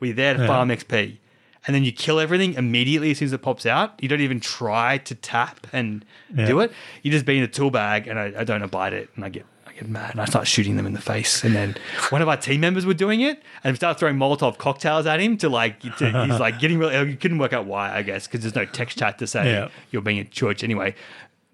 We're 0.00 0.12
there 0.14 0.34
to 0.34 0.40
Yeah. 0.40 0.46
farm 0.46 0.68
XP. 0.70 1.18
And 1.66 1.74
then 1.74 1.84
you 1.84 1.92
kill 1.92 2.20
everything 2.20 2.54
immediately 2.54 3.10
as 3.10 3.18
soon 3.18 3.26
as 3.26 3.32
it 3.32 3.42
pops 3.42 3.66
out. 3.66 3.94
You 4.02 4.08
don't 4.08 4.20
even 4.20 4.40
try 4.40 4.98
to 4.98 5.14
tap 5.14 5.66
and 5.72 6.04
Yeah. 6.34 6.46
do 6.46 6.60
it. 6.60 6.72
You 7.02 7.10
just 7.10 7.26
be 7.26 7.36
in 7.36 7.42
a 7.44 7.48
tool 7.48 7.70
bag, 7.70 8.06
and 8.06 8.18
I, 8.18 8.32
I 8.38 8.44
don't 8.44 8.62
abide 8.62 8.92
it, 8.92 9.10
and 9.16 9.24
I 9.24 9.28
get 9.28 9.44
Get 9.78 9.88
mad, 9.88 10.10
and 10.12 10.20
I 10.20 10.24
start 10.24 10.48
shooting 10.48 10.76
them 10.76 10.86
in 10.86 10.92
the 10.92 11.00
face. 11.00 11.44
And 11.44 11.54
then 11.54 11.76
one 12.10 12.20
of 12.20 12.28
our 12.28 12.36
team 12.36 12.60
members 12.62 12.84
were 12.84 12.94
doing 12.94 13.20
it, 13.20 13.40
and 13.62 13.72
we 13.72 13.76
started 13.76 13.98
throwing 14.00 14.16
Molotov 14.16 14.58
cocktails 14.58 15.06
at 15.06 15.20
him 15.20 15.36
to 15.38 15.48
like 15.48 15.78
to, 15.80 16.24
he's 16.26 16.40
like 16.40 16.58
getting 16.58 16.78
really. 16.78 17.10
You 17.10 17.16
couldn't 17.16 17.38
work 17.38 17.52
out 17.52 17.66
why, 17.66 17.94
I 17.94 18.02
guess, 18.02 18.26
because 18.26 18.40
there's 18.40 18.56
no 18.56 18.64
text 18.64 18.98
chat 18.98 19.18
to 19.20 19.26
say 19.28 19.52
Yeah. 19.52 19.68
you're 19.92 20.02
being 20.02 20.18
a 20.18 20.24
church 20.24 20.64
anyway. 20.64 20.96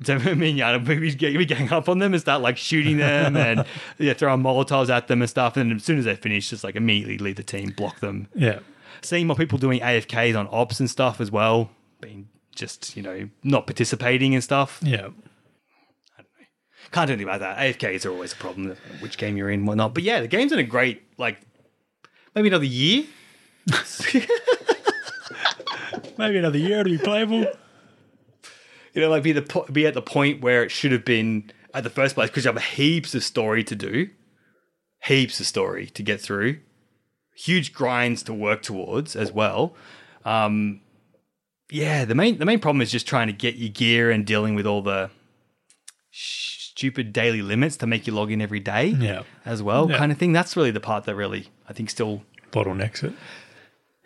So 0.04 0.18
me 0.34 0.50
and 0.50 0.58
Yana, 0.58 0.86
we 1.00 1.14
get 1.14 1.36
we 1.36 1.44
gang 1.44 1.70
up 1.70 1.88
on 1.88 1.98
them 1.98 2.14
and 2.14 2.20
start 2.20 2.40
like 2.40 2.56
shooting 2.56 2.96
them 2.96 3.36
and 3.48 3.64
yeah, 3.98 4.14
throwing 4.14 4.42
Molotovs 4.42 4.88
at 4.88 5.06
them 5.08 5.20
and 5.20 5.28
stuff. 5.30 5.56
And 5.58 5.72
as 5.72 5.84
soon 5.84 5.98
as 5.98 6.06
they 6.06 6.16
finish, 6.16 6.48
just 6.50 6.64
like 6.64 6.76
immediately 6.76 7.18
leave 7.18 7.36
the 7.36 7.42
team, 7.42 7.70
block 7.76 8.00
them 8.00 8.28
Yeah. 8.34 8.60
seeing 9.02 9.26
more 9.26 9.36
people 9.36 9.58
doing 9.58 9.80
AFKs 9.80 10.34
on 10.38 10.48
ops 10.50 10.80
and 10.80 10.88
stuff 10.88 11.20
as 11.20 11.30
well, 11.30 11.70
being 12.00 12.28
just, 12.56 12.96
you 12.96 13.02
know, 13.02 13.28
not 13.42 13.66
participating 13.66 14.34
and 14.34 14.42
stuff. 14.42 14.80
Yeah. 14.82 15.08
Can't 16.92 17.08
do 17.08 17.12
anything 17.14 17.28
about 17.28 17.40
that. 17.40 17.58
AFKs 17.58 18.06
are 18.06 18.10
always 18.10 18.32
a 18.32 18.36
problem, 18.36 18.76
which 19.00 19.18
game 19.18 19.36
you're 19.36 19.50
in 19.50 19.66
whatnot. 19.66 19.94
But 19.94 20.02
yeah, 20.02 20.20
the 20.20 20.28
game's 20.28 20.52
in 20.52 20.58
a 20.58 20.64
great, 20.64 21.02
like, 21.18 21.40
maybe 22.34 22.48
another 22.48 22.64
year. 22.64 23.04
Maybe 26.18 26.38
another 26.38 26.58
year 26.58 26.84
to 26.84 26.90
be 26.90 26.98
playable. 26.98 27.46
You 28.92 29.00
know, 29.00 29.10
like 29.10 29.22
be 29.22 29.32
the 29.32 29.42
po- 29.42 29.66
be 29.72 29.86
at 29.86 29.94
the 29.94 30.02
point 30.02 30.40
where 30.40 30.62
it 30.62 30.70
should 30.70 30.92
have 30.92 31.04
been 31.04 31.50
at 31.72 31.82
the 31.82 31.90
first 31.90 32.14
place 32.14 32.30
because 32.30 32.44
you 32.44 32.52
have 32.52 32.62
heaps 32.62 33.14
of 33.14 33.24
story 33.24 33.64
to 33.64 33.74
do, 33.74 34.10
heaps 35.02 35.40
of 35.40 35.46
story 35.46 35.86
to 35.86 36.02
get 36.02 36.20
through, 36.20 36.60
huge 37.34 37.72
grinds 37.72 38.22
to 38.24 38.34
work 38.34 38.62
towards 38.62 39.16
as 39.16 39.32
well. 39.32 39.74
Um, 40.24 40.80
yeah, 41.70 42.04
the 42.04 42.14
main 42.14 42.38
the 42.38 42.44
main 42.44 42.60
problem 42.60 42.80
is 42.80 42.92
just 42.92 43.08
trying 43.08 43.26
to 43.26 43.32
get 43.32 43.56
your 43.56 43.70
gear 43.70 44.10
and 44.10 44.24
dealing 44.24 44.54
with 44.54 44.66
all 44.66 44.82
the 44.82 45.10
stupid 46.76 47.12
daily 47.12 47.40
limits 47.42 47.76
to 47.76 47.86
make 47.86 48.06
you 48.06 48.12
log 48.12 48.32
in 48.32 48.40
every 48.42 48.58
day 48.60 48.86
Yeah. 48.86 49.22
as 49.46 49.62
well, 49.62 49.88
Yeah. 49.90 49.96
kind 49.98 50.10
of 50.10 50.18
thing. 50.18 50.32
That's 50.32 50.56
really 50.56 50.72
the 50.72 50.80
part 50.80 51.04
that 51.04 51.14
really 51.14 51.48
I 51.68 51.72
think 51.72 51.88
still 51.90 52.22
Bottlenecks 52.52 53.04
it. 53.04 53.12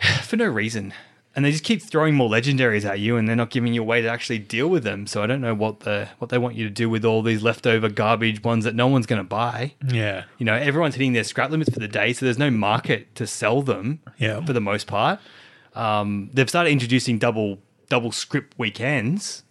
for 0.22 0.36
no 0.36 0.46
reason. 0.46 0.92
And 1.36 1.44
they 1.44 1.52
just 1.52 1.62
keep 1.64 1.80
throwing 1.82 2.14
more 2.14 2.28
legendaries 2.28 2.84
at 2.84 2.98
you, 2.98 3.16
and 3.16 3.28
they're 3.28 3.36
not 3.36 3.50
giving 3.50 3.72
you 3.72 3.82
a 3.82 3.84
way 3.84 4.02
to 4.02 4.08
actually 4.08 4.38
deal 4.40 4.66
with 4.68 4.82
them. 4.82 5.06
So 5.06 5.22
I 5.22 5.26
don't 5.28 5.40
know 5.40 5.54
what 5.54 5.80
the 5.80 6.08
what 6.18 6.30
they 6.30 6.38
want 6.38 6.56
you 6.56 6.64
to 6.64 6.70
do 6.70 6.90
with 6.90 7.04
all 7.04 7.22
these 7.22 7.42
leftover 7.42 7.88
garbage 7.88 8.42
ones 8.42 8.64
that 8.64 8.74
no 8.74 8.88
one's 8.88 9.06
going 9.06 9.20
to 9.20 9.28
buy. 9.28 9.74
Yeah. 9.86 10.24
You 10.38 10.46
know, 10.46 10.54
everyone's 10.54 10.96
hitting 10.96 11.12
their 11.12 11.22
scrap 11.24 11.50
limits 11.50 11.70
for 11.72 11.78
the 11.78 11.86
day, 11.86 12.12
so 12.12 12.24
there's 12.26 12.38
no 12.38 12.50
market 12.50 13.14
to 13.16 13.26
sell 13.26 13.62
them. 13.62 14.00
Yeah. 14.18 14.44
for 14.44 14.52
the 14.52 14.60
most 14.60 14.86
part. 14.88 15.20
Um, 15.74 16.30
they've 16.34 16.48
started 16.48 16.70
introducing 16.70 17.18
double 17.18 17.60
double 17.88 18.10
scrip 18.10 18.54
weekends, 18.58 19.44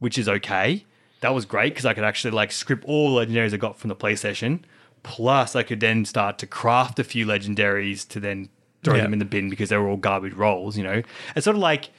which 0.00 0.18
is 0.18 0.28
okay. 0.28 0.84
That 1.22 1.34
was 1.34 1.44
great 1.46 1.72
because 1.72 1.86
I 1.86 1.94
could 1.94 2.04
actually 2.04 2.30
like 2.32 2.52
scrip 2.52 2.84
all 2.86 3.14
the 3.16 3.24
legendaries 3.26 3.52
I 3.54 3.56
got 3.56 3.78
from 3.78 3.88
the 3.88 3.96
PlayStation. 3.96 4.60
Plus, 5.02 5.56
I 5.56 5.62
could 5.64 5.80
then 5.80 6.04
start 6.04 6.38
to 6.38 6.46
craft 6.46 6.98
a 7.00 7.04
few 7.04 7.26
legendaries 7.26 8.06
to 8.08 8.20
then 8.20 8.48
throw 8.84 8.94
Yeah. 8.96 9.02
them 9.02 9.12
in 9.14 9.18
the 9.18 9.24
bin 9.24 9.48
because 9.50 9.68
they 9.70 9.76
were 9.76 9.88
all 9.88 9.96
garbage 9.96 10.34
rolls. 10.34 10.76
You 10.76 10.84
know, 10.84 11.02
it's 11.34 11.44
sort 11.44 11.56
of 11.56 11.62
like 11.62 11.90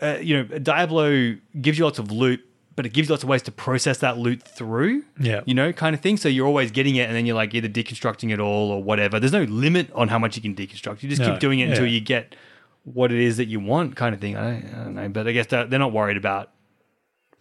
uh, 0.00 0.18
you 0.20 0.36
know, 0.36 0.58
Diablo 0.58 1.36
gives 1.60 1.78
you 1.78 1.84
lots 1.84 1.98
of 1.98 2.10
loot, 2.10 2.40
but 2.74 2.84
it 2.86 2.92
gives 2.92 3.08
you 3.08 3.12
lots 3.12 3.22
of 3.22 3.28
ways 3.28 3.42
to 3.42 3.52
process 3.52 3.98
that 3.98 4.18
loot 4.18 4.42
through. 4.42 5.04
Yeah. 5.20 5.42
You 5.44 5.54
know, 5.54 5.72
kind 5.72 5.94
of 5.94 6.00
thing. 6.00 6.16
So 6.16 6.28
you're 6.28 6.46
always 6.46 6.70
getting 6.72 6.96
it 6.96 7.02
and 7.08 7.14
then 7.14 7.24
you're 7.24 7.36
like 7.36 7.54
either 7.54 7.68
deconstructing 7.68 8.32
it 8.32 8.40
all 8.40 8.70
or 8.70 8.82
whatever. 8.82 9.20
There's 9.20 9.32
no 9.32 9.44
limit 9.44 9.90
on 9.94 10.08
how 10.08 10.18
much 10.18 10.34
you 10.36 10.42
can 10.42 10.54
deconstruct. 10.56 11.02
You 11.02 11.08
just 11.08 11.20
No, 11.20 11.30
keep 11.30 11.38
doing 11.40 11.60
it 11.60 11.68
until 11.70 11.84
yeah. 11.86 11.92
you 11.92 12.00
get 12.00 12.34
what 12.84 13.12
it 13.12 13.20
is 13.20 13.36
that 13.36 13.46
you 13.46 13.60
want, 13.60 13.94
kind 13.94 14.12
of 14.14 14.20
thing. 14.20 14.36
I 14.36 14.42
don't, 14.60 14.74
I 14.74 14.84
don't 14.84 14.94
know. 14.94 15.08
But 15.10 15.28
I 15.28 15.32
guess 15.32 15.46
they're 15.46 15.66
not 15.68 15.92
worried 15.92 16.16
about 16.16 16.50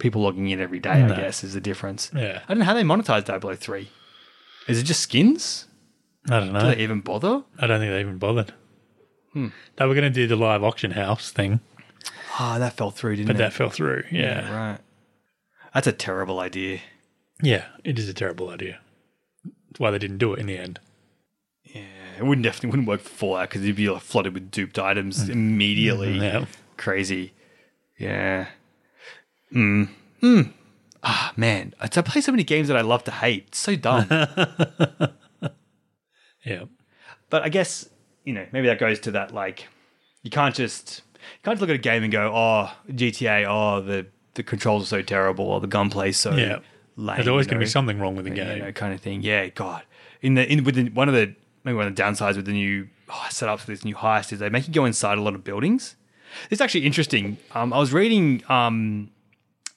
people 0.01 0.21
logging 0.23 0.49
in 0.49 0.59
every 0.59 0.79
day, 0.79 1.01
No. 1.03 1.13
I 1.13 1.17
guess, 1.17 1.43
is 1.43 1.53
the 1.53 1.61
difference. 1.61 2.11
Yeah. 2.13 2.41
I 2.47 2.53
don't 2.53 2.59
know 2.59 2.65
how 2.65 2.73
they 2.73 2.83
monetize 2.83 3.23
Diablo 3.23 3.55
3. 3.55 3.89
Is 4.67 4.79
it 4.79 4.83
just 4.83 5.01
skins? 5.01 5.67
I 6.29 6.39
don't 6.39 6.51
know. 6.51 6.59
Do 6.59 6.75
they 6.75 6.83
even 6.83 6.99
bother? 7.01 7.43
I 7.59 7.67
don't 7.67 7.79
think 7.79 7.91
they 7.91 8.01
even 8.01 8.17
bothered. 8.17 8.53
Hmm. 9.33 9.47
They 9.77 9.85
were 9.85 9.93
going 9.95 10.03
to 10.03 10.09
do 10.09 10.27
the 10.27 10.35
live 10.35 10.63
auction 10.63 10.91
house 10.91 11.31
thing, 11.31 11.61
Ah, 12.39 12.57
that 12.59 12.73
fell 12.73 12.91
through, 12.91 13.15
didn't 13.15 13.27
but 13.27 13.35
it? 13.35 13.39
But 13.39 13.43
that 13.43 13.53
fell 13.53 13.69
through. 13.69 14.03
Yeah. 14.11 14.19
yeah. 14.49 14.55
right. 14.71 14.79
That's 15.73 15.87
a 15.87 15.91
terrible 15.93 16.39
idea. 16.39 16.79
Yeah, 17.41 17.65
it 17.83 17.97
is 17.97 18.09
a 18.09 18.13
terrible 18.13 18.49
idea. 18.49 18.79
That's 19.43 19.79
why 19.79 19.91
they 19.91 19.99
didn't 19.99 20.17
do 20.17 20.33
it 20.33 20.39
in 20.39 20.47
the 20.47 20.57
end. 20.57 20.79
Yeah, 21.63 21.81
it 22.19 22.25
wouldn't 22.25 22.43
definitely 22.43 22.71
wouldn't 22.71 22.87
work 22.87 22.99
for 23.01 23.09
Fallout 23.09 23.49
because 23.49 23.65
you'd 23.65 23.75
be 23.77 23.89
like 23.89 24.01
flooded 24.01 24.33
with 24.33 24.51
duped 24.51 24.77
items 24.77 25.29
immediately. 25.29 26.17
Yeah. 26.17 26.45
Crazy. 26.77 27.33
Yeah. 27.97 28.47
Mm. 29.53 29.89
Mm. 30.21 30.53
Ah, 31.03 31.33
man. 31.35 31.73
I 31.79 31.87
play 31.87 32.21
so 32.21 32.31
many 32.31 32.43
games 32.43 32.67
that 32.67 32.77
I 32.77 32.81
love 32.81 33.03
to 33.05 33.11
hate. 33.11 33.45
It's 33.49 33.59
so 33.59 33.75
dumb. 33.75 34.07
Yeah. 36.43 36.63
but 37.29 37.43
I 37.43 37.49
guess, 37.49 37.87
you 38.23 38.33
know, 38.33 38.47
maybe 38.51 38.65
that 38.67 38.79
goes 38.79 38.99
to 39.01 39.11
that 39.11 39.31
like 39.31 39.67
you 40.23 40.31
can't 40.31 40.55
just 40.55 41.03
you 41.15 41.19
can't 41.43 41.53
just 41.55 41.61
look 41.61 41.69
at 41.69 41.75
a 41.75 41.79
game 41.79 42.01
and 42.03 42.11
go, 42.11 42.31
Oh, 42.33 42.71
GTA, 42.89 43.45
oh 43.47 43.81
the 43.81 44.07
the 44.33 44.41
controls 44.43 44.83
are 44.83 44.87
so 44.87 45.01
terrible 45.03 45.45
or 45.45 45.59
the 45.61 45.67
gunplay's 45.67 46.17
so 46.17 46.35
Yeah. 46.35 46.59
lame. 46.95 47.17
There's 47.17 47.27
always 47.27 47.45
you 47.45 47.51
going 47.51 47.59
to 47.59 47.65
be 47.65 47.69
something 47.69 47.99
wrong 47.99 48.15
with 48.15 48.25
the 48.25 48.31
you 48.31 48.37
game. 48.37 48.59
know, 48.59 48.71
kind 48.71 48.93
of 48.93 49.01
thing. 49.01 49.21
Yeah, 49.21 49.49
God. 49.49 49.83
In 50.23 50.33
the 50.33 50.51
in 50.51 50.63
with 50.63 50.75
the, 50.75 50.89
one 50.89 51.07
of 51.09 51.13
the 51.13 51.35
maybe 51.63 51.75
one 51.75 51.85
of 51.85 51.95
the 51.95 52.01
downsides 52.01 52.37
with 52.37 52.45
the 52.45 52.53
new 52.53 52.87
oh, 53.09 53.25
setups 53.29 53.59
for 53.59 53.67
this 53.67 53.85
new 53.85 53.95
heist 53.95 54.33
is 54.33 54.39
they 54.39 54.49
make 54.49 54.67
you 54.67 54.73
go 54.73 54.85
inside 54.85 55.17
a 55.19 55.21
lot 55.21 55.35
of 55.35 55.43
buildings. 55.43 55.95
It's 56.49 56.61
actually 56.61 56.85
interesting. 56.87 57.37
Um, 57.53 57.71
I 57.71 57.77
was 57.77 57.93
reading 57.93 58.41
um, 58.49 59.11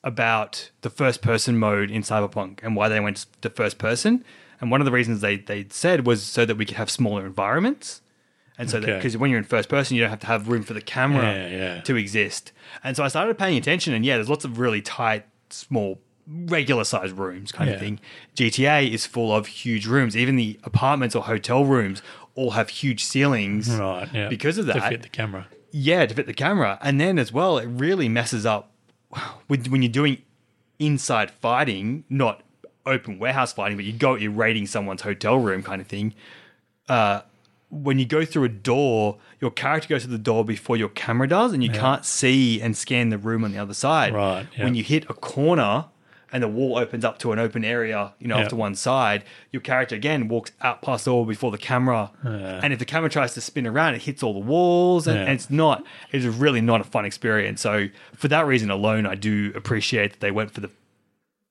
about 0.04 0.70
the 0.82 0.90
first 0.90 1.20
person 1.22 1.58
mode 1.58 1.90
in 1.90 2.02
Cyberpunk 2.02 2.60
and 2.62 2.76
why 2.76 2.88
they 2.88 3.00
went 3.00 3.26
to 3.42 3.50
first 3.50 3.78
person. 3.78 4.24
And 4.60 4.70
one 4.70 4.80
of 4.80 4.84
the 4.84 4.92
reasons 4.92 5.20
they 5.20 5.36
they 5.38 5.66
said 5.70 6.06
was 6.06 6.22
so 6.22 6.44
that 6.44 6.56
we 6.56 6.64
could 6.64 6.76
have 6.76 6.88
smaller 6.90 7.26
environments. 7.26 8.00
And 8.56 8.70
so 8.70 8.78
that 8.78 8.88
Okay. 8.88 8.98
because 8.98 9.16
when 9.16 9.30
you're 9.30 9.38
in 9.38 9.44
first 9.44 9.68
person, 9.68 9.96
you 9.96 10.02
don't 10.02 10.10
have 10.10 10.20
to 10.20 10.28
have 10.28 10.46
room 10.48 10.62
for 10.62 10.74
the 10.74 10.80
camera 10.80 11.24
Yeah, 11.24 11.48
yeah. 11.48 11.80
to 11.80 11.96
exist. 11.96 12.52
And 12.84 12.96
so 12.96 13.02
I 13.02 13.08
started 13.08 13.36
paying 13.36 13.56
attention, 13.58 13.92
and 13.94 14.04
yeah, 14.06 14.14
there's 14.16 14.28
lots 14.28 14.44
of 14.44 14.60
really 14.60 14.80
tight, 14.80 15.24
small, 15.50 15.98
regular 16.28 16.84
sized 16.84 17.18
rooms 17.18 17.50
kind 17.50 17.68
Yeah. 17.68 17.74
of 17.74 17.80
thing. 17.80 17.98
GTA 18.36 18.88
is 18.92 19.06
full 19.06 19.34
of 19.34 19.48
huge 19.48 19.86
rooms. 19.86 20.16
Even 20.16 20.36
the 20.36 20.60
apartments 20.62 21.16
or 21.16 21.24
hotel 21.24 21.64
rooms 21.64 22.00
all 22.36 22.52
have 22.52 22.68
huge 22.68 23.02
ceilings. 23.02 23.68
Right. 23.74 24.08
Yeah. 24.14 24.28
Because 24.28 24.56
of 24.56 24.66
that. 24.66 24.74
To 24.74 24.80
fit 24.88 25.02
the 25.02 25.08
camera. 25.08 25.48
Yeah, 25.72 26.06
to 26.06 26.14
fit 26.14 26.26
the 26.26 26.34
camera. 26.34 26.78
And 26.80 27.00
then 27.00 27.18
as 27.18 27.32
well, 27.32 27.58
it 27.58 27.66
really 27.66 28.08
messes 28.08 28.46
up 28.46 28.70
with 29.48 29.68
when 29.68 29.82
you're 29.82 29.92
doing 29.92 30.18
inside 30.78 31.30
fighting, 31.30 32.04
not 32.08 32.42
open 32.86 33.18
warehouse 33.18 33.52
fighting, 33.52 33.76
but 33.76 33.84
you 33.84 33.92
go, 33.92 34.14
you're 34.14 34.30
raiding 34.30 34.66
someone's 34.66 35.02
hotel 35.02 35.36
room 35.36 35.62
kind 35.62 35.80
of 35.80 35.86
thing. 35.86 36.14
Uh, 36.88 37.22
when 37.70 37.98
you 37.98 38.04
go 38.04 38.24
through 38.24 38.44
a 38.44 38.48
door, 38.48 39.18
your 39.40 39.50
character 39.50 39.88
goes 39.88 40.02
to 40.02 40.08
the 40.08 40.18
door 40.18 40.44
before 40.44 40.76
your 40.76 40.90
camera 40.90 41.26
does, 41.26 41.52
and 41.52 41.64
you 41.64 41.70
can't 41.70 42.04
see 42.04 42.60
and 42.60 42.76
scan 42.76 43.08
the 43.08 43.18
room 43.18 43.42
on 43.42 43.52
the 43.52 43.58
other 43.58 43.74
side. 43.74 44.14
Right, 44.14 44.46
yeah. 44.56 44.64
When 44.64 44.74
you 44.74 44.84
hit 44.84 45.04
a 45.08 45.14
corner 45.14 45.86
and 46.32 46.42
the 46.42 46.48
wall 46.48 46.76
opens 46.78 47.04
up 47.04 47.18
to 47.20 47.32
an 47.32 47.38
open 47.38 47.64
area, 47.64 48.12
you 48.18 48.26
know, 48.28 48.36
Yeah. 48.36 48.42
off 48.44 48.48
to 48.48 48.56
one 48.56 48.74
side, 48.74 49.24
your 49.52 49.60
character 49.62 49.94
again 49.94 50.28
walks 50.28 50.52
out 50.62 50.82
past 50.82 51.04
the 51.04 51.12
wall 51.12 51.24
before 51.24 51.50
the 51.50 51.58
camera. 51.58 52.10
And 52.22 52.72
if 52.72 52.78
the 52.78 52.84
camera 52.84 53.08
tries 53.10 53.34
to 53.34 53.40
spin 53.40 53.66
around, 53.66 53.94
it 53.94 54.02
hits 54.02 54.22
all 54.22 54.32
the 54.32 54.38
walls, 54.40 55.06
and, 55.06 55.16
Yeah. 55.16 55.22
and 55.24 55.32
it's 55.32 55.50
not. 55.50 55.84
It's 56.12 56.24
really 56.24 56.60
not 56.60 56.80
a 56.80 56.84
fun 56.84 57.04
experience. 57.04 57.60
So 57.60 57.88
for 58.14 58.28
that 58.28 58.46
reason 58.46 58.70
alone, 58.70 59.06
I 59.06 59.14
do 59.14 59.52
appreciate 59.54 60.12
that 60.12 60.20
they 60.20 60.30
went 60.30 60.50
for 60.50 60.60
the 60.60 60.70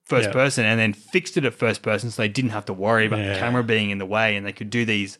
first 0.06 0.28
Yeah. 0.28 0.34
person 0.34 0.66
and 0.66 0.80
then 0.80 0.92
fixed 0.94 1.38
it 1.38 1.46
at 1.46 1.54
first 1.54 1.82
person, 1.82 2.12
so 2.12 2.22
they 2.22 2.28
didn't 2.28 2.52
have 2.52 2.66
to 2.66 2.74
worry 2.74 3.06
about 3.06 3.18
the 3.26 3.40
camera 3.40 3.64
being 3.64 3.90
in 3.90 4.00
the 4.00 4.06
way, 4.06 4.36
and 4.36 4.46
they 4.46 4.52
could 4.52 4.70
do 4.70 4.84
these 4.86 5.18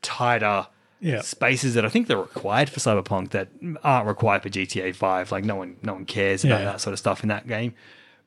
tighter 0.00 0.66
Yeah. 1.00 1.20
spaces 1.20 1.74
that 1.74 1.84
I 1.84 1.88
think 1.88 2.06
they're 2.06 2.16
required 2.16 2.70
for 2.70 2.80
Cyberpunk 2.80 3.30
that 3.30 3.48
aren't 3.84 4.06
required 4.06 4.42
for 4.42 4.48
GTA 4.48 4.92
Five. 4.92 5.32
Like 5.32 5.44
no 5.44 5.56
one, 5.56 5.76
no 5.82 5.94
one 5.94 6.04
cares 6.06 6.44
about 6.44 6.60
Yeah. 6.60 6.64
that 6.66 6.80
sort 6.80 6.92
of 6.92 6.98
stuff 6.98 7.22
in 7.22 7.28
that 7.28 7.46
game. 7.46 7.74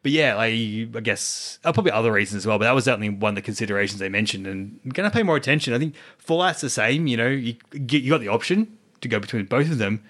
But 0.06 0.12
yeah, 0.12 0.36
like 0.36 0.52
I 0.54 1.00
guess 1.02 1.58
uh, 1.64 1.74
probably 1.74 1.92
other 1.92 2.12
reasons 2.12 2.44
as 2.44 2.46
well. 2.46 2.60
But 2.60 2.66
that 2.66 2.76
was 2.76 2.84
certainly 2.86 3.10
one 3.10 3.32
of 3.32 3.36
the 3.38 3.42
considerations 3.42 4.00
they 4.00 4.08
mentioned, 4.08 4.46
and 4.46 4.80
I'm 4.86 4.92
gonna 4.92 5.10
pay 5.10 5.24
more 5.24 5.36
attention. 5.36 5.74
I 5.74 5.80
think 5.80 5.96
Fallout's 6.20 6.62
the 6.62 6.70
same. 6.70 7.08
You 7.08 7.18
know, 7.18 7.28
you 7.28 7.56
you 7.74 8.12
got 8.12 8.20
the 8.22 8.28
option 8.28 8.78
to 9.02 9.08
go 9.08 9.20
between 9.20 9.46
both 9.46 9.72
of 9.72 9.80
them, 9.80 10.04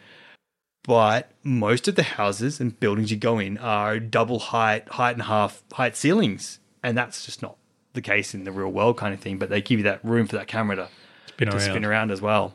but 0.83 1.31
most 1.43 1.87
of 1.87 1.95
the 1.95 2.03
houses 2.03 2.59
and 2.59 2.77
buildings 2.77 3.09
you 3.09 3.15
go 3.15 3.39
in 3.39 3.57
are 3.57 3.97
double 3.99 4.39
height, 4.39 4.85
height 4.89 5.13
and 5.13 5.21
half 5.23 5.63
height 5.71 5.95
ceilings, 5.95 6.59
and 6.83 6.97
that's 6.97 7.25
just 7.25 7.41
not 7.41 7.55
the 7.93 8.01
case 8.01 8.33
in 8.33 8.43
the 8.43 8.51
real 8.51 8.67
world 8.73 8.97
kind 8.97 9.13
of 9.13 9.21
thing. 9.21 9.37
But 9.39 9.49
they 9.49 9.61
give 9.61 9.79
you 9.79 9.83
that 9.83 10.03
room 10.03 10.27
for 10.27 10.35
that 10.35 10.47
camera 10.47 10.75
to 10.75 10.89
Spin 11.29 11.47
to 11.47 11.53
around. 11.55 11.61
spin 11.61 11.85
around 11.85 12.11
as 12.11 12.21
well. 12.21 12.53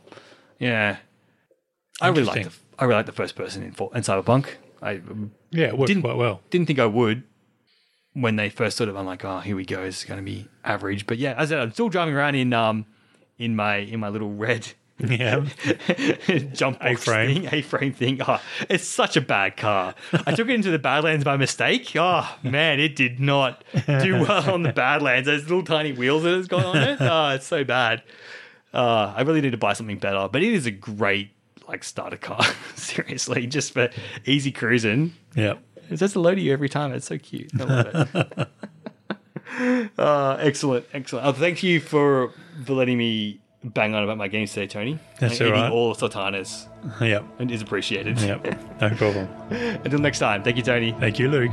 Yeah, 0.59 0.99
I 2.03 2.09
really 2.09 2.25
like 2.25 2.45
the 2.45 2.53
I 2.79 2.85
really 2.85 2.97
like 2.97 3.07
the 3.07 3.13
first 3.13 3.35
person 3.35 3.63
in, 3.63 3.69
in 3.71 4.03
Cyberpunk. 4.03 4.47
I 4.83 5.01
Yeah, 5.51 5.69
it 5.69 5.79
worked 5.79 5.89
Didn't- 5.89 6.03
quite 6.03 6.17
well. 6.17 6.41
didn't 6.51 6.67
think 6.67 6.79
I 6.79 6.87
would 6.87 7.23
when 8.15 8.37
they 8.37 8.49
first 8.49 8.77
sort 8.77 8.89
of. 8.89 8.97
I'm 8.97 9.07
like, 9.07 9.25
oh, 9.25 9.39
here 9.41 9.57
we 9.57 9.65
go. 9.65 9.83
It's 9.83 10.05
going 10.05 10.19
to 10.19 10.25
be 10.25 10.49
average, 10.65 11.07
but 11.07 11.19
yeah, 11.19 11.33
as 11.33 11.51
I 11.51 11.57
said, 11.57 11.61
I'm 11.61 11.73
still 11.73 11.89
driving 11.89 12.15
around 12.15 12.35
in 12.35 12.53
um 12.53 12.87
in 13.39 13.57
my 13.57 13.77
in 13.77 14.01
my 14.01 14.09
little 14.09 14.33
red. 14.33 14.69
Yeah. 15.03 15.47
jump 16.53 16.79
box 16.81 17.01
A-frame. 17.09 17.35
thing, 17.35 17.49
A-frame 17.51 17.93
thing. 17.95 18.21
Oh, 18.21 18.39
it's 18.69 18.85
such 18.85 19.17
a 19.17 19.23
bad 19.23 19.57
car. 19.57 19.95
I 20.13 20.33
took 20.35 20.47
it 20.47 20.53
into 20.53 20.71
the 20.71 20.79
Badlands 20.79 21.25
by 21.25 21.39
mistake. 21.39 21.93
Oh 21.97 22.37
man, 22.43 22.79
it 22.81 22.97
did 22.97 23.19
not 23.19 23.65
do 23.87 24.21
well 24.29 24.51
on 24.53 24.63
the 24.63 24.75
Badlands. 24.75 25.25
Those 25.25 25.45
little 25.45 25.65
tiny 25.65 25.93
wheels 25.93 26.25
that 26.25 26.35
it's 26.35 26.49
got 26.49 26.67
on 26.67 26.77
it. 26.77 26.99
Oh, 27.01 27.31
it's 27.31 27.47
so 27.47 27.65
bad. 27.65 28.03
Uh, 28.75 29.15
I 29.17 29.23
really 29.23 29.41
need 29.41 29.53
to 29.53 29.57
buy 29.57 29.73
something 29.73 29.97
better. 29.97 30.29
But 30.31 30.43
it 30.43 30.53
is 30.53 30.67
a 30.67 30.71
great 30.71 31.31
like 31.67 31.83
starter 31.83 32.19
car. 32.19 32.43
Seriously, 32.75 33.47
just 33.47 33.73
for 33.73 33.89
easy 34.27 34.53
cruising. 34.53 35.15
Yeah. 35.35 35.55
It 35.91 35.99
says 35.99 36.13
hello 36.15 36.35
to 36.35 36.41
you 36.41 36.53
every 36.53 36.69
time. 36.69 36.93
It's 36.93 37.07
so 37.07 37.19
cute. 37.19 37.51
I 37.61 37.65
love 37.65 37.87
it. 38.15 38.49
uh, 39.99 40.37
excellent, 40.41 40.87
excellent. 40.93 41.27
Oh, 41.27 41.33
thank 41.33 41.63
you 41.63 41.81
for 41.81 42.33
for 42.65 42.73
letting 42.75 42.97
me 42.97 43.41
bang 43.65 43.95
on 43.95 44.03
about 44.05 44.17
my 44.17 44.29
games 44.29 44.53
today, 44.53 44.67
Tony. 44.67 44.99
That's 45.19 45.41
And 45.41 45.51
all 45.53 45.59
eating 45.59 45.73
all 45.73 45.95
sultanas 45.95 46.67
Yep. 47.01 47.25
and 47.41 47.51
is 47.51 47.61
appreciated. 47.63 48.19
Yep. 48.21 48.81
No 48.81 48.91
problem. 48.91 49.29
Until 49.51 49.99
next 49.99 50.19
time, 50.21 50.43
thank 50.43 50.57
you, 50.57 50.63
Tony. 50.63 50.93
Thank 50.93 51.19
you, 51.19 51.29
Luke. 51.29 51.53